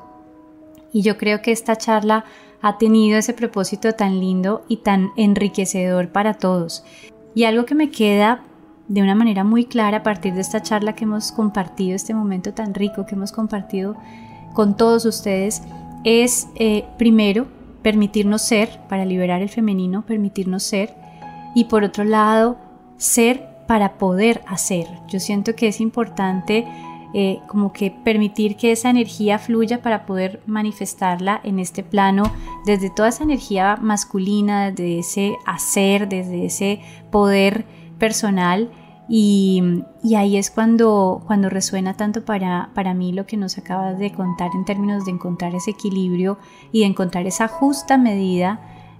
Y 0.91 1.03
yo 1.03 1.17
creo 1.17 1.41
que 1.41 1.53
esta 1.53 1.77
charla 1.77 2.25
ha 2.61 2.77
tenido 2.77 3.17
ese 3.17 3.33
propósito 3.33 3.93
tan 3.93 4.19
lindo 4.19 4.65
y 4.67 4.77
tan 4.77 5.11
enriquecedor 5.15 6.11
para 6.11 6.33
todos. 6.33 6.83
Y 7.33 7.45
algo 7.45 7.63
que 7.63 7.75
me 7.75 7.91
queda 7.91 8.43
de 8.89 9.03
una 9.03 9.15
manera 9.15 9.43
muy 9.43 9.65
clara 9.65 9.99
a 9.99 10.03
partir 10.03 10.33
de 10.33 10.41
esta 10.41 10.61
charla 10.61 10.93
que 10.93 11.05
hemos 11.05 11.31
compartido, 11.31 11.95
este 11.95 12.13
momento 12.13 12.53
tan 12.53 12.73
rico 12.73 13.05
que 13.05 13.15
hemos 13.15 13.31
compartido 13.31 13.95
con 14.53 14.75
todos 14.75 15.05
ustedes, 15.05 15.61
es 16.03 16.47
eh, 16.55 16.85
primero 16.97 17.47
permitirnos 17.83 18.41
ser 18.41 18.81
para 18.89 19.05
liberar 19.05 19.41
el 19.41 19.49
femenino, 19.49 20.01
permitirnos 20.01 20.63
ser, 20.63 20.95
y 21.55 21.65
por 21.65 21.83
otro 21.83 22.03
lado, 22.03 22.57
ser 22.97 23.47
para 23.67 23.97
poder 23.97 24.41
hacer. 24.47 24.87
Yo 25.07 25.19
siento 25.19 25.55
que 25.55 25.67
es 25.67 25.79
importante 25.79 26.67
eh, 27.13 27.39
como 27.47 27.71
que 27.71 27.91
permitir 27.91 28.55
que 28.55 28.71
esa 28.71 28.89
energía 28.89 29.37
fluya 29.37 29.83
para 29.83 30.07
poder 30.07 30.41
manifestarla 30.47 31.39
en 31.43 31.59
este 31.59 31.83
plano 31.83 32.23
desde 32.65 32.89
toda 32.89 33.09
esa 33.09 33.23
energía 33.23 33.77
masculina, 33.79 34.71
desde 34.71 34.99
ese 34.99 35.35
hacer, 35.45 36.09
desde 36.09 36.45
ese 36.45 36.81
poder 37.11 37.65
personal 37.99 38.71
y, 39.11 39.63
ahí 40.15 40.37
es 40.37 40.51
cuando, 40.51 41.23
cuando 41.25 41.49
resuena 41.49 41.95
tanto 41.95 42.23
para, 42.23 42.69
para 42.75 42.93
mí 42.93 43.11
lo 43.11 43.25
que 43.25 43.37
nos 43.37 43.57
acabas 43.57 43.97
de 43.97 44.11
contar 44.11 44.51
en 44.53 44.65
términos 44.65 45.03
de 45.05 45.11
encontrar 45.11 45.55
ese 45.55 45.71
equilibrio 45.71 46.37
y 46.71 46.81
de 46.81 46.85
encontrar 46.85 47.25
esa 47.25 47.47
justa 47.47 47.97
medida 47.97 48.59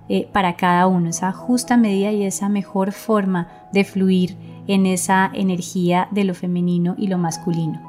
eh, 0.10 0.28
para 0.34 0.55
cada 0.55 0.88
uno, 0.88 1.10
esa 1.10 1.32
justa 1.32 1.78
medida 1.78 2.12
y 2.12 2.24
esa 2.24 2.49
mejor 2.49 2.91
forma 2.91 3.49
de 3.72 3.84
fluir 3.84 4.36
en 4.66 4.88
esa 4.88 5.30
energía 5.32 6.07
de 6.10 6.24
lo 6.24 6.34
femenino 6.34 6.95
y 6.97 7.05
lo 7.05 7.20
masculino. 7.20 7.80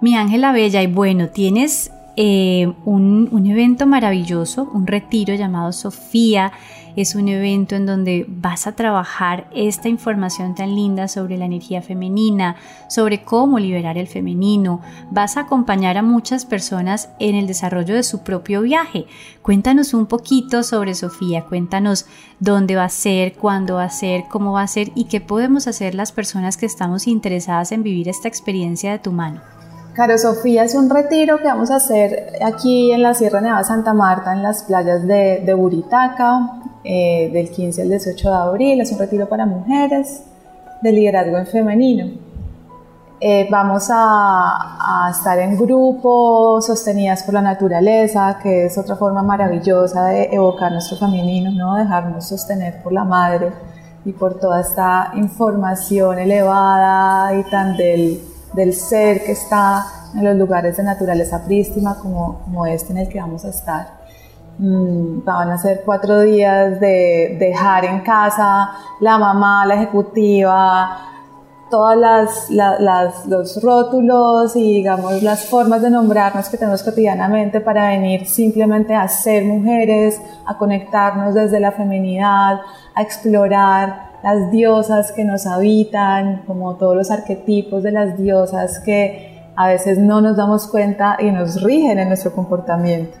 Mi 0.00 0.16
Ángela 0.16 0.52
Bella, 0.52 0.82
y 0.82 0.86
bueno, 0.86 1.30
tienes 1.30 1.90
eh, 2.14 2.72
un, 2.84 3.28
un 3.32 3.46
evento 3.46 3.86
maravilloso, 3.86 4.70
un 4.72 4.86
retiro 4.86 5.34
llamado 5.34 5.72
Sofía 5.72 6.52
es 6.96 7.14
un 7.14 7.28
evento 7.28 7.76
en 7.76 7.86
donde 7.86 8.24
vas 8.28 8.66
a 8.66 8.72
trabajar 8.72 9.48
esta 9.54 9.88
información 9.88 10.54
tan 10.54 10.74
linda 10.74 11.08
sobre 11.08 11.36
la 11.36 11.44
energía 11.44 11.82
femenina, 11.82 12.56
sobre 12.88 13.22
cómo 13.22 13.58
liberar 13.58 13.98
el 13.98 14.06
femenino. 14.06 14.80
Vas 15.10 15.36
a 15.36 15.42
acompañar 15.42 15.98
a 15.98 16.02
muchas 16.02 16.46
personas 16.46 17.10
en 17.18 17.34
el 17.34 17.46
desarrollo 17.46 17.94
de 17.94 18.02
su 18.02 18.22
propio 18.24 18.62
viaje. 18.62 19.06
Cuéntanos 19.42 19.94
un 19.94 20.06
poquito 20.06 20.62
sobre 20.62 20.94
Sofía, 20.94 21.44
cuéntanos 21.44 22.06
dónde 22.40 22.76
va 22.76 22.84
a 22.84 22.88
ser, 22.88 23.34
cuándo 23.34 23.74
va 23.74 23.84
a 23.84 23.90
ser, 23.90 24.24
cómo 24.30 24.52
va 24.52 24.62
a 24.62 24.68
ser 24.68 24.90
y 24.94 25.04
qué 25.04 25.20
podemos 25.20 25.66
hacer 25.66 25.94
las 25.94 26.12
personas 26.12 26.56
que 26.56 26.66
estamos 26.66 27.06
interesadas 27.06 27.72
en 27.72 27.82
vivir 27.82 28.08
esta 28.08 28.28
experiencia 28.28 28.92
de 28.92 28.98
tu 28.98 29.12
mano. 29.12 29.55
Caro 29.96 30.18
Sofía 30.18 30.64
es 30.64 30.74
un 30.74 30.90
retiro 30.90 31.38
que 31.38 31.44
vamos 31.44 31.70
a 31.70 31.76
hacer 31.76 32.34
aquí 32.44 32.92
en 32.92 33.00
la 33.00 33.14
Sierra 33.14 33.40
Nevada 33.40 33.64
Santa 33.64 33.94
Marta, 33.94 34.34
en 34.34 34.42
las 34.42 34.62
playas 34.64 35.06
de, 35.06 35.54
Buritaca, 35.56 36.60
eh, 36.84 37.30
del 37.32 37.50
15 37.50 37.80
al 37.80 37.88
18 37.88 38.28
de 38.28 38.36
abril. 38.36 38.80
Es 38.82 38.92
un 38.92 38.98
retiro 38.98 39.26
para 39.26 39.46
mujeres 39.46 40.22
de 40.82 40.92
liderazgo 40.92 41.38
en 41.38 41.46
femenino. 41.46 42.10
Eh, 43.20 43.48
vamos 43.50 43.88
a, 43.90 45.06
a, 45.06 45.10
estar 45.10 45.38
en 45.38 45.56
grupo, 45.56 46.60
sostenidas 46.60 47.22
por 47.22 47.32
la 47.32 47.40
naturaleza, 47.40 48.38
que 48.42 48.66
es 48.66 48.76
otra 48.76 48.96
forma 48.96 49.22
maravillosa 49.22 50.08
de 50.08 50.24
evocar 50.30 50.72
nuestro 50.72 50.98
femenino, 50.98 51.50
¿no? 51.52 51.74
dejarnos 51.74 52.28
sostener 52.28 52.82
por 52.82 52.92
la 52.92 53.04
madre 53.04 53.50
y 54.04 54.12
por 54.12 54.38
toda 54.38 54.60
esta 54.60 55.12
información 55.14 56.18
elevada 56.18 57.34
y 57.34 57.44
tan 57.44 57.78
del 57.78 58.35
del 58.56 58.72
ser 58.72 59.22
que 59.24 59.32
está 59.32 59.86
en 60.14 60.24
los 60.24 60.36
lugares 60.36 60.76
de 60.76 60.82
naturaleza 60.82 61.44
prístima 61.44 61.96
como, 61.98 62.40
como 62.44 62.66
este 62.66 62.92
en 62.92 62.98
el 62.98 63.08
que 63.08 63.20
vamos 63.20 63.44
a 63.44 63.50
estar. 63.50 64.06
Mm, 64.58 65.22
van 65.22 65.50
a 65.50 65.58
ser 65.58 65.82
cuatro 65.84 66.20
días 66.20 66.80
de 66.80 67.36
dejar 67.38 67.84
en 67.84 68.00
casa 68.00 68.70
la 69.00 69.18
mamá, 69.18 69.66
la 69.66 69.74
ejecutiva, 69.74 70.98
las, 71.96 72.48
los 73.26 73.62
rótulos 73.62 74.56
y 74.56 74.74
digamos 74.76 75.22
las 75.22 75.46
formas 75.46 75.82
de 75.82 75.90
nombrarnos 75.90 76.48
que 76.48 76.56
tenemos 76.56 76.82
cotidianamente 76.82 77.60
para 77.60 77.88
venir 77.88 78.26
simplemente 78.26 78.94
a 78.94 79.06
ser 79.08 79.44
mujeres, 79.44 80.20
a 80.46 80.56
conectarnos 80.56 81.34
desde 81.34 81.60
la 81.60 81.72
feminidad, 81.72 82.60
a 82.94 83.02
explorar 83.02 84.15
las 84.26 84.50
diosas 84.50 85.12
que 85.12 85.24
nos 85.24 85.46
habitan, 85.46 86.42
como 86.48 86.74
todos 86.74 86.96
los 86.96 87.12
arquetipos 87.12 87.84
de 87.84 87.92
las 87.92 88.18
diosas 88.18 88.80
que 88.80 89.52
a 89.54 89.68
veces 89.68 89.98
no 89.98 90.20
nos 90.20 90.36
damos 90.36 90.66
cuenta 90.66 91.16
y 91.20 91.30
nos 91.30 91.62
rigen 91.62 92.00
en 92.00 92.08
nuestro 92.08 92.32
comportamiento, 92.32 93.16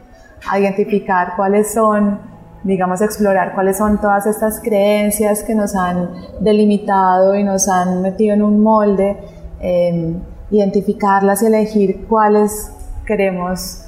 a 0.50 0.58
identificar 0.58 1.34
cuáles 1.36 1.72
son 1.72 2.18
digamos, 2.64 3.00
explorar 3.00 3.54
cuáles 3.54 3.76
son 3.76 4.00
todas 4.00 4.26
estas 4.26 4.58
creencias 4.60 5.44
que 5.44 5.54
nos 5.54 5.76
han 5.76 6.10
delimitado 6.40 7.36
y 7.36 7.44
nos 7.44 7.68
han 7.68 8.02
metido 8.02 8.34
en 8.34 8.42
un 8.42 8.60
molde, 8.60 9.16
em, 9.60 10.20
identificarlas 10.50 11.42
y 11.42 11.46
elegir 11.46 12.06
cuáles 12.08 12.72
queremos 13.06 13.84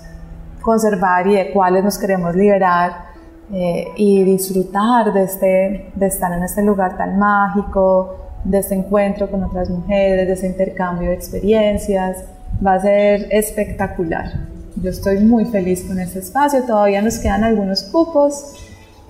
conservar 0.63 1.27
y 1.27 1.35
de 1.35 1.51
cuáles 1.51 1.83
nos 1.83 1.99
queremos 1.99 2.37
liberar 2.37 3.08
eh, 3.53 3.89
y 3.97 4.23
disfrutar 4.25 5.13
de, 5.13 5.23
este, 5.23 5.91
de 5.95 6.07
estar 6.07 6.33
en 6.33 6.43
este 6.43 6.63
lugar 6.63 6.97
tan 6.97 7.19
mágico, 7.19 8.17
de 8.45 8.59
este 8.59 8.75
encuentro 8.75 9.31
con 9.31 9.43
otras 9.45 9.69
mujeres, 9.71 10.27
de 10.27 10.33
ese 10.33 10.47
intercambio 10.47 11.11
de 11.11 11.15
experiencias. 11.15 12.25
Va 12.65 12.75
a 12.75 12.81
ser 12.81 13.29
espectacular. 13.31 14.27
Yo 14.77 14.91
estoy 14.91 15.19
muy 15.19 15.45
feliz 15.45 15.85
con 15.85 15.99
este 15.99 16.21
espacio, 16.21 16.63
todavía 16.65 17.03
nos 17.03 17.19
quedan 17.19 17.45
algunos 17.45 17.83
cupos 17.85 18.55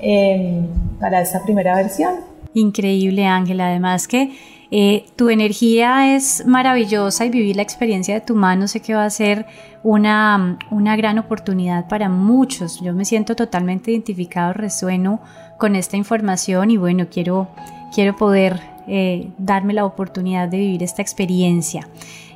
Em, 0.01 0.69
para 1.01 1.21
esta 1.21 1.43
primera 1.43 1.75
versión. 1.75 2.15
Increíble 2.55 3.27
Ángela, 3.27 3.69
además 3.69 4.07
que 4.07 4.31
eh, 4.71 5.07
tu 5.17 5.31
energía 5.31 6.15
es 6.15 6.45
maravillosa 6.47 7.25
y 7.25 7.31
vivir 7.31 7.57
la 7.57 7.63
experiencia 7.63 8.15
de 8.15 8.21
tu 8.21 8.35
mano 8.35 8.69
sé 8.69 8.81
que 8.81 8.95
va 8.95 9.05
a 9.05 9.11
ser 9.11 9.47
una, 9.83 10.59
una 10.71 10.97
gran 10.97 11.19
oportunidad 11.19 11.89
para 11.89 12.09
muchos. 12.09 12.81
Yo 12.81 12.93
me 12.93 13.05
siento 13.05 13.35
totalmente 13.35 13.93
identificado, 13.93 14.53
resueno 14.53 15.21
con 15.59 15.75
esta 15.75 15.97
información 15.97 16.71
y 16.71 16.77
bueno, 16.77 17.07
quiero, 17.11 17.49
quiero 17.95 18.15
poder 18.17 18.61
eh, 18.87 19.31
darme 19.39 19.75
la 19.75 19.85
oportunidad 19.85 20.49
de 20.49 20.59
vivir 20.59 20.83
esta 20.83 21.03
experiencia. 21.03 21.89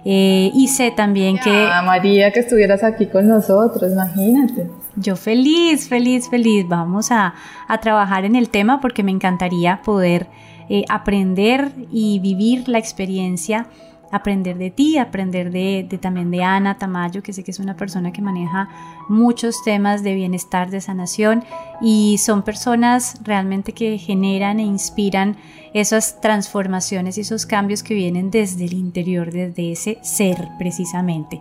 Eh, 0.04 0.50
y 0.54 0.68
sé 0.68 0.90
también 0.90 1.38
que... 1.38 1.68
María, 1.84 2.32
que 2.32 2.40
estuvieras 2.40 2.82
aquí 2.82 3.06
con 3.06 3.28
nosotros, 3.28 3.92
imagínate. 3.92 4.68
Yo 4.96 5.16
feliz, 5.16 5.88
feliz, 5.88 6.28
feliz. 6.28 6.66
Vamos 6.68 7.10
a, 7.10 7.34
trabajar 7.80 8.24
en 8.24 8.36
el 8.36 8.50
tema 8.50 8.80
porque 8.80 9.02
me 9.02 9.10
encantaría 9.10 9.80
poder 9.82 10.26
eh, 10.68 10.84
aprender 10.88 11.72
y 11.90 12.18
vivir 12.20 12.68
la 12.68 12.78
experiencia 12.78 13.66
aprender 14.12 14.58
de 14.58 14.70
ti, 14.70 14.98
aprender 14.98 15.50
de, 15.50 15.88
también 16.00 16.30
de 16.30 16.44
Ana 16.44 16.76
Tamayo, 16.76 17.22
que 17.22 17.32
sé 17.32 17.42
que 17.42 17.50
es 17.50 17.58
una 17.58 17.76
persona 17.76 18.12
que 18.12 18.20
maneja 18.20 18.68
muchos 19.08 19.64
temas 19.64 20.04
de 20.04 20.14
bienestar, 20.14 20.70
de 20.70 20.82
sanación, 20.82 21.42
y 21.80 22.18
son 22.18 22.42
personas 22.42 23.18
realmente 23.24 23.72
que 23.72 23.96
generan 23.96 24.60
e 24.60 24.64
inspiran 24.64 25.36
esas 25.72 26.20
transformaciones 26.20 27.16
y 27.16 27.22
esos 27.22 27.46
cambios 27.46 27.82
que 27.82 27.94
vienen 27.94 28.30
desde 28.30 28.66
el 28.66 28.74
interior, 28.74 29.32
desde 29.32 29.72
ese 29.72 29.98
ser 30.02 30.46
precisamente. 30.58 31.40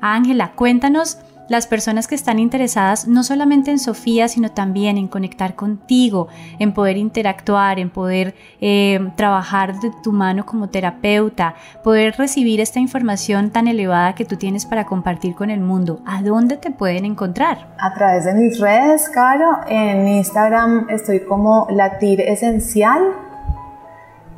Ángela, 0.00 0.52
cuéntanos 0.52 1.18
las 1.48 1.66
personas 1.66 2.06
que 2.06 2.14
están 2.14 2.38
interesadas 2.38 3.06
no 3.06 3.22
solamente 3.22 3.70
en 3.70 3.78
Sofía, 3.78 4.28
sino 4.28 4.50
también 4.50 4.98
en 4.98 5.08
conectar 5.08 5.54
contigo, 5.54 6.28
en 6.58 6.72
poder 6.72 6.96
interactuar, 6.96 7.78
en 7.78 7.90
poder 7.90 8.34
eh, 8.60 9.10
trabajar 9.16 9.78
de 9.80 9.90
tu 10.02 10.12
mano 10.12 10.46
como 10.46 10.68
terapeuta, 10.68 11.54
poder 11.82 12.14
recibir 12.16 12.60
esta 12.60 12.80
información 12.80 13.50
tan 13.50 13.68
elevada 13.68 14.14
que 14.14 14.24
tú 14.24 14.36
tienes 14.36 14.66
para 14.66 14.86
compartir 14.86 15.34
con 15.34 15.50
el 15.50 15.60
mundo. 15.60 16.00
¿A 16.06 16.22
dónde 16.22 16.56
te 16.56 16.70
pueden 16.70 17.04
encontrar? 17.04 17.74
A 17.78 17.94
través 17.94 18.24
de 18.24 18.34
mis 18.34 18.60
redes, 18.60 19.08
Caro. 19.08 19.60
En 19.68 20.08
Instagram 20.08 20.86
estoy 20.90 21.20
como 21.20 21.66
Latir 21.70 22.20
Esencial 22.20 23.25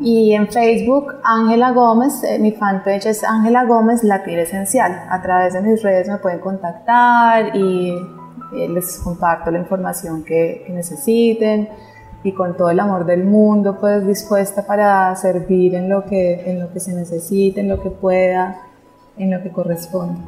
y 0.01 0.33
en 0.33 0.49
Facebook, 0.49 1.15
Ángela 1.25 1.73
Gómez, 1.73 2.23
eh, 2.23 2.39
mi 2.39 2.53
fanpage 2.53 3.07
es 3.07 3.25
Ángela 3.25 3.65
Gómez 3.65 4.05
Latir 4.05 4.39
Esencial. 4.39 5.07
A 5.11 5.21
través 5.21 5.55
de 5.55 5.61
mis 5.61 5.83
redes 5.83 6.09
me 6.09 6.19
pueden 6.19 6.39
contactar 6.39 7.57
y 7.57 7.91
eh, 8.55 8.69
les 8.69 8.99
comparto 8.99 9.51
la 9.51 9.59
información 9.59 10.25
que, 10.25 10.65
necesiten 10.71 11.69
y 12.23 12.33
con 12.33 12.57
todo 12.57 12.71
el 12.71 12.79
amor 12.79 13.07
del 13.07 13.25
mundo, 13.25 13.79
pues 13.81 14.07
dispuesta 14.07 14.67
para 14.67 15.15
servir 15.17 15.75
en 15.75 15.89
lo 15.89 16.05
que, 16.05 16.49
en 16.51 16.61
lo 16.61 16.73
que 16.73 16.79
se 16.79 16.93
necesite, 16.93 17.61
en 17.61 17.69
lo 17.69 17.83
que 17.83 17.91
pueda, 17.91 18.61
en 19.17 19.33
lo 19.33 19.43
que 19.43 19.51
corresponde. 19.51 20.21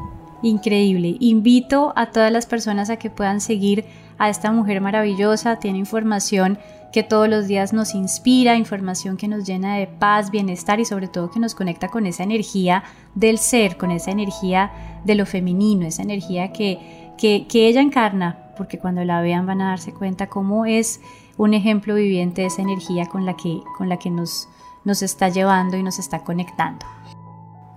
Increíble. 0.43 1.17
Invito 1.21 1.93
a 1.97 2.11
todas 2.11 2.33
las 2.33 2.47
personas 2.47 2.91
a 2.91 2.97
que 2.97 3.11
puedan 3.11 3.41
seguir 3.41 3.85
a 4.19 4.29
esta 4.31 4.51
mujer 4.51 4.81
maravillosa. 4.81 5.57
Tiene 5.57 5.79
información 5.79 6.59
que 6.93 7.03
todos 7.03 7.29
los 7.29 7.47
días 7.47 7.73
nos 7.73 7.95
inspira, 7.95 8.57
información 8.57 9.17
que 9.17 9.29
nos 9.29 9.47
llena 9.47 9.77
de 9.77 9.87
paz, 9.87 10.31
bienestar 10.31 10.81
y 10.81 10.85
sobre 10.85 11.09
todo 11.09 11.31
que 11.31 11.41
nos 11.41 11.55
conecta 11.55 11.89
con 11.89 12.07
esa 12.07 12.25
energía 12.25 12.83
del 13.15 13.39
ser, 13.39 13.77
con 13.77 13.91
esa 13.91 14.11
energía 14.11 15.01
de 15.05 15.15
lo 15.15 15.27
femenino, 15.27 15.87
esa 15.87 16.03
energía 16.03 16.53
que, 16.53 16.79
que, 17.17 17.69
ella 17.69 17.81
encarna, 17.81 18.53
porque 18.57 18.79
cuando 18.79 19.05
la 19.05 19.21
vean 19.21 19.47
van 19.47 19.61
a 19.61 19.69
darse 19.69 19.93
cuenta 19.93 20.29
cómo 20.29 20.67
es 20.67 21.01
un 21.37 21.55
ejemplo 21.55 21.95
viviente 21.95 22.43
de 22.43 22.49
esa 22.49 22.63
energía 22.63 23.07
con 23.07 23.25
la 23.25 23.37
que, 23.37 23.61
con 23.79 23.89
la 23.89 23.99
que 23.99 24.11
nos, 24.11 24.49
nos 24.85 25.03
está 25.03 25.29
llevando 25.29 25.77
y 25.77 25.83
nos 25.83 25.99
está 25.99 26.25
conectando. 26.25 26.87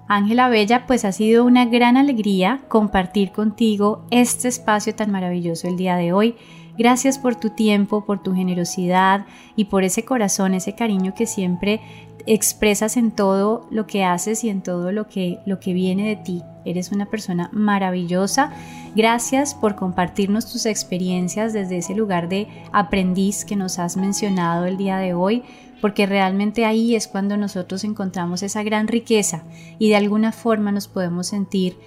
Ángela 0.07 0.49
Bella, 0.49 0.85
pues 0.85 1.05
ha 1.05 1.11
sido 1.11 1.45
una 1.45 1.65
gran 1.65 1.97
alegría 1.97 2.61
compartir 2.67 3.31
contigo 3.31 4.05
este 4.11 4.47
espacio 4.47 4.93
tan 4.95 5.11
maravilloso 5.11 5.67
el 5.67 5.77
día 5.77 5.95
de 5.95 6.13
hoy. 6.13 6.35
Gracias 6.77 7.19
por 7.19 7.35
tu 7.35 7.51
tiempo, 7.51 8.05
por 8.05 8.23
tu 8.23 8.33
generosidad 8.33 9.25
y 9.55 9.65
por 9.65 9.83
ese 9.83 10.05
corazón, 10.05 10.53
ese 10.53 10.73
cariño 10.73 11.13
que 11.13 11.27
siempre 11.27 11.81
expresas 12.25 12.97
en 12.97 13.11
todo 13.11 13.67
lo 13.69 13.85
que 13.85 14.03
haces 14.03 14.43
y 14.43 14.49
en 14.49 14.61
todo 14.61 14.91
lo 14.91 15.07
que, 15.07 15.39
lo 15.45 15.59
que 15.59 15.73
viene 15.73 16.07
de 16.07 16.15
ti. 16.15 16.41
Eres 16.65 16.91
una 16.91 17.05
persona 17.05 17.49
maravillosa. 17.51 18.51
Gracias 18.95 19.53
por 19.53 19.75
compartirnos 19.75 20.51
tus 20.51 20.65
experiencias 20.65 21.53
desde 21.53 21.77
ese 21.77 21.95
lugar 21.95 22.29
de 22.29 22.47
aprendiz 22.71 23.43
que 23.45 23.55
nos 23.55 23.79
has 23.79 23.97
mencionado 23.97 24.65
el 24.65 24.77
día 24.77 24.97
de 24.97 25.13
hoy, 25.13 25.43
porque 25.81 26.05
realmente 26.05 26.65
ahí 26.65 26.95
es 26.95 27.07
cuando 27.07 27.35
nosotros 27.35 27.83
encontramos 27.83 28.41
esa 28.41 28.63
gran 28.63 28.87
riqueza 28.87 29.43
y 29.77 29.89
de 29.89 29.97
alguna 29.97 30.31
forma 30.31 30.71
nos 30.71 30.87
podemos 30.87 31.27
sentir 31.27 31.77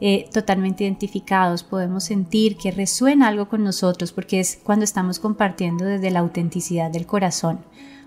eh, 0.00 0.28
totalmente 0.32 0.84
identificados, 0.84 1.62
podemos 1.62 2.04
sentir 2.04 2.56
que 2.56 2.70
resuena 2.70 3.28
algo 3.28 3.48
con 3.48 3.64
nosotros 3.64 4.12
porque 4.12 4.40
es 4.40 4.58
cuando 4.62 4.84
estamos 4.84 5.18
compartiendo 5.18 5.84
desde 5.84 6.10
la 6.10 6.20
autenticidad 6.20 6.90
del 6.90 7.06
corazón. 7.06 7.60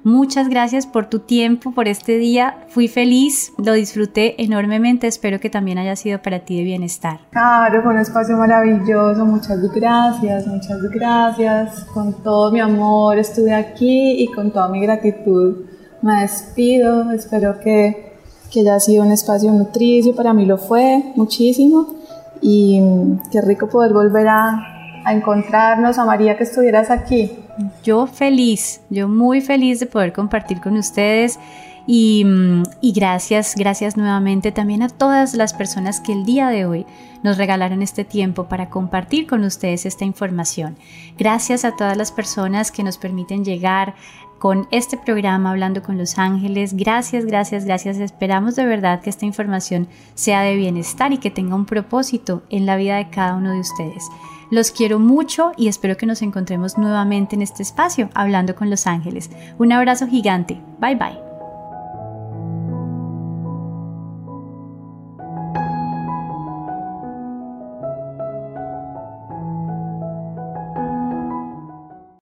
Muchas 0.03 0.47
gracias 0.47 0.87
por 0.87 1.07
tu 1.07 1.19
tiempo, 1.19 1.73
por 1.73 1.89
este 1.89 2.17
día. 2.17 2.65
Fui 2.69 2.87
feliz, 2.87 3.51
lo 3.57 3.73
disfruté 3.73 4.41
enormemente. 4.41 5.07
Espero 5.07 5.41
que 5.41 5.49
también 5.49 5.77
haya 5.77 5.95
sido 5.97 6.21
para 6.21 6.39
ti 6.39 6.57
de 6.57 6.63
bienestar. 6.63 7.19
Claro, 7.31 7.83
fue 7.83 7.91
un 7.91 7.99
espacio 7.99 8.37
maravilloso. 8.37 9.25
Muchas 9.25 9.59
gracias, 9.73 10.47
muchas 10.47 10.81
gracias. 10.83 11.83
Con 11.93 12.13
todo 12.23 12.49
mi 12.51 12.61
amor 12.61 13.17
estuve 13.19 13.53
aquí 13.53 14.23
y 14.23 14.27
con 14.27 14.51
toda 14.51 14.69
mi 14.69 14.79
gratitud 14.79 15.65
me 16.01 16.21
despido. 16.21 17.11
Espero 17.11 17.59
que 17.59 18.08
que 18.51 18.61
haya 18.61 18.79
sido 18.79 19.03
un 19.03 19.11
espacio 19.11 19.51
nutricio, 19.51 20.15
para 20.15 20.33
mí 20.33 20.45
lo 20.45 20.57
fue 20.57 21.03
muchísimo 21.15 21.95
y 22.41 22.81
qué 23.31 23.41
rico 23.41 23.67
poder 23.69 23.93
volver 23.93 24.27
a, 24.27 24.75
encontrarnos, 25.07 25.97
a 25.97 26.05
María 26.05 26.37
que 26.37 26.43
estuvieras 26.43 26.91
aquí. 26.91 27.31
Yo 27.83 28.05
feliz, 28.05 28.81
yo 28.89 29.07
muy 29.07 29.41
feliz 29.41 29.79
de 29.79 29.85
poder 29.85 30.13
compartir 30.13 30.61
con 30.61 30.77
ustedes 30.77 31.39
y, 31.87 32.25
y, 32.81 32.91
gracias, 32.91 33.55
gracias 33.55 33.97
nuevamente 33.97 34.51
también 34.51 34.83
a 34.83 34.89
todas 34.89 35.33
las 35.33 35.53
personas 35.53 35.99
que 35.99 36.13
el 36.13 36.25
día 36.25 36.49
de 36.49 36.65
hoy 36.65 36.85
nos 37.23 37.37
regalaron 37.37 37.81
este 37.81 38.03
tiempo 38.03 38.43
para 38.43 38.69
compartir 38.69 39.25
con 39.25 39.43
ustedes 39.43 39.85
esta 39.85 40.05
información. 40.05 40.77
Gracias 41.17 41.65
a 41.65 41.75
todas 41.75 41.97
las 41.97 42.11
personas 42.11 42.71
que 42.71 42.83
nos 42.83 42.97
permiten 42.97 43.43
llegar 43.43 43.95
con 44.39 44.67
este 44.71 44.97
programa 44.97 45.51
Hablando 45.51 45.83
con 45.83 45.97
los 45.97 46.17
Ángeles. 46.17 46.73
Gracias, 46.75 47.25
gracias, 47.25 47.65
gracias. 47.65 47.97
Esperamos 47.97 48.55
de 48.55 48.65
verdad 48.65 49.01
que 49.01 49.09
esta 49.09 49.25
información 49.25 49.87
sea 50.15 50.41
de 50.41 50.55
bienestar 50.55 51.13
y 51.13 51.17
que 51.17 51.29
tenga 51.29 51.55
un 51.55 51.65
propósito 51.65 52.41
en 52.49 52.65
la 52.65 52.77
vida 52.77 52.95
de 52.95 53.09
cada 53.09 53.35
uno 53.35 53.51
de 53.51 53.59
ustedes. 53.59 54.03
Los 54.49 54.71
quiero 54.71 54.97
mucho 54.97 55.51
y 55.57 55.67
espero 55.67 55.97
que 55.97 56.07
nos 56.07 56.23
encontremos 56.23 56.77
nuevamente 56.77 57.35
en 57.35 57.43
este 57.43 57.61
espacio 57.61 58.09
Hablando 58.15 58.55
con 58.55 58.69
los 58.69 58.87
Ángeles. 58.87 59.29
Un 59.59 59.71
abrazo 59.71 60.07
gigante. 60.07 60.59
Bye 60.79 60.95
bye. 60.95 61.28